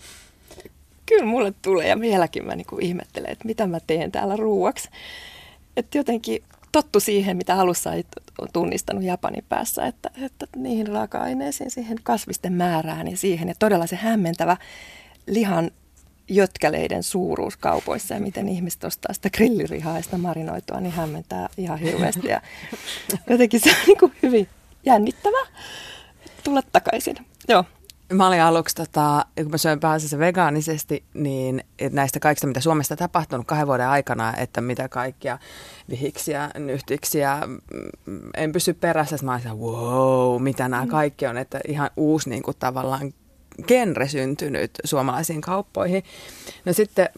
Kyllä 1.10 1.26
mulle 1.26 1.54
tulee 1.62 1.88
ja 1.88 2.00
vieläkin 2.00 2.46
mä 2.46 2.56
niinku 2.56 2.78
ihmettelen, 2.82 3.32
että 3.32 3.46
mitä 3.46 3.68
mä 3.68 3.80
teen 3.88 4.12
täällä 4.12 4.36
ruuaksi. 4.36 4.90
Että 5.78 5.98
jotenkin 5.98 6.44
tottu 6.72 7.00
siihen, 7.00 7.38
mitä 7.38 7.56
alussa 7.56 7.92
on 8.42 8.48
tunnistanut 8.54 9.04
Japanin 9.04 9.46
päässä, 9.50 9.86
että, 9.86 10.10
että 10.22 10.48
niihin 10.56 10.88
raaka-aineisiin, 10.88 11.72
siihen 11.72 11.98
kasvisten 12.04 12.54
määrään 12.54 13.08
ja 13.08 13.18
siihen. 13.18 13.48
Ja 13.48 13.54
todella 13.60 13.88
se 13.88 13.96
hämmentävä 13.96 14.58
lihan 15.28 15.72
jötkäleiden 16.30 17.04
suuruus 17.04 17.58
kaupoissa 17.58 18.14
ja 18.14 18.20
miten 18.20 18.50
ihmiset 18.50 18.84
ostaa 18.84 19.14
sitä 19.14 19.30
grillirihaa 19.30 19.98
ja 19.98 20.04
sitä 20.04 20.18
marinoitua, 20.18 20.80
niin 20.80 20.94
hämmentää 20.94 21.50
ihan 21.58 21.80
hirveästi. 21.80 22.28
Ja 22.28 22.42
jotenkin 23.30 23.60
se 23.60 23.70
on 23.70 23.76
niin 23.88 23.98
kuin 23.98 24.14
hyvin 24.24 24.48
jännittävä 24.86 25.48
tulla 26.44 26.62
takaisin. 26.62 27.16
Joo. 27.48 27.64
Mä 28.14 28.28
olin 28.28 28.42
aluksi, 28.42 28.76
tota, 28.76 29.26
kun 29.36 29.52
mä 29.52 29.58
söin 29.58 29.80
pääasiassa 29.80 30.20
vegaanisesti, 30.20 31.04
niin 31.14 31.64
näistä 31.92 32.20
kaikista, 32.20 32.48
mitä 32.48 32.62
Suomessa 32.62 32.96
tapahtunut 32.96 33.48
kahden 33.48 33.68
vuoden 33.68 33.88
aikana, 33.88 34.34
että 34.38 34.62
mitä 34.62 34.90
kaikkia 34.90 35.40
vihiksiä, 35.90 36.52
nyhtiksiä, 36.58 37.40
mm, 38.06 38.20
en 38.38 38.52
pysy 38.52 38.74
perässä. 38.74 39.18
Mä 39.24 39.34
olin 39.34 39.60
wow, 39.60 40.44
mitä 40.44 40.70
nämä 40.70 40.84
mm. 40.84 40.90
kaikki 40.90 41.28
on, 41.28 41.38
että 41.38 41.60
ihan 41.68 41.90
uusi 41.98 42.30
niin 42.30 42.44
kuin, 42.44 42.58
tavallaan 42.60 43.14
genre 43.68 44.08
syntynyt 44.08 44.72
suomalaisiin 44.84 45.42
kauppoihin. 45.42 46.04
No 46.66 46.74
sitten 46.74 47.10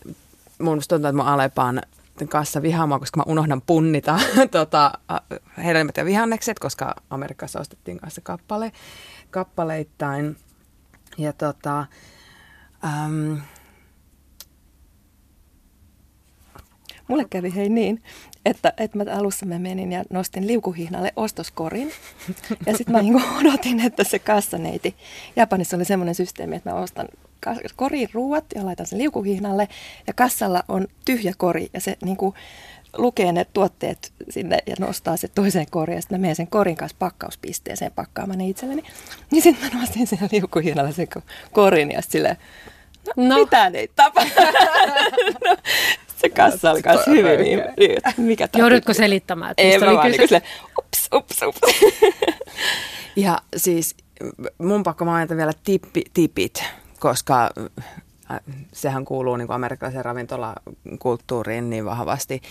mun 0.60 0.82
tuntuu, 0.88 1.08
että 1.08 1.18
mun 1.18 1.28
Alepaan 1.28 1.82
kanssa 2.30 2.62
vihaamaan, 2.62 3.00
koska 3.00 3.18
mä 3.18 3.24
unohdan 3.28 3.62
punnita 3.62 4.20
tota, 4.52 4.92
hedelmät 5.64 5.98
ja 5.98 6.06
vihannekset, 6.06 6.60
koska 6.60 6.96
Amerikassa 7.10 7.60
ostettiin 7.60 8.00
kanssa 8.00 8.22
kappale, 8.22 8.72
kappaleittain– 9.30 10.36
ja 11.18 11.34
tota, 11.34 11.86
äm, 12.86 13.42
mulle 17.08 17.26
kävi 17.30 17.56
hei 17.56 17.70
niin, 17.70 18.04
että, 18.46 18.74
että 18.78 18.98
mä 18.98 19.06
alussa 19.18 19.46
mä 19.46 19.60
menin 19.60 19.92
ja 19.92 20.04
nostin 20.10 20.48
liukuhihnalle 20.48 21.14
ostoskorin. 21.16 21.92
Ja 22.66 22.78
sitten 22.78 22.96
mä 22.96 23.02
niin 23.02 23.24
odotin, 23.40 23.80
että 23.80 24.04
se 24.04 24.20
kassaneiti. 24.20 24.96
Japanissa 25.36 25.78
oli 25.78 25.86
semmoinen 25.86 26.16
systeemi, 26.16 26.56
että 26.56 26.70
mä 26.70 26.76
ostan 26.76 27.08
korin 27.76 28.10
ruuat 28.14 28.46
ja 28.56 28.66
laitan 28.66 28.86
sen 28.86 29.00
liukuhihnalle. 29.00 29.68
Ja 30.08 30.14
kassalla 30.14 30.64
on 30.68 30.88
tyhjä 31.06 31.34
kori 31.38 31.70
ja 31.74 31.82
se 31.82 31.98
niin 32.06 32.18
kuin, 32.18 32.36
lukee 32.98 33.32
ne 33.32 33.46
tuotteet 33.54 34.14
sinne 34.30 34.58
ja 34.68 34.76
nostaa 34.80 35.18
se 35.18 35.28
toiseen 35.28 35.66
koriin. 35.70 35.96
Ja 35.96 36.02
sitten 36.02 36.20
mä 36.20 36.22
menen 36.22 36.36
sen 36.36 36.48
korin 36.48 36.76
kanssa 36.76 36.96
pakkauspisteeseen 37.00 37.92
pakkaamaan 37.92 38.40
ne 38.40 38.48
itselleni. 38.48 38.84
Niin 39.32 39.42
sitten 39.42 39.74
mä 39.74 39.80
nostin 39.80 40.08
sen 40.08 40.20
liukuhihnalla 40.32 40.92
sen 40.92 41.08
korin 41.52 41.92
ja 41.92 42.02
silleen, 42.02 42.38
no, 43.18 43.28
no. 43.28 43.36
mitään 43.36 43.76
ei 43.76 43.90
tapa. 43.96 44.24
no, 45.46 45.58
se 46.18 46.30
kassa 46.30 46.72
oli 46.72 46.82
kanssa 46.82 47.12
hyvin 47.12 47.40
niin, 47.40 47.62
mikä 48.18 48.50
Joudutko 48.58 48.94
selittämään? 48.94 49.52
Että 49.52 49.64
ei, 49.64 49.80
mä 49.80 49.94
vaan 49.94 50.12
niin 50.12 50.28
sille, 50.28 50.42
ups, 50.80 51.10
ups, 51.14 51.42
ups. 51.42 51.62
ja 53.16 53.38
siis 53.58 53.96
mun 54.58 54.84
pakko 54.84 55.06
mainita 55.06 55.38
vielä 55.38 55.54
tippi, 55.64 56.04
tipit, 56.14 56.64
koska 57.00 57.50
äh, 58.32 58.40
sehän 58.74 59.06
kuuluu 59.06 59.36
niin 59.36 59.48
kuin 59.48 59.56
amerikkalaisen 59.56 60.06
ravintolakulttuuriin 60.06 61.70
niin 61.70 61.86
vahvasti 61.86 62.42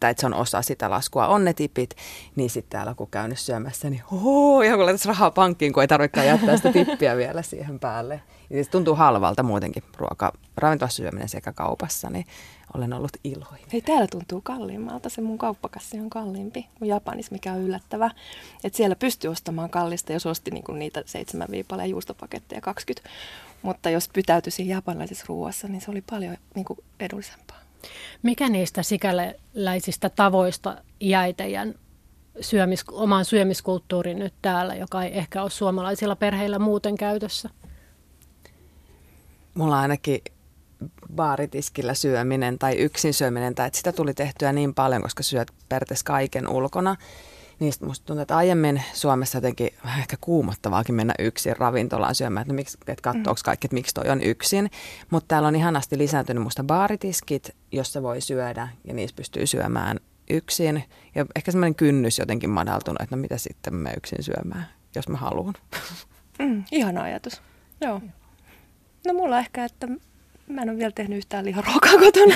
tai 0.00 0.10
että 0.10 0.20
se 0.20 0.26
on 0.26 0.34
osa 0.34 0.62
sitä 0.62 0.90
laskua, 0.90 1.28
on 1.28 1.44
ne 1.44 1.52
tipit, 1.52 1.94
niin 2.36 2.50
sitten 2.50 2.70
täällä 2.70 2.94
kun 2.94 3.10
käynyt 3.10 3.38
syömässä, 3.38 3.90
niin 3.90 4.02
oho, 4.12 4.62
ihan 4.62 4.78
kun 4.78 4.86
laitaisi 4.86 5.08
rahaa 5.08 5.30
pankkiin, 5.30 5.72
kun 5.72 5.82
ei 5.82 5.88
tarvitsekaan 5.88 6.26
jättää 6.26 6.56
sitä 6.56 6.72
tippiä 6.72 7.16
vielä 7.16 7.42
siihen 7.42 7.78
päälle. 7.78 8.22
Ja 8.50 8.64
se 8.64 8.70
tuntuu 8.70 8.94
halvalta 8.94 9.42
muutenkin 9.42 9.82
ruoka, 9.96 10.32
ravintolassa 10.56 10.96
syöminen 10.96 11.28
sekä 11.28 11.52
kaupassa, 11.52 12.10
niin 12.10 12.26
olen 12.74 12.92
ollut 12.92 13.16
iloinen. 13.24 13.66
Hei, 13.72 13.82
täällä 13.82 14.06
tuntuu 14.06 14.40
kalliimmalta. 14.40 15.08
Se 15.08 15.20
mun 15.20 15.38
kauppakassi 15.38 16.00
on 16.00 16.10
kalliimpi 16.10 16.66
kuin 16.78 16.88
Japanissa, 16.88 17.32
mikä 17.32 17.52
on 17.52 17.60
yllättävä. 17.60 18.10
Et 18.64 18.74
siellä 18.74 18.96
pystyy 18.96 19.30
ostamaan 19.30 19.70
kallista, 19.70 20.12
jos 20.12 20.26
osti 20.26 20.50
niinku 20.50 20.72
niitä 20.72 21.02
seitsemän 21.06 21.48
viipaleen 21.50 21.90
juustopaketteja 21.90 22.60
20. 22.60 23.08
Mutta 23.62 23.90
jos 23.90 24.08
pytäytyisin 24.08 24.68
japanilaisessa 24.68 25.24
ruoassa, 25.28 25.68
niin 25.68 25.80
se 25.80 25.90
oli 25.90 26.02
paljon 26.10 26.36
niinku 26.54 26.76
edullisempaa. 27.00 27.67
Mikä 28.22 28.48
niistä 28.48 28.82
sikäläisistä 28.82 30.08
tavoista 30.08 30.82
jäi 31.00 31.34
teidän 31.34 31.74
syömis, 32.40 32.84
omaan 32.92 33.24
syömiskulttuuriin 33.24 34.18
nyt 34.18 34.34
täällä, 34.42 34.74
joka 34.74 35.02
ei 35.02 35.18
ehkä 35.18 35.42
ole 35.42 35.50
suomalaisilla 35.50 36.16
perheillä 36.16 36.58
muuten 36.58 36.96
käytössä? 36.96 37.50
Mulla 39.54 39.80
ainakin 39.80 40.20
baaritiskillä 41.14 41.94
syöminen 41.94 42.58
tai 42.58 42.76
yksin 42.76 43.14
syöminen, 43.14 43.54
tai 43.54 43.66
että 43.66 43.76
sitä 43.76 43.92
tuli 43.92 44.14
tehtyä 44.14 44.52
niin 44.52 44.74
paljon, 44.74 45.02
koska 45.02 45.22
syöt 45.22 45.52
periaatteessa 45.68 46.04
kaiken 46.04 46.48
ulkona. 46.48 46.96
Niistä 47.58 47.86
musta 47.86 48.06
tuntuu, 48.06 48.22
että 48.22 48.36
aiemmin 48.36 48.82
Suomessa 48.92 49.36
jotenkin 49.36 49.70
vähän 49.84 50.00
ehkä 50.00 50.16
kuumottavaakin 50.20 50.94
mennä 50.94 51.14
yksin 51.18 51.56
ravintolaan 51.56 52.14
syömään, 52.14 52.42
että, 52.42 52.54
miksi, 52.54 52.78
että 52.86 53.02
katsoako 53.02 53.40
kaikki, 53.44 53.66
että 53.66 53.74
miksi 53.74 53.94
toi 53.94 54.08
on 54.08 54.22
yksin. 54.22 54.70
Mutta 55.10 55.28
täällä 55.28 55.48
on 55.48 55.56
ihanasti 55.56 55.98
lisääntynyt 55.98 56.42
musta 56.42 56.64
baaritiskit, 56.64 57.56
jossa 57.72 58.02
voi 58.02 58.20
syödä 58.20 58.68
ja 58.84 58.94
niissä 58.94 59.16
pystyy 59.16 59.46
syömään 59.46 60.00
yksin. 60.30 60.84
Ja 61.14 61.26
ehkä 61.36 61.52
semmoinen 61.52 61.74
kynnys 61.74 62.18
jotenkin 62.18 62.50
madaltunut, 62.50 63.02
että 63.02 63.16
no 63.16 63.22
mitä 63.22 63.38
sitten 63.38 63.74
mä 63.74 63.90
yksin 63.96 64.22
syömään, 64.22 64.66
jos 64.94 65.08
mä 65.08 65.18
haluan. 65.18 65.54
Mm, 66.38 66.64
ihana 66.72 67.02
ajatus, 67.02 67.42
joo. 67.80 68.00
No 69.06 69.14
mulla 69.14 69.38
ehkä, 69.38 69.64
että 69.64 69.88
mä 70.48 70.62
en 70.62 70.70
ole 70.70 70.78
vielä 70.78 70.92
tehnyt 70.92 71.18
yhtään 71.18 71.44
liharuokaa 71.44 71.92
kotona. 71.92 72.34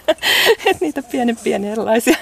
että 0.66 0.76
niitä 0.80 1.02
pienen 1.02 1.36
pieniä 1.36 1.72
erilaisia 1.72 2.16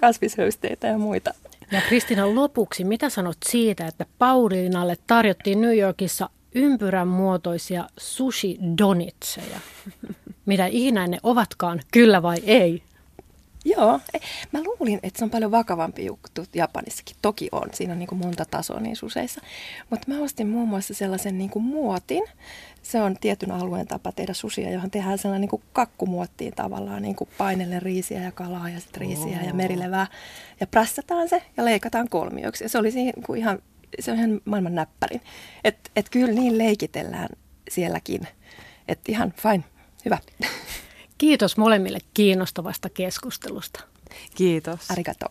kasvishöysteitä 0.00 0.86
ja 0.86 0.98
muita. 0.98 1.34
Ja 1.70 1.80
Kristina, 1.88 2.34
lopuksi, 2.34 2.84
mitä 2.84 3.08
sanot 3.08 3.36
siitä, 3.46 3.86
että 3.86 4.06
Pauliinalle 4.18 4.96
tarjottiin 5.06 5.60
New 5.60 5.78
Yorkissa 5.78 6.30
ympyrän 6.54 7.08
muotoisia 7.08 7.88
sushi-donitseja? 7.98 9.60
Mitä 10.46 10.66
ikinä 10.66 11.06
ne 11.06 11.18
ovatkaan, 11.22 11.80
kyllä 11.92 12.22
vai 12.22 12.36
ei? 12.44 12.82
Joo, 13.76 14.00
mä 14.52 14.60
luulin, 14.64 15.00
että 15.02 15.18
se 15.18 15.24
on 15.24 15.30
paljon 15.30 15.50
vakavampi 15.50 16.04
juttu 16.04 16.44
Japanissakin. 16.54 17.16
Toki 17.22 17.48
on, 17.52 17.68
siinä 17.74 17.92
on 17.92 17.98
niin 17.98 18.06
kuin 18.06 18.18
monta 18.18 18.44
tasoa 18.44 18.80
niin 18.80 18.96
useissa. 19.02 19.40
Mutta 19.90 20.12
mä 20.12 20.20
ostin 20.20 20.48
muun 20.48 20.68
muassa 20.68 20.94
sellaisen 20.94 21.38
niin 21.38 21.50
kuin 21.50 21.64
muotin. 21.64 22.24
Se 22.82 23.02
on 23.02 23.16
tietyn 23.20 23.50
alueen 23.50 23.86
tapa 23.86 24.12
tehdä 24.12 24.34
susia, 24.34 24.70
johon 24.70 24.90
tehdään 24.90 25.18
sellainen 25.18 25.40
niin 25.40 25.48
kuin 25.48 25.62
kakkumuottiin 25.72 26.52
tavallaan, 26.54 27.02
niin 27.02 27.16
kuin 27.16 27.30
painelle 27.38 27.80
riisiä 27.80 28.22
ja 28.22 28.32
kalaa 28.32 28.70
ja 28.70 28.80
sitten 28.80 29.00
riisiä 29.00 29.38
oh. 29.40 29.46
ja 29.46 29.54
merilevää. 29.54 30.06
Ja 30.60 30.66
prassataan 30.66 31.28
se 31.28 31.42
ja 31.56 31.64
leikataan 31.64 32.08
kolmioksi. 32.08 32.64
Ja 32.64 32.68
se 32.68 32.78
oli 32.78 32.90
siinä 32.90 33.12
kuin 33.26 33.38
ihan, 33.38 33.58
se 34.00 34.10
on 34.10 34.18
ihan 34.18 34.40
maailman 34.44 34.74
näppärin. 34.74 35.20
Että 35.64 35.90
et 35.96 36.08
kyllä 36.10 36.32
niin 36.32 36.58
leikitellään 36.58 37.28
sielläkin. 37.70 38.28
Että 38.88 39.12
ihan 39.12 39.32
fine, 39.32 39.64
hyvä. 40.04 40.18
Kiitos 41.18 41.56
molemmille 41.56 41.98
kiinnostavasta 42.14 42.88
keskustelusta. 42.90 43.80
Kiitos. 44.34 44.90
Arigato. 44.90 45.26